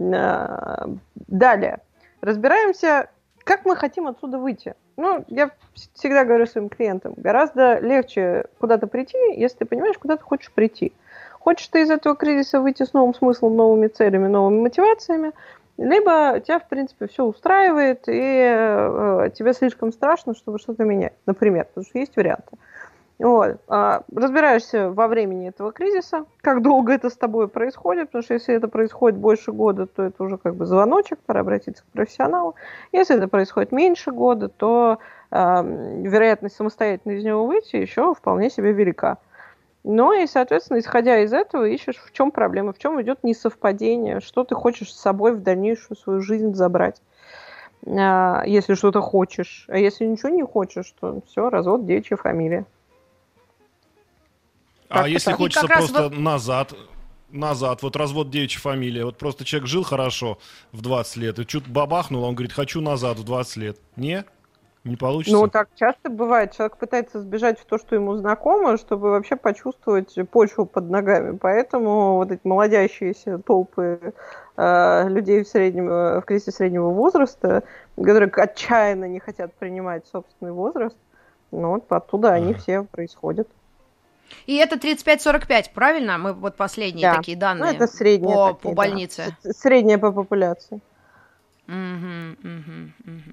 Э, 0.00 0.86
далее. 1.14 1.78
Разбираемся, 2.20 3.08
как 3.44 3.64
мы 3.64 3.76
хотим 3.76 4.06
отсюда 4.06 4.38
выйти. 4.38 4.74
Ну, 4.96 5.24
я 5.28 5.50
всегда 5.94 6.24
говорю 6.24 6.46
своим 6.46 6.68
клиентам, 6.68 7.14
гораздо 7.16 7.78
легче 7.78 8.46
куда-то 8.58 8.86
прийти, 8.86 9.18
если 9.36 9.58
ты 9.58 9.64
понимаешь, 9.66 9.98
куда 9.98 10.16
ты 10.16 10.22
хочешь 10.22 10.52
прийти. 10.52 10.92
Хочешь 11.44 11.68
ты 11.68 11.82
из 11.82 11.90
этого 11.90 12.16
кризиса 12.16 12.60
выйти 12.60 12.84
с 12.84 12.92
новым 12.94 13.14
смыслом, 13.14 13.54
новыми 13.54 13.88
целями, 13.88 14.26
новыми 14.26 14.62
мотивациями, 14.62 15.32
либо 15.76 16.40
тебя, 16.40 16.58
в 16.58 16.68
принципе, 16.68 17.06
все 17.06 17.24
устраивает, 17.24 18.08
и 18.08 18.12
э, 18.12 19.30
тебе 19.34 19.52
слишком 19.52 19.92
страшно, 19.92 20.34
чтобы 20.34 20.58
что-то 20.58 20.84
менять, 20.84 21.14
например, 21.26 21.66
потому 21.66 21.84
что 21.84 21.98
есть 21.98 22.16
варианты. 22.16 22.56
Э, 22.56 22.56
вот. 23.18 23.56
А, 23.68 24.02
разбираешься 24.14 24.90
во 24.90 25.06
времени 25.06 25.48
этого 25.48 25.72
кризиса, 25.72 26.26
как 26.40 26.62
долго 26.62 26.92
это 26.92 27.10
с 27.10 27.16
тобой 27.16 27.48
происходит, 27.48 28.06
потому 28.06 28.22
что 28.22 28.34
если 28.34 28.54
это 28.54 28.68
происходит 28.68 29.18
больше 29.18 29.52
года, 29.52 29.86
то 29.86 30.02
это 30.02 30.22
уже 30.24 30.36
как 30.36 30.56
бы 30.56 30.66
звоночек, 30.66 31.18
пора 31.20 31.40
обратиться 31.40 31.84
к 31.84 31.86
профессионалу. 31.92 32.56
Если 32.92 33.16
это 33.16 33.28
происходит 33.28 33.70
меньше 33.70 34.10
года, 34.10 34.48
то 34.48 34.98
а, 35.30 35.62
вероятность 35.62 36.56
самостоятельно 36.56 37.12
из 37.12 37.24
него 37.24 37.46
выйти 37.46 37.76
еще 37.76 38.14
вполне 38.14 38.50
себе 38.50 38.72
велика. 38.72 39.18
Ну 39.84 40.18
и, 40.18 40.26
соответственно, 40.26 40.78
исходя 40.78 41.20
из 41.20 41.32
этого, 41.32 41.66
ищешь, 41.66 41.96
в 41.96 42.12
чем 42.12 42.30
проблема, 42.30 42.72
в 42.72 42.78
чем 42.78 43.00
идет 43.02 43.22
несовпадение, 43.22 44.20
что 44.20 44.42
ты 44.42 44.54
хочешь 44.54 44.92
с 44.92 45.00
собой 45.00 45.34
в 45.34 45.42
дальнейшую 45.42 45.96
свою 45.96 46.20
жизнь 46.20 46.54
забрать 46.54 47.00
а, 47.86 48.42
если 48.46 48.74
что-то 48.74 49.00
хочешь. 49.00 49.66
А 49.68 49.76
если 49.76 50.04
ничего 50.06 50.30
не 50.30 50.42
хочешь, 50.42 50.92
то 50.98 51.20
все, 51.28 51.50
развод, 51.50 51.86
девичья 51.86 52.16
фамилия. 52.16 52.66
А 54.88 55.08
если 55.08 55.32
хочется 55.32 55.66
просто 55.66 56.04
вот... 56.04 56.18
назад 56.18 56.74
назад, 57.30 57.82
вот 57.82 57.96
развод 57.96 58.30
девичья 58.30 58.60
фамилия, 58.60 59.04
вот 59.04 59.18
просто 59.18 59.44
человек 59.44 59.68
жил 59.68 59.82
хорошо 59.82 60.38
в 60.70 60.82
20 60.82 61.16
лет, 61.16 61.38
и 61.40 61.46
чуть 61.46 61.66
бабахнул, 61.66 62.22
он 62.22 62.36
говорит, 62.36 62.52
хочу 62.52 62.80
назад 62.80 63.18
в 63.18 63.24
20 63.24 63.56
лет. 63.56 63.78
Не? 63.96 64.24
Не 64.84 64.96
получится? 64.96 65.34
Ну, 65.34 65.48
так 65.48 65.68
часто 65.76 66.10
бывает. 66.10 66.52
Человек 66.52 66.76
пытается 66.76 67.20
сбежать 67.20 67.58
в 67.58 67.64
то, 67.64 67.78
что 67.78 67.94
ему 67.94 68.16
знакомо, 68.16 68.76
чтобы 68.76 69.10
вообще 69.10 69.34
почувствовать 69.34 70.14
почву 70.30 70.66
под 70.66 70.90
ногами. 70.90 71.38
Поэтому 71.38 72.16
вот 72.16 72.30
эти 72.30 72.42
молодящиеся 72.44 73.38
толпы 73.38 74.12
э, 74.56 75.08
людей 75.08 75.42
в, 75.42 75.48
среднем, 75.48 75.88
э, 75.88 76.20
в 76.20 76.24
кризисе 76.26 76.52
среднего 76.52 76.90
возраста, 76.90 77.62
которые 77.96 78.30
отчаянно 78.30 79.06
не 79.06 79.20
хотят 79.20 79.54
принимать 79.54 80.06
собственный 80.06 80.52
возраст, 80.52 80.96
ну, 81.50 81.70
вот 81.70 81.84
оттуда 81.88 82.32
а. 82.32 82.34
они 82.34 82.52
все 82.52 82.82
происходят. 82.82 83.48
И 84.46 84.56
это 84.56 84.76
35-45, 84.76 85.70
правильно? 85.74 86.18
Мы 86.18 86.34
вот 86.34 86.56
последние 86.56 87.10
да. 87.10 87.16
такие 87.16 87.36
данные 87.36 87.70
ну, 87.70 87.76
это 87.76 87.86
средние 87.86 88.34
по, 88.34 88.52
такие, 88.52 88.70
по 88.70 88.74
больнице. 88.74 89.36
Да. 89.42 89.52
Средняя 89.52 89.98
по 89.98 90.12
популяции. 90.12 90.80
Угу, 91.66 92.36
угу, 92.42 92.90
угу. 93.06 93.32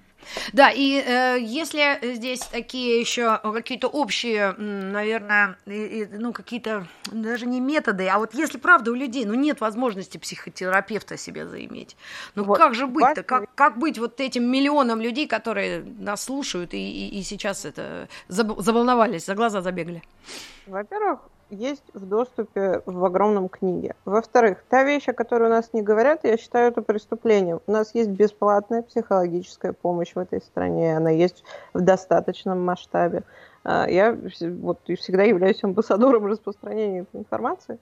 Да, 0.53 0.69
и 0.69 1.03
э, 1.05 1.37
если 1.41 2.15
здесь 2.15 2.39
такие 2.39 2.99
еще 3.01 3.39
какие-то 3.39 3.89
общие, 3.89 4.53
наверное, 4.53 5.57
и, 5.65 5.71
и, 5.71 6.05
ну 6.05 6.31
какие-то 6.31 6.87
даже 7.11 7.45
не 7.45 7.59
методы, 7.59 8.07
а 8.07 8.19
вот 8.19 8.33
если 8.33 8.57
правда 8.57 8.91
у 8.91 8.95
людей, 8.95 9.25
ну 9.25 9.33
нет 9.33 9.59
возможности 9.59 10.17
психотерапевта 10.17 11.17
себе 11.17 11.45
заиметь, 11.45 11.97
ну 12.35 12.45
вот, 12.45 12.57
как 12.57 12.73
же 12.73 12.87
быть-то, 12.87 13.23
как, 13.23 13.53
как 13.53 13.77
быть 13.77 13.97
вот 13.97 14.21
этим 14.21 14.49
миллионам 14.49 15.01
людей, 15.01 15.27
которые 15.27 15.83
нас 15.83 16.23
слушают 16.23 16.73
и, 16.73 16.77
и, 16.77 17.19
и 17.19 17.23
сейчас 17.23 17.65
это 17.65 18.07
заволновались, 18.29 19.25
за 19.25 19.35
глаза 19.35 19.61
забегали? 19.61 20.03
Во-первых, 20.67 21.19
есть 21.51 21.83
в 21.93 22.05
доступе 22.05 22.81
в 22.85 23.05
огромном 23.05 23.49
книге. 23.49 23.95
Во-вторых, 24.05 24.63
та 24.69 24.83
вещь, 24.83 25.07
о 25.07 25.13
которой 25.13 25.47
у 25.47 25.51
нас 25.51 25.73
не 25.73 25.81
говорят, 25.81 26.23
я 26.23 26.37
считаю 26.37 26.71
это 26.71 26.81
преступлением. 26.81 27.61
У 27.67 27.71
нас 27.71 27.93
есть 27.93 28.09
бесплатная 28.09 28.81
психологическая 28.81 29.73
помощь 29.73 30.13
в 30.15 30.19
этой 30.19 30.41
стране, 30.41 30.95
она 30.97 31.09
есть 31.09 31.43
в 31.73 31.81
достаточном 31.81 32.63
масштабе. 32.63 33.23
А, 33.63 33.87
я 33.87 34.17
вот 34.41 34.79
всегда 34.97 35.23
являюсь 35.23 35.63
амбассадором 35.63 36.25
распространения 36.25 37.01
этой 37.01 37.19
информации, 37.19 37.77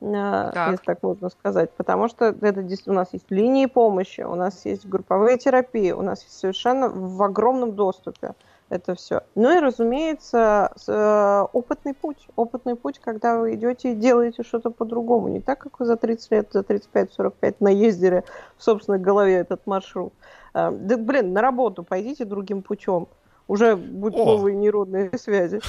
а, 0.00 0.52
так. 0.52 0.72
если 0.72 0.84
так 0.84 1.02
можно 1.02 1.28
сказать, 1.30 1.70
потому 1.72 2.08
что 2.08 2.26
это 2.26 2.64
у 2.86 2.92
нас 2.92 3.08
есть 3.12 3.30
линии 3.30 3.66
помощи, 3.66 4.20
у 4.20 4.36
нас 4.36 4.64
есть 4.64 4.86
групповые 4.86 5.38
терапии, 5.38 5.90
у 5.90 6.02
нас 6.02 6.22
есть 6.22 6.38
совершенно 6.38 6.88
в 6.88 7.20
огромном 7.22 7.72
доступе 7.72 8.34
это 8.68 8.94
все. 8.94 9.22
Ну 9.34 9.56
и, 9.56 9.60
разумеется, 9.60 10.72
э, 10.86 11.46
опытный 11.52 11.94
путь. 11.94 12.28
Опытный 12.36 12.76
путь, 12.76 12.98
когда 12.98 13.38
вы 13.38 13.54
идете 13.54 13.92
и 13.92 13.94
делаете 13.94 14.42
что-то 14.42 14.70
по-другому. 14.70 15.28
Не 15.28 15.40
так, 15.40 15.58
как 15.58 15.80
вы 15.80 15.86
за 15.86 15.96
30 15.96 16.30
лет, 16.30 16.48
за 16.52 16.60
35-45 16.60 17.56
наездили 17.60 18.24
в 18.56 18.62
собственной 18.62 18.98
голове 18.98 19.34
этот 19.34 19.66
маршрут. 19.66 20.12
Э, 20.54 20.70
да, 20.72 20.96
блин, 20.96 21.32
на 21.32 21.42
работу 21.42 21.82
пойдите 21.82 22.24
другим 22.24 22.62
путем. 22.62 23.08
Уже 23.46 23.76
будут 23.76 24.18
О. 24.18 24.24
новые 24.24 24.56
нейронные 24.56 25.10
связи. 25.18 25.60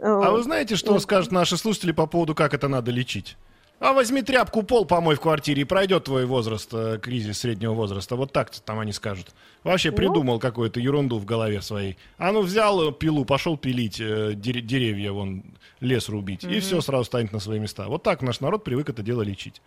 А 0.00 0.30
вы 0.30 0.42
знаете, 0.42 0.76
что 0.76 0.98
скажут 0.98 1.32
наши 1.32 1.56
слушатели 1.56 1.92
по 1.92 2.06
поводу, 2.06 2.34
как 2.34 2.54
это 2.54 2.68
надо 2.68 2.90
лечить? 2.90 3.36
А 3.80 3.94
возьми 3.94 4.20
тряпку, 4.20 4.62
пол 4.62 4.84
помой 4.84 5.14
в 5.14 5.20
квартире, 5.20 5.62
и 5.62 5.64
пройдет 5.64 6.04
твой 6.04 6.26
возраст, 6.26 6.68
э, 6.74 6.98
кризис 7.02 7.38
среднего 7.38 7.72
возраста. 7.72 8.14
Вот 8.14 8.30
так 8.30 8.50
там 8.50 8.78
они 8.78 8.92
скажут. 8.92 9.28
Вообще 9.64 9.90
ну. 9.90 9.96
придумал 9.96 10.34
ну, 10.34 10.38
какую-то 10.38 10.80
ерунду 10.80 11.18
в 11.18 11.24
голове 11.24 11.62
своей. 11.62 11.96
А 12.18 12.30
ну 12.30 12.42
взял 12.42 12.92
пилу, 12.92 13.24
пошел 13.24 13.56
пилить 13.56 13.98
э, 13.98 14.34
деревья, 14.34 15.12
вон, 15.12 15.42
лес 15.80 16.10
рубить, 16.10 16.44
mm-hmm. 16.44 16.56
и 16.58 16.60
все 16.60 16.82
сразу 16.82 17.04
станет 17.04 17.32
на 17.32 17.40
свои 17.40 17.58
места. 17.58 17.88
Вот 17.88 18.02
так 18.02 18.20
наш 18.20 18.40
народ 18.40 18.64
привык 18.64 18.90
это 18.90 19.02
дело 19.02 19.22
лечить. 19.22 19.62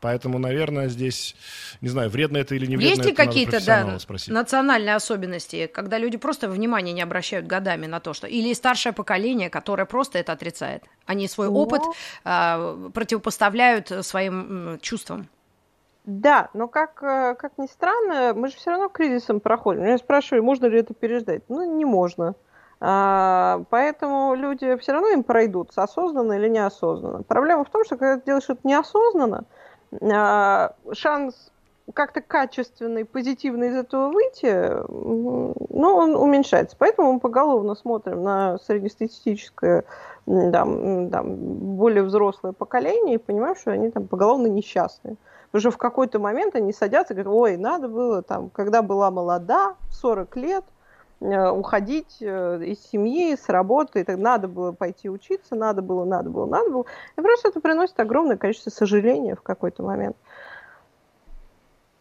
Поэтому, 0.00 0.38
наверное, 0.38 0.88
здесь, 0.88 1.34
не 1.80 1.88
знаю, 1.88 2.08
вредно 2.10 2.36
это 2.38 2.54
или 2.54 2.66
не 2.66 2.76
вредно, 2.76 2.94
Есть 2.94 3.04
ли 3.04 3.12
какие-то 3.12 3.64
да, 3.64 3.98
национальные 4.28 4.94
особенности, 4.94 5.66
когда 5.66 5.98
люди 5.98 6.16
просто 6.16 6.48
внимания 6.48 6.92
не 6.92 7.02
обращают 7.02 7.46
годами 7.46 7.86
на 7.86 7.98
то, 7.98 8.14
что... 8.14 8.26
Или 8.26 8.52
старшее 8.54 8.92
поколение, 8.92 9.50
которое 9.50 9.86
просто 9.86 10.18
это 10.18 10.32
отрицает? 10.32 10.84
Они 11.06 11.26
свой. 11.26 11.48
Ну. 11.48 11.54
опыт 11.54 11.82
а, 12.24 12.90
противопоставляют 12.94 13.92
своим 14.02 14.78
чувствам? 14.80 15.28
Да, 16.04 16.48
но 16.54 16.68
как, 16.68 17.02
э, 17.02 17.34
как 17.34 17.58
ни 17.58 17.66
странно, 17.66 18.32
мы 18.34 18.48
же 18.48 18.56
все 18.56 18.70
равно 18.70 18.88
кризисом 18.88 19.40
проходим. 19.40 19.84
Я 19.84 19.98
спрашиваю, 19.98 20.42
можно 20.42 20.64
ли 20.64 20.80
это 20.80 20.94
переждать? 20.94 21.42
Ну, 21.48 21.76
не 21.76 21.84
можно. 21.84 22.34
А, 22.80 23.62
поэтому 23.70 24.34
люди 24.34 24.76
все 24.78 24.92
равно 24.92 25.08
им 25.08 25.22
пройдут, 25.22 25.70
осознанно 25.74 26.32
или 26.34 26.48
неосознанно. 26.48 27.24
Проблема 27.24 27.64
в 27.64 27.70
том, 27.70 27.84
что 27.84 27.96
когда 27.96 28.16
ты 28.16 28.24
делаешь 28.24 28.48
это 28.48 28.60
неосознанно, 28.64 29.44
шанс 30.92 31.50
как-то 31.94 32.20
качественный, 32.20 33.04
позитивный 33.04 33.68
из 33.68 33.76
этого 33.76 34.10
выйти, 34.10 34.70
ну, 34.88 35.54
он 35.70 36.16
уменьшается. 36.16 36.76
Поэтому 36.78 37.14
мы 37.14 37.20
поголовно 37.20 37.74
смотрим 37.74 38.22
на 38.22 38.58
среднестатистическое, 38.58 39.84
там, 40.26 41.10
там, 41.10 41.36
более 41.36 42.02
взрослое 42.02 42.52
поколение 42.52 43.14
и 43.14 43.18
понимаем, 43.18 43.56
что 43.56 43.70
они 43.70 43.90
там 43.90 44.06
поголовно 44.06 44.46
несчастные. 44.46 45.16
Что 45.54 45.70
в 45.70 45.78
какой-то 45.78 46.18
момент 46.18 46.54
они 46.56 46.74
садятся 46.74 47.14
и 47.14 47.16
говорят, 47.16 47.32
ой, 47.32 47.56
надо 47.56 47.88
было 47.88 48.22
там, 48.22 48.50
когда 48.50 48.82
была 48.82 49.10
молода, 49.10 49.76
40 49.90 50.36
лет, 50.36 50.64
уходить 51.20 52.18
э, 52.20 52.60
из 52.64 52.80
семьи, 52.80 53.34
с 53.34 53.48
работы, 53.48 54.04
так 54.04 54.18
надо 54.18 54.46
было 54.46 54.72
пойти 54.72 55.10
учиться, 55.10 55.56
надо 55.56 55.82
было, 55.82 56.04
надо 56.04 56.30
было, 56.30 56.46
надо 56.46 56.70
было. 56.70 56.84
И 57.16 57.20
просто 57.20 57.48
это 57.48 57.60
приносит 57.60 57.98
огромное 57.98 58.36
количество 58.36 58.70
сожаления 58.70 59.34
в 59.34 59.42
какой-то 59.42 59.82
момент. 59.82 60.16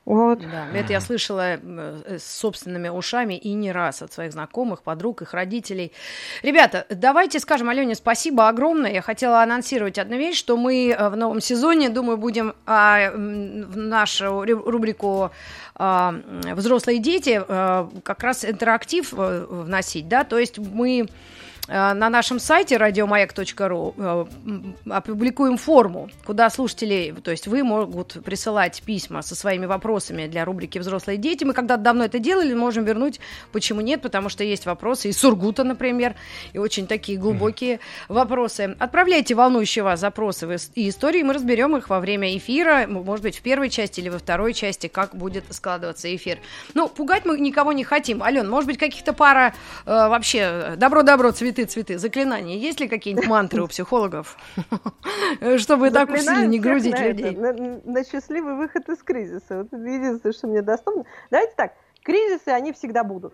Вот. 0.07 0.39
Да, 0.39 0.69
это 0.73 0.93
я 0.93 1.01
слышала 1.01 1.59
э, 1.61 2.17
с 2.17 2.23
собственными 2.23 2.87
ушами 2.87 3.33
и 3.33 3.51
не 3.51 3.73
раз 3.73 4.01
от 4.01 4.13
своих 4.13 4.31
знакомых, 4.31 4.81
подруг, 4.81 5.21
их 5.21 5.33
родителей. 5.33 5.91
Ребята, 6.43 6.85
давайте 6.89 7.41
скажем 7.41 7.67
Алене 7.67 7.93
спасибо 7.93 8.47
огромное. 8.47 8.93
Я 8.93 9.01
хотела 9.01 9.43
анонсировать 9.43 9.97
одну 9.97 10.15
вещь, 10.15 10.37
что 10.37 10.55
мы 10.55 10.95
в 10.97 11.17
новом 11.17 11.41
сезоне, 11.41 11.89
думаю, 11.89 12.17
будем 12.17 12.53
а, 12.65 13.11
в 13.11 13.75
нашу 13.75 14.45
рубрику 14.45 15.31
а, 15.75 16.15
«Взрослые 16.53 16.99
дети» 16.99 17.43
а, 17.45 17.89
как 18.03 18.23
раз 18.23 18.45
интерактив 18.45 19.11
вносить, 19.11 20.07
да, 20.07 20.23
то 20.23 20.39
есть 20.39 20.57
мы 20.57 21.09
Э, 21.09 21.11
на 21.68 22.09
нашем 22.09 22.39
сайте 22.39 22.78
радиомаяк.ру 22.78 23.93
э, 23.97 24.26
опубликуем 24.89 25.57
форму, 25.57 26.09
куда 26.26 26.49
слушатели, 26.49 27.13
то 27.24 27.32
есть 27.32 27.47
вы 27.47 27.63
могут 27.63 28.24
присылать 28.24 28.82
письма 28.84 29.22
со 29.22 29.36
своими 29.36 29.65
вопросами 29.65 30.28
для 30.28 30.45
рубрики 30.45 30.80
«Взрослые 30.80 31.18
дети». 31.18 31.43
Мы 31.43 31.53
когда-то 31.53 31.84
давно 31.84 32.05
это 32.05 32.20
делали, 32.20 32.53
можем 32.53 32.86
вернуть. 32.86 33.20
Почему 33.51 33.82
нет? 33.82 34.01
Потому 34.01 34.30
что 34.30 34.43
есть 34.43 34.65
вопросы 34.65 35.09
из 35.09 35.18
Сургута, 35.18 35.63
например, 35.63 36.15
и 36.53 36.57
очень 36.57 36.88
такие 36.88 37.18
глубокие 37.18 37.80
вопросы. 38.07 38.76
Отправляйте 38.80 39.36
волнующие 39.36 39.84
вас 39.84 39.99
запросы 39.99 40.47
и 40.76 40.89
истории, 40.89 41.24
мы 41.24 41.34
разберем 41.34 41.76
их 41.76 41.89
во 41.89 41.99
время 41.99 42.36
эфира, 42.38 42.86
может 42.88 43.24
быть, 43.24 43.38
в 43.38 43.41
первой 43.41 43.70
части 43.70 43.99
или 43.99 44.09
во 44.09 44.20
второй 44.20 44.53
части, 44.53 44.88
как 44.88 45.15
будет 45.15 45.43
складываться 45.49 46.13
эфир. 46.15 46.39
Ну, 46.74 46.88
пугать 46.88 47.26
мы 47.26 47.38
никого 47.39 47.74
не 47.74 47.84
хотим. 47.84 48.24
Ален, 48.24 48.49
может 48.49 48.68
быть, 48.68 48.78
каких-то 48.78 49.13
пара 49.13 49.53
э, 49.86 49.91
вообще 49.91 50.76
добро-добро 50.78 51.32
цветы 51.32 51.56
цветы, 51.57 51.65
цветы. 51.65 51.97
Заклинания. 51.97 52.57
Есть 52.57 52.79
ли 52.79 52.87
какие-нибудь 52.87 53.27
мантры 53.27 53.63
у 53.63 53.67
психологов? 53.67 54.37
Чтобы 55.57 55.89
так 55.89 56.09
уж 56.09 56.21
сильно 56.21 56.45
не 56.45 56.59
грузить 56.59 56.99
людей. 56.99 57.35
На 57.35 58.03
счастливый 58.03 58.55
выход 58.55 58.87
из 58.89 59.01
кризиса. 59.01 59.63
Вот 59.63 59.71
единственное, 59.71 60.33
что 60.33 60.47
мне 60.47 60.61
доступно. 60.61 61.05
Давайте 61.31 61.53
так. 61.55 61.73
Кризисы, 62.03 62.49
они 62.49 62.73
всегда 62.73 63.03
будут. 63.03 63.33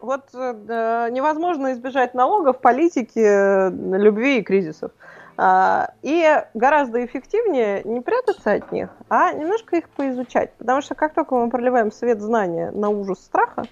Вот 0.00 0.28
э, 0.34 1.08
невозможно 1.10 1.72
избежать 1.72 2.14
налогов, 2.14 2.60
политики, 2.60 3.18
э, 3.18 3.70
любви 3.70 4.38
и 4.38 4.42
кризисов. 4.42 4.92
А, 5.36 5.90
и 6.02 6.24
гораздо 6.54 7.04
эффективнее 7.04 7.82
не 7.84 8.00
прятаться 8.00 8.52
от 8.52 8.70
них, 8.70 8.90
а 9.08 9.32
немножко 9.32 9.76
их 9.76 9.88
поизучать. 9.88 10.52
Потому 10.58 10.80
что 10.80 10.94
как 10.94 11.14
только 11.14 11.34
мы 11.34 11.50
проливаем 11.50 11.90
свет 11.90 12.20
знания 12.20 12.70
на 12.70 12.88
ужас 12.88 13.18
страха, 13.18 13.64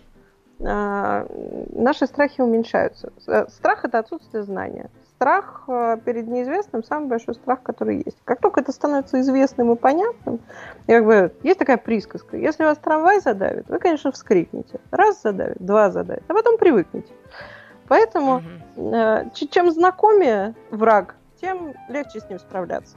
наши 0.63 2.07
страхи 2.07 2.41
уменьшаются. 2.41 3.13
Э, 3.27 3.47
страх– 3.49 3.85
это 3.85 3.99
отсутствие 3.99 4.45
знания. 4.45 4.91
Страх 5.17 5.65
э, 5.69 5.99
перед 6.05 6.29
неизвестным– 6.29 6.85
самый 6.85 7.09
большой 7.09 7.35
страх, 7.35 7.63
который 7.63 7.97
есть. 7.97 8.19
Как 8.25 8.41
только 8.41 8.61
это 8.61 8.73
становится 8.73 9.21
известным 9.21 9.73
и 9.73 9.77
понятным, 9.77 10.41
как 10.87 11.05
бы, 11.05 11.33
есть 11.43 11.59
такая 11.59 11.79
присказка, 11.79 12.37
если 12.37 12.65
вас 12.65 12.79
трамвай 12.79 13.21
задавит, 13.21 13.69
вы, 13.69 13.79
конечно, 13.79 14.13
вскрикнете. 14.13 14.81
Раз 14.91 15.23
задавит, 15.23 15.59
два 15.59 15.91
задавит, 15.91 16.25
а 16.29 16.35
потом 16.35 16.59
привыкнете. 16.59 17.13
Поэтому 17.89 18.43
угу. 18.77 19.31
чем 19.51 19.71
знакомее 19.71 20.55
враг, 20.71 21.17
тем 21.41 21.75
легче 21.89 22.21
с 22.21 22.29
ним 22.29 22.39
справляться. 22.39 22.97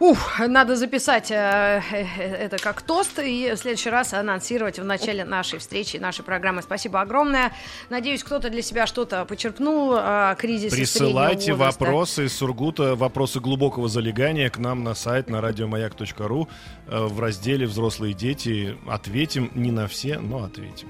Ух, 0.00 0.38
надо 0.46 0.76
записать 0.76 1.30
э, 1.30 1.82
э, 1.90 2.04
это 2.34 2.58
как 2.58 2.82
тост 2.82 3.18
и 3.18 3.52
в 3.54 3.56
следующий 3.56 3.90
раз 3.90 4.14
анонсировать 4.14 4.78
в 4.78 4.84
начале 4.84 5.24
нашей 5.24 5.58
встречи, 5.58 5.96
нашей 5.96 6.24
программы. 6.24 6.62
Спасибо 6.62 7.00
огромное. 7.00 7.52
Надеюсь, 7.90 8.22
кто-то 8.22 8.48
для 8.48 8.62
себя 8.62 8.86
что-то 8.86 9.24
почерпнул 9.24 9.94
о 9.94 10.36
кризисе 10.36 10.76
Присылайте 10.76 11.54
вопросы 11.54 12.26
из 12.26 12.36
Сургута, 12.36 12.94
вопросы 12.94 13.40
глубокого 13.40 13.88
залегания 13.88 14.50
к 14.50 14.58
нам 14.58 14.84
на 14.84 14.94
сайт 14.94 15.28
на 15.28 15.40
радиомаяк.ру 15.40 16.48
э, 16.86 17.00
в 17.00 17.20
разделе 17.20 17.66
«Взрослые 17.66 18.14
дети». 18.14 18.76
Ответим 18.86 19.50
не 19.54 19.72
на 19.72 19.88
все, 19.88 20.18
но 20.18 20.44
ответим. 20.44 20.88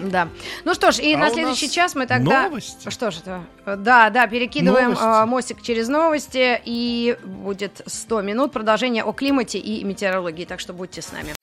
Да. 0.00 0.28
Ну 0.64 0.74
что 0.74 0.92
ж, 0.92 0.98
и 1.00 1.14
А 1.14 1.18
на 1.18 1.28
у 1.28 1.32
следующий 1.32 1.66
нас 1.66 1.74
час 1.74 1.94
мы 1.94 2.06
тогда... 2.06 2.44
новости. 2.48 2.88
Что 2.88 3.10
ж 3.10 3.18
это? 3.18 3.44
Да, 3.76 4.10
да, 4.10 4.26
перекидываем 4.26 4.88
Новости. 4.90 5.04
а, 5.04 5.26
мостик 5.26 5.62
через 5.62 5.88
новости, 5.88 6.60
и 6.64 7.16
будет 7.24 7.82
100 7.86 8.22
минут 8.22 8.52
продолжения 8.52 9.04
о 9.04 9.12
климате 9.12 9.58
и 9.58 9.84
метеорологии, 9.84 10.44
так 10.44 10.60
что 10.60 10.72
будьте 10.72 11.02
с 11.02 11.12
нами. 11.12 11.34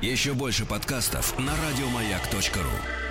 Еще 0.00 0.32
больше 0.34 0.66
подкастов 0.66 1.38
на 1.38 1.52
радиомаяк.ру. 1.70 3.03